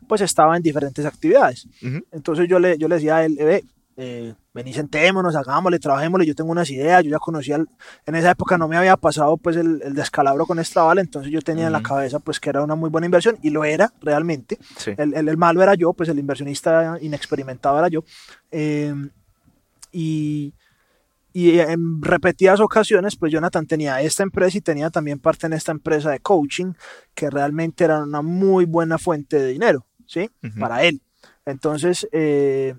[0.08, 1.68] pues estaba en diferentes actividades.
[2.14, 3.66] Entonces yo le, yo le decía a él, "Eh,
[4.00, 7.68] eh, vení, sentémonos, hagámosle, trabajémosle, yo tengo unas ideas, yo ya conocía, el-
[8.06, 11.42] en esa época no me había pasado pues el, el descalabro con Estraval, entonces yo
[11.42, 14.60] tenía en la cabeza pues que era una muy buena inversión y lo era realmente.
[14.78, 14.92] Sí.
[14.98, 18.04] El, el- malo era yo, pues el inversionista inexperimentado era yo.
[18.52, 18.94] Eh,
[19.92, 20.54] y,
[21.34, 25.72] y en repetidas ocasiones, pues Jonathan tenía esta empresa y tenía también parte en esta
[25.72, 26.74] empresa de coaching,
[27.14, 30.30] que realmente era una muy buena fuente de dinero, ¿sí?
[30.60, 31.02] Para él.
[31.46, 32.76] Entonces, eh,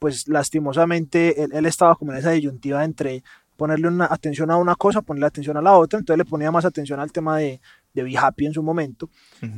[0.00, 3.22] pues lastimosamente, él, él estaba como en esa disyuntiva entre
[3.56, 6.64] ponerle una atención a una cosa, ponerle atención a la otra, entonces le ponía más
[6.64, 7.60] atención al tema de,
[7.92, 9.10] de Be Happy en su momento.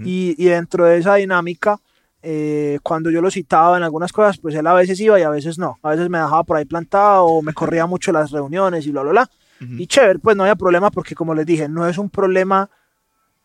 [0.05, 1.79] Y, y dentro de esa dinámica,
[2.21, 5.31] eh, cuando yo lo citaba en algunas cosas, pues él a veces iba y a
[5.31, 5.79] veces no.
[5.83, 9.03] A veces me dejaba por ahí plantado o me corría mucho las reuniones y bla,
[9.03, 9.31] bla, bla.
[9.61, 12.69] Y chévere, pues no había problema porque como les dije, no es un problema...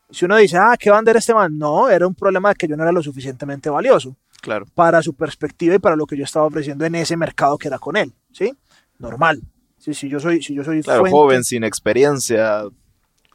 [0.10, 1.56] Si uno dice, ah, ¿qué va a vender este man?
[1.56, 4.16] No, era un problema de que yo no era lo suficientemente valioso
[4.48, 4.66] Claro.
[4.74, 7.80] para su perspectiva y para lo que yo estaba ofreciendo en ese mercado que era
[7.80, 8.54] con él, ¿sí?
[8.98, 9.42] Normal.
[9.78, 12.64] Si, si yo soy, si yo soy Claro, fuente- joven, sin experiencia.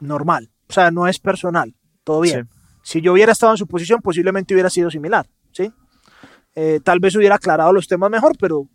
[0.00, 0.50] normal.
[0.68, 1.74] O sea, no es personal.
[2.02, 2.48] Todo bien.
[2.50, 2.58] Sí.
[2.82, 5.70] Si yo hubiera estado en su posición, posiblemente hubiera sido similar, ¿sí?
[6.54, 8.66] Eh, tal vez hubiera aclarado los temas mejor, pero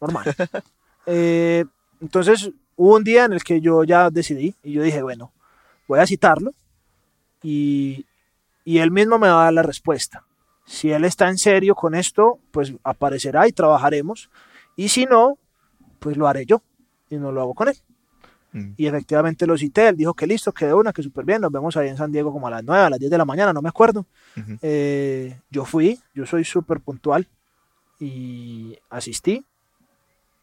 [0.00, 0.24] normal.
[1.08, 1.64] Eh,
[2.00, 5.32] entonces, hubo un día en el que yo ya decidí y yo dije, bueno,
[5.86, 6.52] voy a citarlo
[7.42, 8.04] y,
[8.64, 10.24] y él mismo me va a dar la respuesta.
[10.66, 14.28] Si él está en serio con esto, pues aparecerá y trabajaremos.
[14.76, 15.38] Y si no,
[16.00, 16.60] pues lo haré yo
[17.08, 17.76] y no lo hago con él.
[18.52, 18.72] Mm.
[18.76, 21.52] Y efectivamente lo cité, él dijo que listo, que de una, que súper bien, nos
[21.52, 23.52] vemos ahí en San Diego como a las 9, a las 10 de la mañana,
[23.52, 24.06] no me acuerdo.
[24.60, 27.28] Eh, yo fui, yo soy súper puntual
[28.00, 29.44] y asistí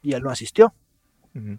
[0.01, 0.73] y él no asistió.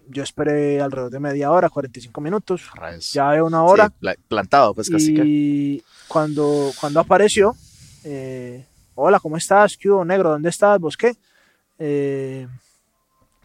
[0.08, 3.12] Yo esperé alrededor de media hora, 45 minutos, Rayos.
[3.12, 5.22] ya de una hora Sí, pla- plantado, pues casi que.
[5.24, 7.56] y cuando, cuando apareció,
[8.04, 8.64] eh,
[8.94, 9.76] hola, ¿cómo estás?
[9.76, 10.30] ¿Qué hubo, negro?
[10.30, 10.78] ¿Dónde estás?
[10.78, 11.16] ¿Vos qué?
[11.78, 12.46] Eh,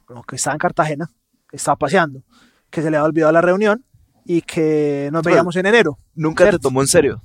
[0.06, 1.10] como que estaba en Cartagena,
[1.52, 2.22] estaba paseando,
[2.70, 3.84] que se le había olvidado la reunión
[4.26, 5.98] y que nos veíamos en enero.
[6.16, 6.68] Nunca te ¿cierto?
[6.68, 7.22] tomó en serio.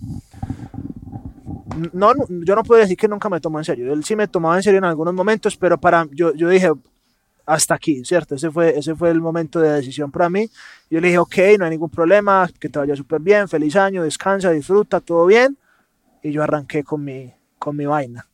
[1.93, 3.93] No, no, yo no puedo decir que nunca me tomó en serio.
[3.93, 6.71] Él sí me tomaba en serio en algunos momentos, pero para yo, yo dije
[7.47, 8.37] hasta aquí, ¿cierto?
[8.37, 10.49] Ese fue, ese fue el momento de decisión para mí.
[10.89, 14.03] Yo le dije, ok, no hay ningún problema, que te vaya súper bien, feliz año,
[14.03, 15.59] descansa, disfruta, todo bien.
[16.25, 18.27] Y yo arranqué con mi, con mi vaina,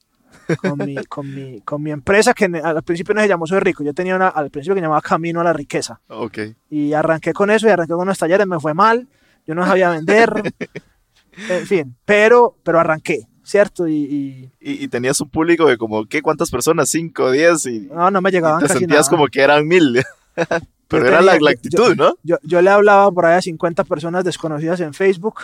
[0.62, 3.82] con mi, con mi, con mi empresa, que al principio no se llamó Soy Rico,
[3.84, 6.00] yo tenía una al principio que llamaba Camino a la Riqueza.
[6.08, 6.38] Ok.
[6.70, 9.08] Y arranqué con eso y arranqué con unos talleres, me fue mal,
[9.46, 10.30] yo no sabía vender,
[11.48, 13.88] en fin, pero, pero arranqué, ¿cierto?
[13.88, 16.22] Y, y Y, y tenías un público de como, ¿qué?
[16.22, 16.88] ¿Cuántas personas?
[16.90, 17.66] ¿Cinco, diez?
[17.66, 19.10] Y, no, no me llegaban te casi sentías nada.
[19.16, 20.00] como que eran mil.
[20.88, 22.14] Pero Yo era tenía- la, la yo- actitud, ¿no?
[22.24, 25.40] Yo, yo le hablaba por ahí a 50 personas desconocidas en Facebook.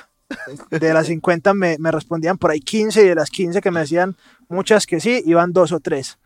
[0.71, 3.81] De las 50 me, me respondían por ahí 15 y de las 15 que me
[3.81, 4.17] decían
[4.49, 6.19] muchas que sí, iban dos o tres.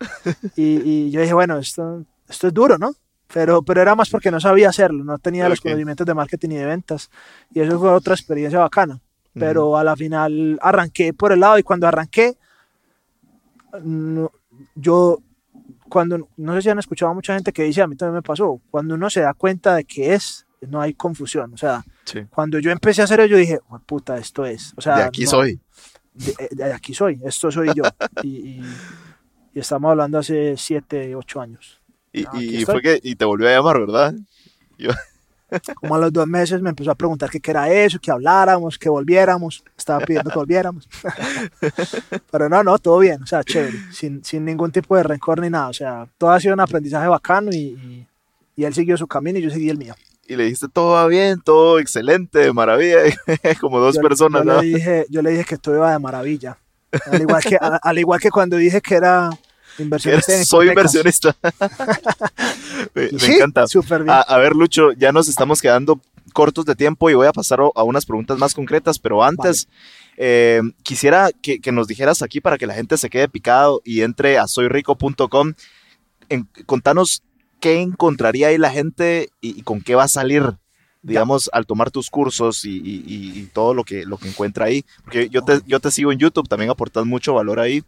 [0.57, 2.93] Y, y yo dije, bueno, esto, esto es duro, ¿no?
[3.33, 6.55] Pero, pero era más porque no sabía hacerlo, no tenía los conocimientos de marketing y
[6.57, 7.11] de ventas.
[7.55, 9.01] Y eso fue otra experiencia bacana.
[9.35, 12.37] Pero a la final arranqué por el lado y cuando arranqué,
[13.83, 14.33] no-
[14.75, 15.19] yo,
[15.89, 18.23] cuando, no sé si han escuchado a mucha gente que dice, a mí también me
[18.23, 21.53] pasó, cuando uno se da cuenta de que es, no hay confusión.
[21.55, 22.21] O sea, Sí.
[22.31, 24.73] cuando yo empecé a hacer eso, yo dije, "Jue puta, esto es.
[24.77, 25.61] O sea, De aquí no, soy.
[26.15, 27.83] De, de aquí soy, esto soy yo.
[28.23, 28.63] y, y-
[29.55, 31.81] y estamos hablando hace 7, 8 años.
[32.13, 34.15] Y, Ah, y- fue que, y te volvió a llamar, ¿verdad?
[35.81, 38.89] Como a los dos meses me empezó a preguntar qué era eso, que habláramos, que
[38.89, 39.65] volviéramos.
[39.77, 40.89] Estaba pidiendo que volviéramos.
[42.31, 43.23] Pero no, no, todo bien.
[43.23, 43.77] O sea, chévere.
[43.93, 45.69] Sin, sin ningún tipo de rencor ni nada.
[45.69, 48.07] O sea, todo ha sido un aprendizaje bacano y,
[48.57, 49.95] y él siguió su camino y yo seguí el mío.
[50.31, 52.99] Y le dijiste, todo va bien, todo excelente, de maravilla.
[53.61, 54.63] como dos yo, personas, yo ¿no?
[54.63, 56.57] le dije yo le dije que todo iba de maravilla
[57.11, 59.31] al igual que al igual que cuando dije que era
[59.79, 61.35] inversionista en Soy inversionista.
[62.95, 63.65] me, encanta.
[64.09, 66.01] A, a ver, Lucho, ya nos estamos quedando
[66.33, 69.69] cortos de tiempo y voy a pasar a unas preguntas más concretas, pero antes
[70.17, 74.03] eh, quisiera que, que nos dijeras aquí para que la gente se quede picado y
[74.03, 75.55] entre a soyrico.com.
[76.29, 77.23] En- Contanos
[77.61, 80.43] qué encontraría ahí la gente y, y con qué va a salir,
[81.03, 84.67] digamos, al tomar tus cursos y, y- y- y todo lo que, lo que encuentra
[84.67, 84.85] ahí.
[85.05, 87.83] Porque yo te, yo te sigo en YouTube, también aportas mucho valor ahí.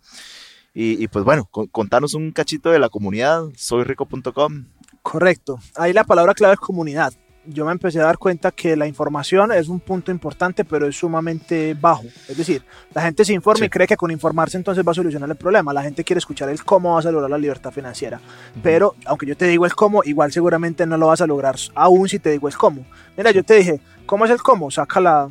[0.75, 4.65] Y, y pues bueno, con- contanos un cachito de la comunidad, soyrico.com.
[5.03, 5.59] Correcto.
[5.75, 7.13] Ahí la palabra clave es comunidad.
[7.45, 10.97] Yo me empecé a dar cuenta que la información es un punto importante, pero es
[10.97, 12.05] sumamente bajo.
[12.29, 12.63] Es decir,
[12.95, 13.65] la gente se informa Sí.
[13.65, 15.73] y cree que con informarse entonces va a solucionar el problema.
[15.73, 18.21] La gente quiere escuchar el cómo vas a lograr la libertad financiera.
[18.63, 22.09] Pero aunque yo te digo el cómo, igual seguramente no lo vas a lograr aún
[22.09, 22.87] si te digo el cómo.
[23.17, 24.71] Mira, yo te dije, ¿cómo es el cómo?
[24.71, 25.29] Saca la,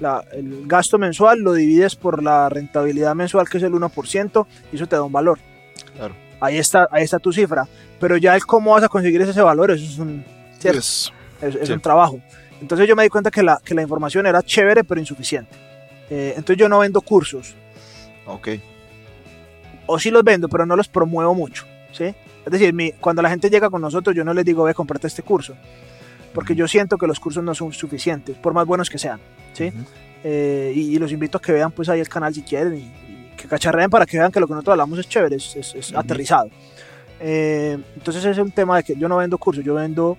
[0.00, 4.76] la- el gasto mensual, lo divides por la rentabilidad mensual que es el 1% y
[4.76, 5.38] eso te da un valor.
[5.96, 6.14] Claro.
[6.40, 7.68] Ahí está, ahí está tu cifra.
[8.00, 10.24] Pero ya el cómo vas a conseguir ese valor, eso es un,
[10.58, 10.80] ¿cierto?
[10.80, 11.12] Yes.
[11.42, 11.72] Es, es Sí.
[11.74, 12.20] un trabajo.
[12.60, 15.50] Entonces yo me di cuenta que la, que la información era chévere pero insuficiente.
[16.10, 17.54] Eh, entonces yo no vendo cursos,
[18.26, 18.48] Ok.
[19.86, 21.64] o sí los vendo, pero no los promuevo mucho.
[21.92, 22.04] ¿sí?
[22.44, 25.06] Es decir, mi- cuando la gente llega con nosotros, yo no les digo, ve, comprate
[25.06, 25.54] este curso,
[26.34, 29.20] porque yo siento que los cursos no son suficientes, por más buenos que sean.
[29.52, 29.72] ¿sí?
[30.24, 32.78] Eh, y, y los invito a que vean pues ahí el canal si quieren y,
[32.78, 35.74] y que cacharreen para que vean que lo que nosotros hablamos es chévere, es, es-
[35.74, 35.98] es Ujú.
[36.00, 36.48] aterrizado.
[37.20, 40.16] Eh, entonces es un tema de que yo no vendo cursos, yo vendo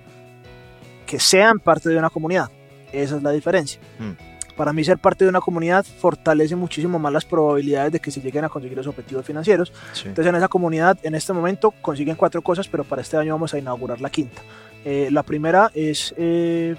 [1.14, 2.50] que sean parte de una comunidad.
[2.92, 3.80] Esa es la diferencia.
[4.00, 4.56] Mm.
[4.58, 8.20] Para mí ser parte de una comunidad fortalece muchísimo más las probabilidades de que se
[8.20, 9.72] lleguen a conseguir los objetivos financieros.
[9.92, 10.08] Sí.
[10.08, 13.54] Entonces en esa comunidad en este momento consiguen cuatro cosas, pero para este año vamos
[13.54, 14.42] a inaugurar la quinta.
[14.84, 16.76] Eh, la primera es eh,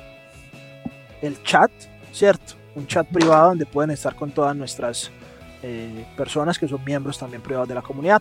[1.22, 1.70] el chat,
[2.10, 2.54] ¿cierto?
[2.74, 5.12] Un chat privado donde pueden estar con todas nuestras
[5.62, 8.20] eh, personas que son miembros también privados de la comunidad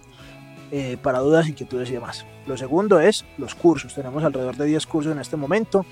[0.76, 2.26] eh, para dudas, inquietudes y demás.
[2.48, 3.94] Lo segundo es los cursos.
[3.94, 5.86] Tenemos alrededor de 10 cursos en este momento.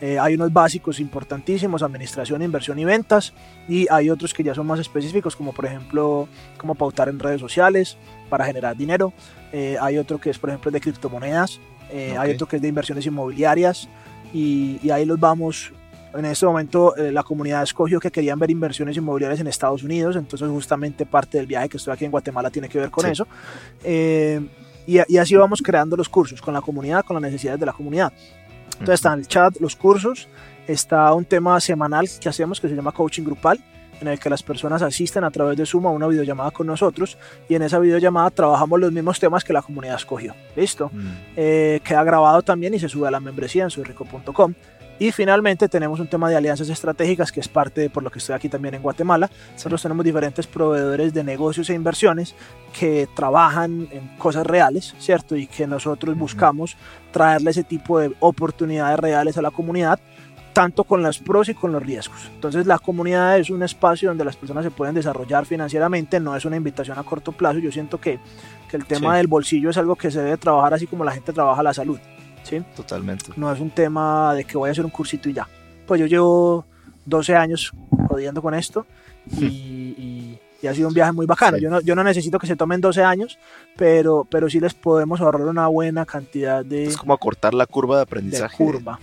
[0.00, 3.32] Eh, hay unos básicos importantísimos, administración, inversión y ventas,
[3.68, 6.28] y hay otros que ya son más específicos, como por ejemplo,
[6.58, 7.96] cómo pautar en redes sociales
[8.28, 9.12] para generar dinero.
[9.52, 11.60] Eh, hay otro que es, por ejemplo, de criptomonedas.
[11.92, 13.88] Eh, Hay otro que es de inversiones inmobiliarias.
[14.32, 15.72] Y, y ahí los vamos.
[16.14, 20.16] En este momento eh, la comunidad escogió que querían ver inversiones inmobiliarias en Estados Unidos,
[20.16, 23.10] entonces justamente parte del viaje que estoy aquí en Guatemala tiene que ver con Sí.
[23.10, 23.26] eso.
[23.82, 24.40] Eh,
[24.86, 27.72] y, y así vamos creando los cursos, con la comunidad, con las necesidades de la
[27.72, 28.12] comunidad.
[28.72, 30.28] Entonces está en el chat, los cursos,
[30.66, 33.58] está un tema semanal que hacemos que se llama coaching grupal,
[34.00, 37.16] en el que las personas asisten a través de Zoom a una videollamada con nosotros
[37.48, 40.34] y en esa videollamada trabajamos los mismos temas que la comunidad escogió.
[40.56, 40.90] ¿Listo?
[40.92, 41.08] Mm.
[41.36, 44.52] Eh, queda grabado también y se sube a la membresía en soyrico.com.
[44.98, 48.20] Y finalmente tenemos un tema de alianzas estratégicas que es parte de por lo que
[48.20, 49.28] estoy aquí también en Guatemala.
[49.54, 52.34] Nosotros tenemos diferentes proveedores de negocios e inversiones
[52.78, 55.34] que trabajan en cosas reales, ¿cierto?
[55.36, 56.76] Y que nosotros buscamos
[57.12, 59.98] traerle ese tipo de oportunidades reales a la comunidad,
[60.52, 62.30] tanto con los pros y con los riesgos.
[62.32, 66.44] Entonces la comunidad es un espacio donde las personas se pueden desarrollar financieramente, no es
[66.44, 67.58] una invitación a corto plazo.
[67.58, 68.20] Yo siento que,
[68.70, 69.16] que el tema Sí.
[69.16, 71.98] del bolsillo es algo que se debe trabajar así como la gente trabaja la salud.
[72.44, 72.62] ¿Sí?
[72.76, 73.32] Totalmente.
[73.36, 75.48] No es un tema de que voy a hacer un cursito y ya.
[75.86, 76.64] Pues yo llevo
[77.06, 77.72] 12 años
[78.08, 78.86] jodiendo con esto
[79.38, 79.44] y,
[79.98, 81.58] y- y ha sido un viaje muy bacano.
[81.58, 83.38] Yo, no, yo no necesito que se tomen 12 años,
[83.76, 87.96] pero, pero sí les podemos ahorrar una buena cantidad de, Es como acortar la curva
[87.96, 88.56] de de aprendizaje.
[88.56, 88.98] curva.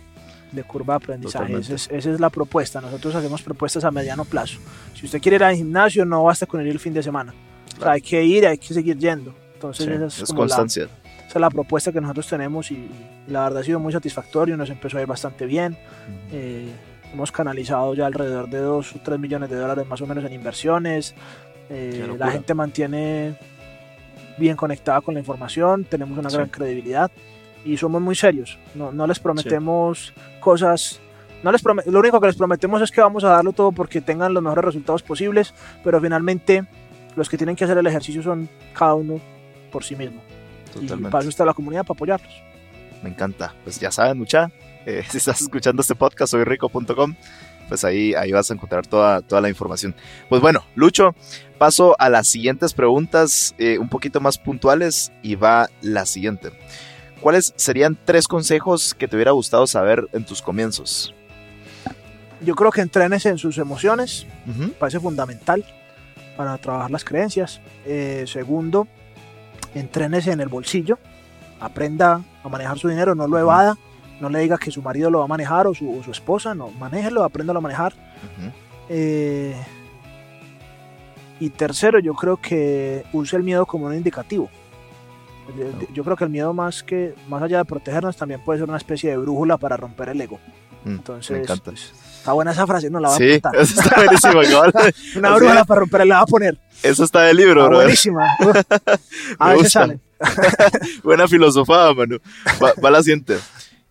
[0.52, 1.54] De curva de aprendizaje.
[1.58, 2.82] Esa es, esa es la propuesta.
[2.82, 4.58] Nosotros hacemos propuestas a mediano plazo.
[4.96, 7.32] Si usted quiere ir al gimnasio, no basta con ir el fin de semana.
[7.32, 7.92] O sea, Claro.
[7.92, 9.34] hay que ir, hay que seguir yendo.
[9.54, 10.90] Entonces, Sí, esa es, es como la- constancia.
[11.32, 14.58] Esa es la propuesta que nosotros tenemos y, y la verdad ha sido muy satisfactorio,
[14.58, 15.78] nos empezó a ir bastante bien.
[16.34, 16.70] Eh,
[17.14, 20.34] hemos canalizado ya alrededor de 2 o 3 millones de dólares más o menos en
[20.34, 21.16] inversiones.
[21.70, 23.36] Eh, la gente mantiene
[24.38, 26.36] bien conectada con la información, tenemos una Sí.
[26.36, 27.10] gran credibilidad
[27.64, 28.60] y somos muy serios.
[28.76, 31.00] No, no les prometemos cosas.
[31.44, 34.34] No les lo único que les prometemos es que vamos a darlo todo porque tengan
[34.34, 36.66] los mejores resultados posibles, pero finalmente
[37.16, 39.22] los que tienen que hacer el ejercicio son cada uno
[39.72, 40.22] por sí mismo.
[40.80, 42.34] Y para eso está la comunidad, para apoyarlos.
[43.04, 43.54] Me encanta.
[43.64, 44.52] Pues ya saben, mucha.
[44.86, 47.16] eh, si estás escuchando este podcast, soy rico.com.
[47.68, 49.96] Pues ahí, ahí vas a encontrar toda, toda la información.
[50.28, 51.16] Pues bueno, Lucho,
[51.58, 56.52] paso a las siguientes preguntas eh, un poquito más puntuales y va la siguiente.
[57.22, 61.14] ¿Cuáles serían tres consejos que te hubiera gustado saber en tus comienzos?
[62.42, 64.72] Yo creo que entrenes en sus emociones, Ujú.
[64.74, 65.64] parece fundamental
[66.36, 67.62] para trabajar las creencias.
[67.86, 68.88] Eh, segundo,
[69.76, 70.98] entrénese en el bolsillo,
[71.60, 73.78] aprenda a manejar su dinero, no lo evada,
[74.20, 76.54] no le diga que su marido lo va a manejar o su, o su esposa,
[76.56, 77.94] no, manéjelo, apréndalo a manejar.
[78.90, 79.56] Eh,
[81.40, 84.50] y tercero, yo creo que use el miedo como un indicativo.
[85.58, 85.94] Yo- No.
[85.94, 88.78] Yo creo que el miedo más que más allá de protegernos también puede ser una
[88.78, 90.40] especie de brújula para romper el ego.
[90.86, 91.72] Mm, Entonces, me encanta.
[91.72, 93.56] pues, está buena esa frase, no la voy Sí, a apuntar.
[93.62, 94.42] eso está buenísimo.
[94.44, 94.74] cabal.
[95.16, 95.66] Una es.
[95.68, 96.60] para romper, la voy a poner.
[96.84, 97.78] Eso está de libro, Está bro.
[97.78, 98.26] buenísima.
[99.40, 100.02] A veces salen.
[101.04, 102.18] Buena filosofada, mano.
[102.64, 103.38] Va, va la siguiente.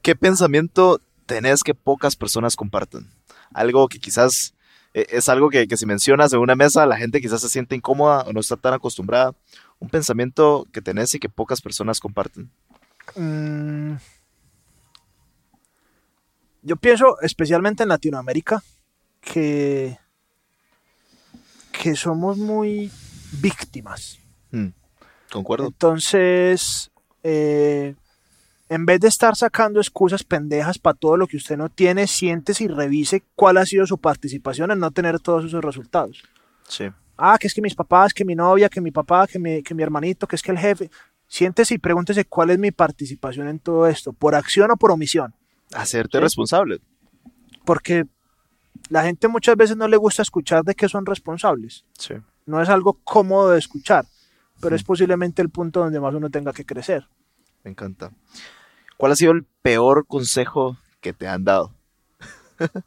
[0.03, 3.09] ¿Qué pensamiento tenés que pocas personas comparten?
[3.53, 4.55] Algo que quizás
[4.95, 7.75] eh, es algo que, que si mencionas en una mesa, la gente quizás se siente
[7.77, 9.33] incómoda o no está tan acostumbrada.
[9.81, 12.51] Un pensamiento que tenés y que pocas personas comparten.
[13.17, 13.95] Mm.
[16.63, 18.63] Yo pienso, especialmente en Latinoamérica,
[19.21, 19.99] que,
[21.73, 22.91] que somos muy
[23.41, 24.19] víctimas.
[24.51, 24.69] Mm,
[25.31, 25.67] Concuerdo.
[25.67, 26.91] Entonces,
[27.23, 27.95] eh,
[28.69, 32.65] en vez de estar sacando excusas pendejas para todo lo que usted no tiene, siéntese
[32.65, 36.23] y revise cuál ha sido su participación en no tener todos esos resultados.
[36.69, 36.85] Sí.
[37.17, 39.75] Ah, que es que mis papás, que mi novia, que mi papá, que mi, que
[39.75, 40.91] mi hermanito, que es que el jefe.
[41.27, 45.35] Siéntese y pregúntese cuál es mi participación en todo esto, por acción o por omisión.
[45.75, 46.23] Hacerte Sí.
[46.23, 46.81] responsable.
[47.65, 48.05] Porque
[48.89, 51.85] la gente muchas veces no le gusta escuchar de que son responsables.
[51.99, 52.15] Sí.
[52.47, 54.07] No es algo cómodo de escuchar,
[54.61, 57.07] pero es posiblemente el punto donde más uno tenga que crecer.
[57.63, 58.11] Me encanta.
[58.97, 61.75] ¿Cuál ha sido el peor consejo que te han dado?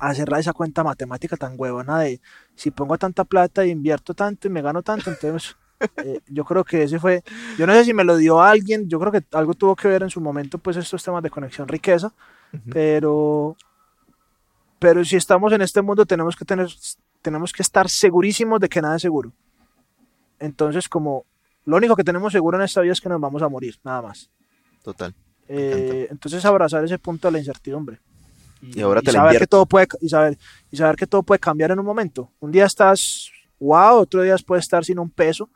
[0.00, 2.20] a cerrar esa cuenta matemática tan huevona de
[2.54, 5.56] si pongo tanta plata e invierto tanto y me gano tanto, entonces
[6.04, 7.22] eh, yo creo que ese fue,
[7.58, 10.02] yo no sé si me lo dio alguien, yo creo que algo tuvo que ver
[10.02, 12.12] en su momento pues estos temas de conexión riqueza,
[12.72, 13.56] pero,
[14.78, 16.68] pero si estamos en este mundo tenemos que tener,
[17.22, 19.32] tenemos que estar segurísimos de que nada es seguro.
[20.38, 21.26] Entonces, como
[21.64, 24.02] lo único que tenemos seguro en esta vida es que nos vamos a morir, nada
[24.02, 24.30] más.
[24.82, 25.14] Total.
[25.48, 27.98] Eh, entonces abrazar ese punto de la incertidumbre.
[28.62, 30.38] Y ahora te la saber que todo puede y saber
[30.70, 32.30] y saber que todo puede cambiar en un momento.
[32.40, 33.30] Un día estás
[33.60, 35.48] wow, otro día puedes estar sin un peso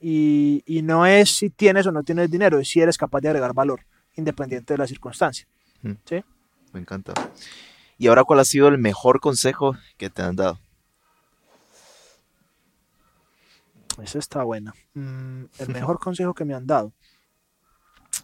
[0.00, 3.28] y, y no es si tienes o no tienes dinero, es si eres capaz de
[3.28, 3.80] agregar valor,
[4.16, 5.46] independiente de la circunstancia.
[5.82, 5.92] Mm.
[6.04, 6.24] ¿sí?
[6.72, 7.12] Me encanta.
[7.98, 10.58] ¿Y ahora cuál ha sido el mejor consejo que te han dado?
[14.02, 14.72] Esa está buena.
[14.94, 16.92] Mm, el mejor consejo que me han dado.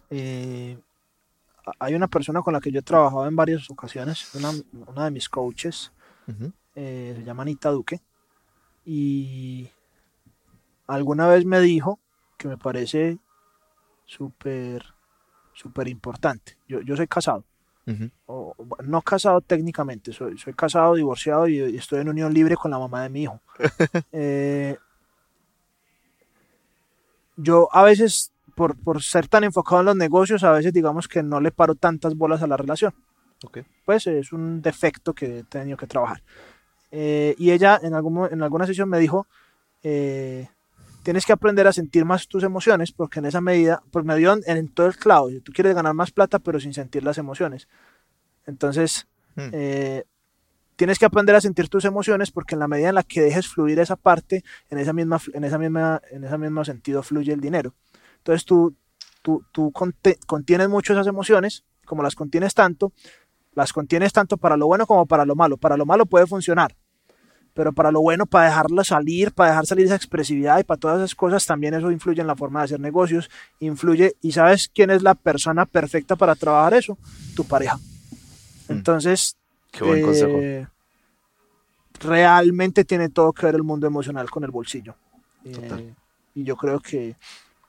[0.09, 0.79] Eh,
[1.79, 4.51] hay una persona con la que yo he trabajado en varias ocasiones, una,
[4.87, 5.91] una de mis coaches,
[6.75, 8.01] eh, se llama Anita Duque,
[8.89, 9.69] y
[10.87, 11.99] alguna vez me dijo
[12.37, 13.17] que me parece
[14.05, 14.83] súper,
[15.53, 16.57] súper importante.
[16.67, 17.43] Yo, yo soy casado,
[18.25, 22.71] o- no casado técnicamente, soy, soy casado, divorciado y, y estoy en unión libre con
[22.71, 23.41] la mamá de mi hijo.
[24.13, 24.77] Eh,
[27.35, 31.21] yo a veces, por, por ser tan enfocado en los negocios, a veces digamos que
[31.23, 32.93] no le paro tantas bolas a la relación.
[33.45, 33.59] Ok.
[33.85, 36.21] Pues es un defecto que he tenido que trabajar.
[36.91, 39.27] Eh, y ella en, algún, en alguna sesión me dijo,
[39.83, 40.49] eh,
[41.03, 44.33] tienes que aprender a sentir más tus emociones porque en esa medida, pues me dio
[44.33, 47.67] en, en todo el clavo, tú quieres ganar más plata pero sin sentir las emociones.
[48.45, 49.07] Entonces,
[49.37, 49.49] Hmm.
[49.53, 50.03] eh,
[50.75, 53.47] tienes que aprender a sentir tus emociones porque en la medida en la que dejes
[53.47, 57.39] fluir esa parte, en esa misma, en esa misma, en ese mismo sentido fluye el
[57.39, 57.75] dinero.
[58.17, 58.75] Entonces tú,
[59.21, 59.71] tú, tú
[60.25, 62.91] contienes mucho esas emociones, como las contienes tanto,
[63.57, 65.57] las contienes tanto para lo bueno como para lo malo.
[65.57, 66.75] Para lo malo puede funcionar,
[67.55, 70.97] pero para lo bueno, para dejarlo salir, para dejar salir esa expresividad y para todas
[70.99, 74.91] esas cosas, también eso influye en la forma de hacer negocios, influye, y sabes quién
[74.91, 76.99] es la persona perfecta para trabajar eso,
[77.35, 77.79] tu pareja.
[78.69, 79.35] Entonces,
[79.71, 80.37] Qué buen consejo.
[80.39, 80.67] eh,
[81.99, 84.93] realmente tiene todo que ver el mundo emocional con el bolsillo.
[85.45, 85.95] Eh,
[86.35, 87.15] y yo creo que,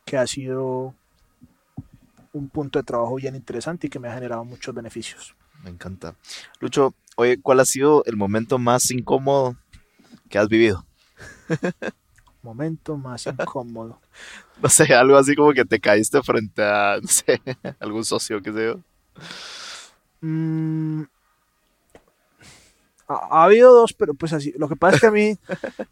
[0.04, 0.94] que ha sido
[2.34, 5.34] un punto de trabajo bien interesante y que me ha generado muchos beneficios.
[5.62, 6.14] Me encanta.
[6.60, 9.56] Lucho, oye, ¿cuál ha sido el momento más incómodo
[10.28, 10.84] que has vivido?
[12.42, 14.00] Momento más incómodo.
[14.60, 17.40] No sé, algo así como que te caíste frente a, no sé,
[17.78, 18.80] algún socio, qué sé yo.
[20.20, 21.04] Mm,
[23.06, 24.52] ha, ha habido dos, pero pues así.
[24.56, 25.38] Lo que pasa es que a mí,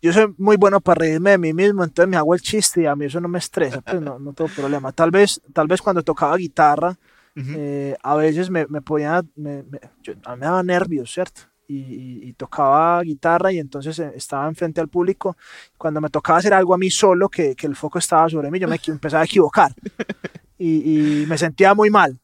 [0.03, 2.87] yo soy muy bueno para reírme de mí mismo, entonces me hago el chiste y
[2.87, 4.93] a mí eso no me estresa, pues no, no tengo problema.
[4.93, 6.99] Tal vez, tal vez cuando tocaba guitarra,
[7.37, 11.43] eh, a veces me, me ponía, me, me- yo- a mí me daba nervios, ¿cierto?
[11.69, 15.37] Y, y- y tocaba guitarra y entonces eh, estaba enfrente al público.
[15.77, 18.59] Cuando me tocaba hacer algo a mí solo, que, que el foco estaba sobre mí,
[18.59, 19.75] yo me empezaba a equivocar
[20.59, 22.19] y, y me sentía muy mal.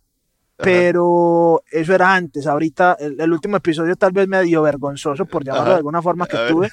[0.57, 2.47] Pero eso era antes.
[2.47, 5.71] Ahorita, el, el último episodio tal vez me dio vergonzoso, por llamarlo Ajá.
[5.73, 6.71] de alguna forma, que tuve.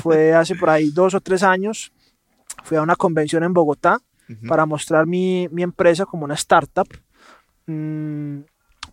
[0.00, 1.92] Fue hace por ahí dos o tres años.
[2.64, 3.98] Fui a una convención en Bogotá
[4.28, 4.46] Ujú.
[4.46, 6.86] para mostrar mi, mi empresa como una startup.
[7.70, 8.44] Mm,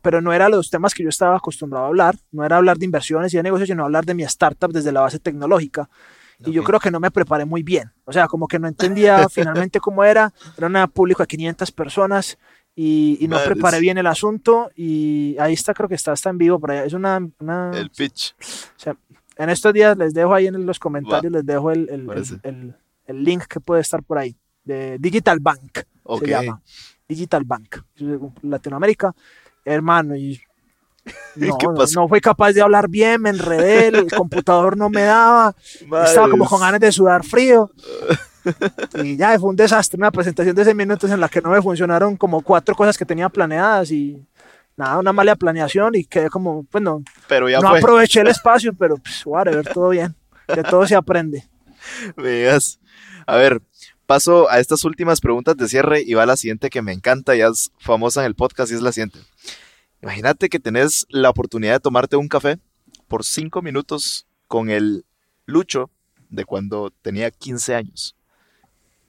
[0.02, 2.16] pero no era los temas que yo estaba acostumbrado a hablar.
[2.32, 5.02] No era hablar de inversiones y de negocios, sino hablar de mi startup desde la
[5.02, 5.90] base tecnológica.
[6.46, 7.92] Y yo creo que no me preparé muy bien.
[8.06, 10.32] O sea, como que no entendía finalmente cómo era.
[10.56, 12.38] Era un público de 500 personas
[12.76, 14.70] y, y no preparé bien el asunto.
[14.76, 16.86] Y ahí está, creo que está, está en vivo por allá.
[16.86, 18.36] Es una, una- El pitch.
[18.40, 18.96] o sea,
[19.36, 22.76] en estos días les dejo ahí en los comentarios, les dejo el, el- el-
[23.08, 24.38] el- link que puede estar por ahí.
[24.64, 26.20] De Digital Bank Ok.
[26.26, 26.62] se llama.
[27.08, 27.78] Digital Bank.
[28.42, 29.14] Latinoamérica.
[29.66, 30.40] Hermano, y
[31.36, 35.04] no, ¿Qué no, no fui capaz de hablar bien, me enredé, el computador no me
[35.04, 35.56] daba,
[36.06, 37.72] estaba como con ganas de sudar frío.
[39.04, 41.62] Y ya fue un desastre, una presentación de 6 minutos en la que no me
[41.62, 44.26] funcionaron como cuatro cosas que tenía planeadas y
[44.78, 47.80] nada, una mala planeación y quedé como, pues no, Pero ya no fue.
[47.80, 50.16] aproveché el espacio, pero pues, whatever, todo bien,
[50.48, 51.46] de todo se aprende.
[52.16, 52.80] Digas.
[53.26, 53.62] A ver,
[54.08, 57.48] paso a estas últimas preguntas de cierre y va la siguiente que me encanta, ya
[57.48, 59.20] es famosa en el podcast y es la siguiente.
[60.02, 62.58] Imagínate que tenés la oportunidad de tomarte un café
[63.08, 65.06] por cinco minutos con el
[65.46, 65.90] Lucho
[66.30, 68.16] de cuando tenía 15 años.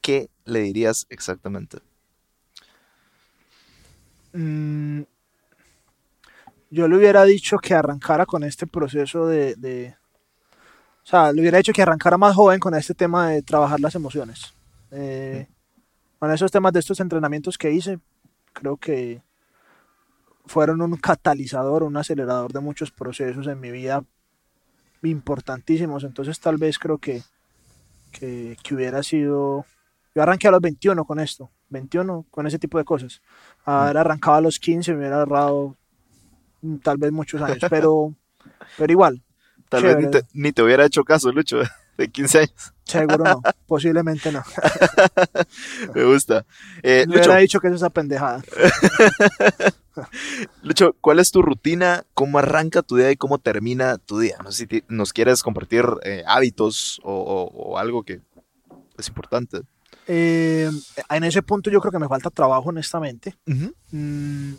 [0.00, 1.78] ¿Qué le dirías exactamente?
[4.32, 5.02] Mm,
[6.70, 9.96] yo le hubiera dicho que arrancara con este proceso de, de-
[11.04, 13.94] o sea, le hubiera dicho que arrancara más joven con este tema de trabajar las
[13.94, 14.54] emociones.
[14.90, 15.46] Eh,
[16.18, 17.98] Con esos temas de estos entrenamientos que hice,
[18.52, 19.22] creo que
[20.46, 24.02] fueron un catalizador, un acelerador de muchos procesos en mi vida
[25.02, 26.04] importantísimos.
[26.04, 27.22] Entonces tal vez creo que,
[28.12, 29.64] que, que hubiera sido...
[30.14, 33.22] Yo arranqué a los 21 con esto, 21 con ese tipo de cosas.
[33.64, 35.76] Haber arrancado a los 15 me hubiera ahorrado
[36.62, 38.14] mm, tal vez muchos años, pero,
[38.78, 39.22] pero igual,
[39.68, 41.58] Tal vez ni te, ni te hubiera hecho caso, Lucho,
[41.98, 42.74] de 15 años.
[42.88, 44.42] Seguro no, posiblemente no.
[45.94, 46.44] Me gusta.
[46.82, 48.42] Eh, Me Lucho, hubiera dicho que es esa pendejada.
[50.62, 52.04] Lucho, ¿cuál es tu rutina?
[52.14, 54.38] ¿Cómo arranca tu día y cómo termina tu día?
[54.42, 58.20] No sé si nos quieres compartir eh, hábitos o, o- o algo que
[58.96, 59.60] es importante.
[60.06, 60.70] Eh,
[61.10, 63.34] en ese punto yo creo que me falta trabajo, honestamente.
[63.90, 64.52] Mm,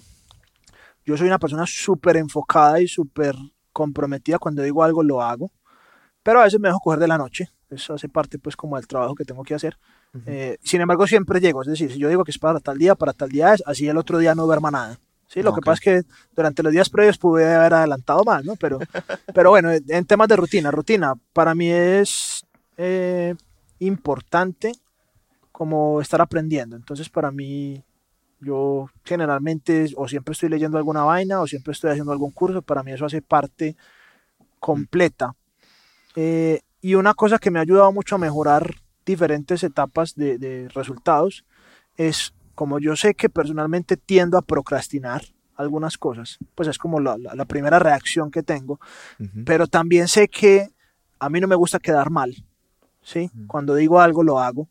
[1.06, 3.36] yo soy una persona súper enfocada y súper
[3.72, 4.38] comprometida.
[4.40, 5.52] Cuando digo algo, lo hago.
[6.22, 7.50] Pero a veces me dejo coger de la noche.
[7.70, 9.78] Eso hace parte, pues, como del trabajo que tengo que hacer.
[10.26, 11.62] Eh, sin embargo, siempre llego.
[11.62, 13.88] Es decir, si yo digo que es para tal día, para tal día es, así
[13.88, 15.00] el otro día no duerma nada.
[15.28, 15.58] Sí, lo Ok.
[15.58, 18.56] que pasa es que durante los días previos pude haber adelantado más, ¿no?
[18.56, 18.80] Pero,
[19.36, 22.44] pero bueno, en temas de rutina, rutina, para mí es
[22.78, 23.36] eh,
[23.78, 24.72] importante
[25.52, 26.76] como estar aprendiendo.
[26.76, 27.84] Entonces, para mí,
[28.40, 32.64] yo generalmente o siempre estoy leyendo alguna vaina o siempre estoy haciendo algún curso.
[32.64, 33.76] Para mí eso hace parte
[34.60, 35.36] completa.
[36.16, 38.76] Eh, y una cosa que me ha ayudado mucho a mejorar
[39.06, 41.44] diferentes etapas de, de resultados
[41.98, 45.24] es como yo sé que personalmente tiendo a procrastinar
[45.56, 48.80] algunas cosas, pues es como la, la- la primera reacción que tengo,
[49.46, 50.70] pero también sé que
[51.20, 52.34] a mí no me gusta quedar mal,
[53.02, 53.30] ¿sí?
[53.48, 54.70] Cuando digo algo lo hago,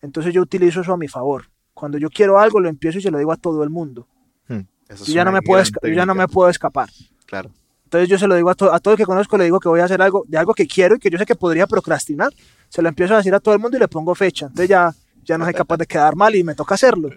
[0.00, 1.50] entonces yo utilizo eso a mi favor.
[1.74, 4.06] Cuando yo quiero algo lo empiezo y se lo digo a todo el mundo.
[4.48, 4.60] Hmm,
[5.06, 6.88] Yo ya, no me puedo, yo ya no me puedo escapar.
[7.26, 7.50] Claro.
[7.88, 9.68] Entonces yo se lo digo a, to- a todo el que conozco, le digo que
[9.70, 12.30] voy a hacer algo de algo que quiero y que yo sé que podría procrastinar.
[12.68, 14.44] Se lo empiezo a decir a todo el mundo y le pongo fecha.
[14.46, 14.94] Entonces ya,
[15.24, 17.08] ya no soy capaz de quedar mal y me toca hacerlo.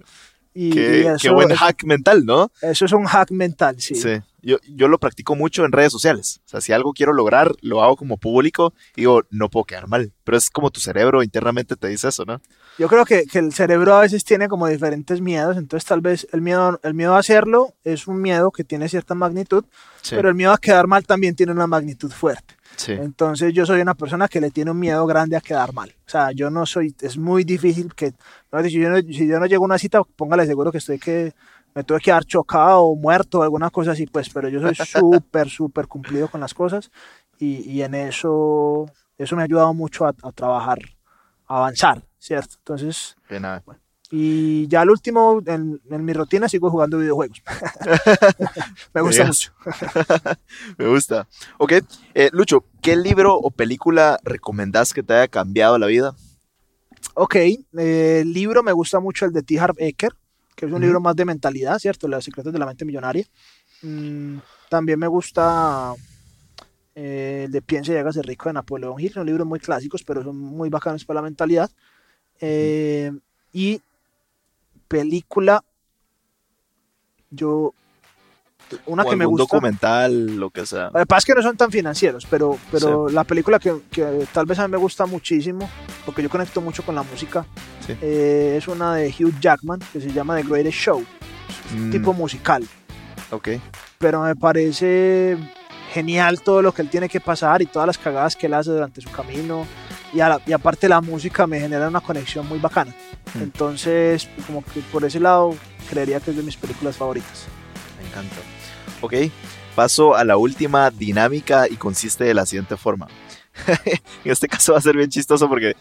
[0.53, 2.51] Y, Qué, y qué eso, buen es- hack mental, ¿no?
[2.61, 3.95] eso es un hack mental, sí.
[3.95, 4.19] Sí.
[4.41, 6.39] Yo, yo lo practico mucho en redes sociales.
[6.45, 9.87] O sea, si algo quiero lograr, lo hago como público y digo, no puedo quedar
[9.87, 10.13] mal.
[10.23, 12.41] Pero es como tu cerebro internamente te dice eso, ¿no?
[12.77, 16.27] Yo creo que, que el cerebro a veces tiene como diferentes miedos, entonces tal vez
[16.31, 19.65] el miedo, el miedo a hacerlo es un miedo que tiene cierta magnitud,
[20.01, 20.15] Sí.
[20.15, 22.55] pero el miedo a quedar mal también tiene una magnitud fuerte.
[22.77, 22.93] sí.
[22.93, 25.93] Entonces yo soy una persona que le tiene un miedo grande a quedar mal.
[26.07, 28.13] O sea, yo no soy, es muy difícil que,
[28.51, 30.97] no, si, yo no, si yo no llego a una cita, póngale seguro que estoy
[30.97, 31.33] que
[31.75, 34.73] me tuve que quedar chocado o muerto o alguna cosa así, pues, pero yo soy
[34.85, 36.89] súper, súper cumplido con las cosas
[37.37, 38.85] y, y en eso,
[39.17, 40.79] eso me ha ayudado mucho a, a trabajar,
[41.47, 42.55] a avanzar, ¿cierto?
[42.59, 43.15] Entonces,
[44.11, 47.41] y ya al último, en, en mi rutina sigo jugando videojuegos.
[48.93, 49.53] me gusta mucho.
[50.77, 51.27] Me gusta.
[51.57, 51.73] Ok,
[52.13, 56.13] eh, Lucho, ¿qué libro o película recomendás que te haya cambiado la vida?
[57.13, 59.57] Ok, eh, el libro me gusta mucho el de T.
[59.57, 60.13] Harv Eker,
[60.55, 62.07] que es un libro más de mentalidad, ¿cierto?
[62.09, 63.25] Los secretos de la mente millonaria.
[63.81, 64.37] Mm,
[64.69, 65.93] también me gusta
[66.93, 70.21] eh, el de Piense y hágase rico de Napoleón Hill, son libros muy clásicos, pero
[70.21, 71.71] son muy bacanos para la mentalidad.
[72.41, 73.11] Eh,
[73.53, 73.81] y
[74.87, 75.63] película,
[77.29, 77.73] yo,
[78.85, 79.43] una o que me gusta.
[79.43, 80.85] documental, lo que sea.
[80.93, 84.25] Lo que pasa es que no son tan financieros, pero, pero la película que, que
[84.33, 85.69] tal vez a mí me gusta muchísimo,
[86.05, 87.45] porque yo conecto mucho con la música,
[87.85, 87.95] Sí.
[88.01, 91.03] eh, es una de Hugh Jackman que se llama The Greatest Show,
[91.73, 92.65] Mm, tipo musical,
[93.29, 93.49] Ok,
[93.97, 95.37] pero me parece
[95.93, 98.71] genial todo lo que él tiene que pasar y todas las cagadas que él hace
[98.71, 99.65] durante su camino.
[100.13, 102.93] Y, a la- y aparte la música me genera una conexión muy bacana.
[103.33, 103.43] Hmm.
[103.43, 105.55] Entonces, como que por ese lado,
[105.89, 107.45] creería que es de mis películas favoritas.
[108.01, 108.35] me encanta.
[109.01, 109.13] Ok,
[109.75, 113.07] paso a la última dinámica y consiste de la siguiente forma.
[114.23, 115.75] en este caso va a ser bien chistoso porque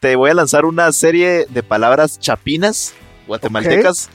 [0.00, 2.92] te voy a lanzar una serie de palabras chapinas
[3.26, 4.10] guatemaltecas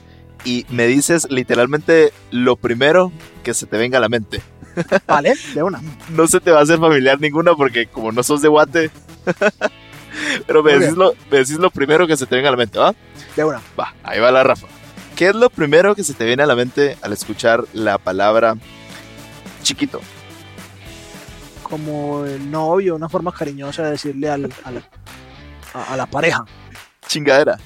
[0.46, 3.12] y me dices literalmente lo primero
[3.44, 4.42] que se te venga a la mente.
[5.08, 5.82] Vale, de una.
[6.10, 8.92] No se te va a hacer familiar ninguna porque como no sos de Guate.
[10.48, 12.78] Pero me decís, lo, me decís lo primero que se te venga a la mente,
[12.80, 12.94] ¿va?
[13.36, 13.62] De una.
[13.80, 14.68] Va, ahí va la Rafa.
[15.16, 18.56] ¿Qué es lo primero que se te viene a la mente al escuchar la palabra
[19.64, 20.02] chiquito?
[21.64, 24.52] como el novio, una forma cariñosa de decirle al,
[25.76, 26.44] a, a la pareja.
[27.06, 27.60] Chingadera.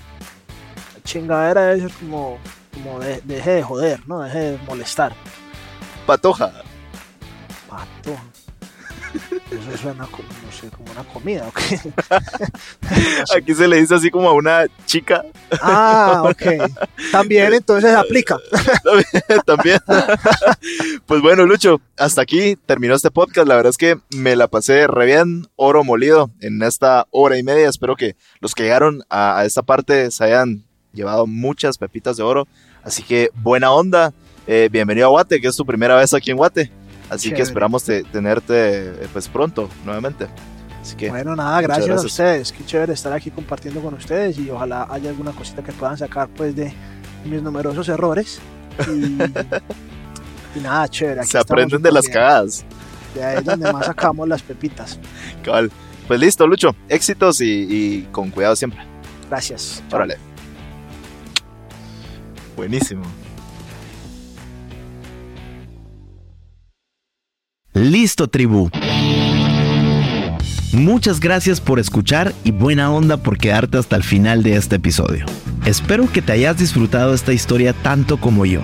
[1.06, 2.38] Chingadera ser como,
[2.73, 4.19] como de- deje de joder, ¿no?
[4.19, 5.14] Deje de molestar.
[6.06, 6.52] Patoja.
[7.69, 8.18] Pato.
[9.52, 11.60] Eso suena como, no sé, como una comida, ¿ok?
[13.38, 15.23] Aquí se le dice así como a una chica
[15.61, 16.72] Ah, ok.
[17.11, 18.38] También entonces aplica.
[19.45, 19.80] también.
[21.06, 23.48] pues bueno, Lucho, hasta aquí terminó este podcast.
[23.48, 27.44] La verdad es que me la pasé re bien, oro molido en esta hora y
[27.44, 27.69] media.
[27.69, 30.64] Espero que los que llegaron a, a esta parte se hayan
[30.94, 32.48] llevado muchas pepitas de oro.
[32.84, 34.14] Así que buena onda.
[34.45, 36.72] Eh, bienvenido a Guate, que es tu primera vez aquí en Guate.
[37.14, 38.53] Así que esperamos te- tenerte
[39.03, 40.27] eh, pues pronto nuevamente.
[40.81, 42.52] Así que Bueno, nada, gracias, a ustedes.
[42.52, 46.27] Qué chévere estar aquí compartiendo con ustedes y ojalá haya alguna cosita que puedan sacar
[46.30, 46.73] pues de
[47.26, 48.40] mis numerosos errores.
[48.90, 49.18] Y,
[50.56, 51.22] Y nada, chévere.
[51.22, 52.64] aquí Se aprenden de las cagadas.
[53.15, 54.99] De ahí es donde más sacamos las pepitas.
[55.44, 55.72] Cabal.
[56.07, 56.76] Pues listo, Lucho.
[56.90, 58.81] Éxitos y, y con cuidado siempre.
[59.30, 59.81] Gracias.
[59.91, 60.18] Órale.
[62.56, 63.03] Buenísimo.
[67.73, 68.69] Listo, tribu.
[70.73, 75.25] Muchas gracias por escuchar y buena onda por quedarte hasta el final de este episodio.
[75.65, 78.61] Espero que te hayas disfrutado esta historia tanto como yo,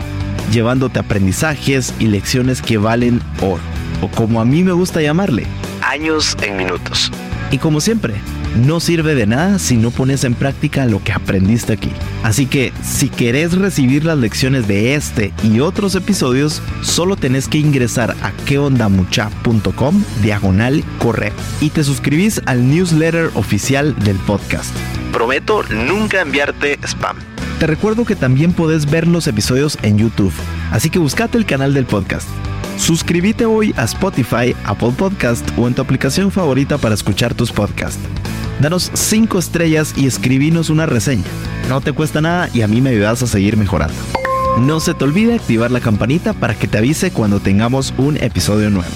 [0.52, 3.62] llevándote aprendizajes y lecciones que valen oro,
[4.02, 5.48] o como a mí me gusta llamarle,
[5.82, 7.12] años en minutos.
[7.52, 8.16] Y como siempre,
[8.56, 11.92] no sirve de nada si no pones en práctica lo que aprendiste aquí.
[12.24, 17.58] Así que si querés recibir las lecciones de este y otros episodios, solo tenés que
[17.58, 24.76] ingresar a queondamucha.com diagonal correo y te suscribís al newsletter oficial del podcast.
[25.12, 27.18] Prometo nunca enviarte spam.
[27.60, 30.34] Te recuerdo que también podés ver los episodios en YouTube,
[30.72, 32.28] así que buscate el canal del podcast.
[32.80, 38.00] Suscríbete hoy a Spotify, Apple Podcast o en tu aplicación favorita para escuchar tus podcasts.
[38.62, 41.26] Danos 5 estrellas y escribinos una reseña.
[41.68, 43.94] No te cuesta nada y a mí me ayudas a seguir mejorando.
[44.62, 48.70] No se te olvide activar la campanita para que te avise cuando tengamos un episodio
[48.70, 48.90] nuevo.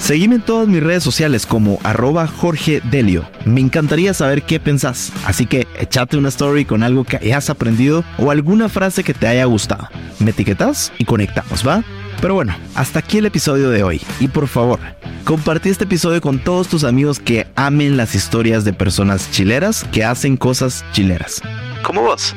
[0.00, 3.30] Seguime en todas mis redes sociales como arroba Jorge Delio.
[3.44, 8.02] Me encantaría saber qué pensás, así que échate una story con algo que hayas aprendido
[8.18, 9.88] o alguna frase que te haya gustado.
[10.18, 11.84] Me etiquetas y conectamos, ¿va?
[12.20, 14.00] Pero bueno, hasta aquí el episodio de hoy.
[14.18, 14.80] Y por favor,
[15.24, 20.02] compartí este episodio con todos tus amigos que amen las historias de personas chileras que
[20.02, 21.42] hacen cosas chileras.
[21.82, 22.34] Como vos.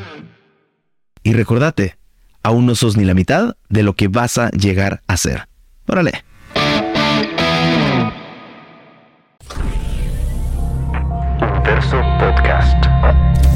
[1.24, 1.98] Y recordate,
[2.44, 5.48] aún no sos ni la mitad de lo que vas a llegar a ser.
[5.88, 6.24] Órale.
[11.64, 13.53] Verso Podcast.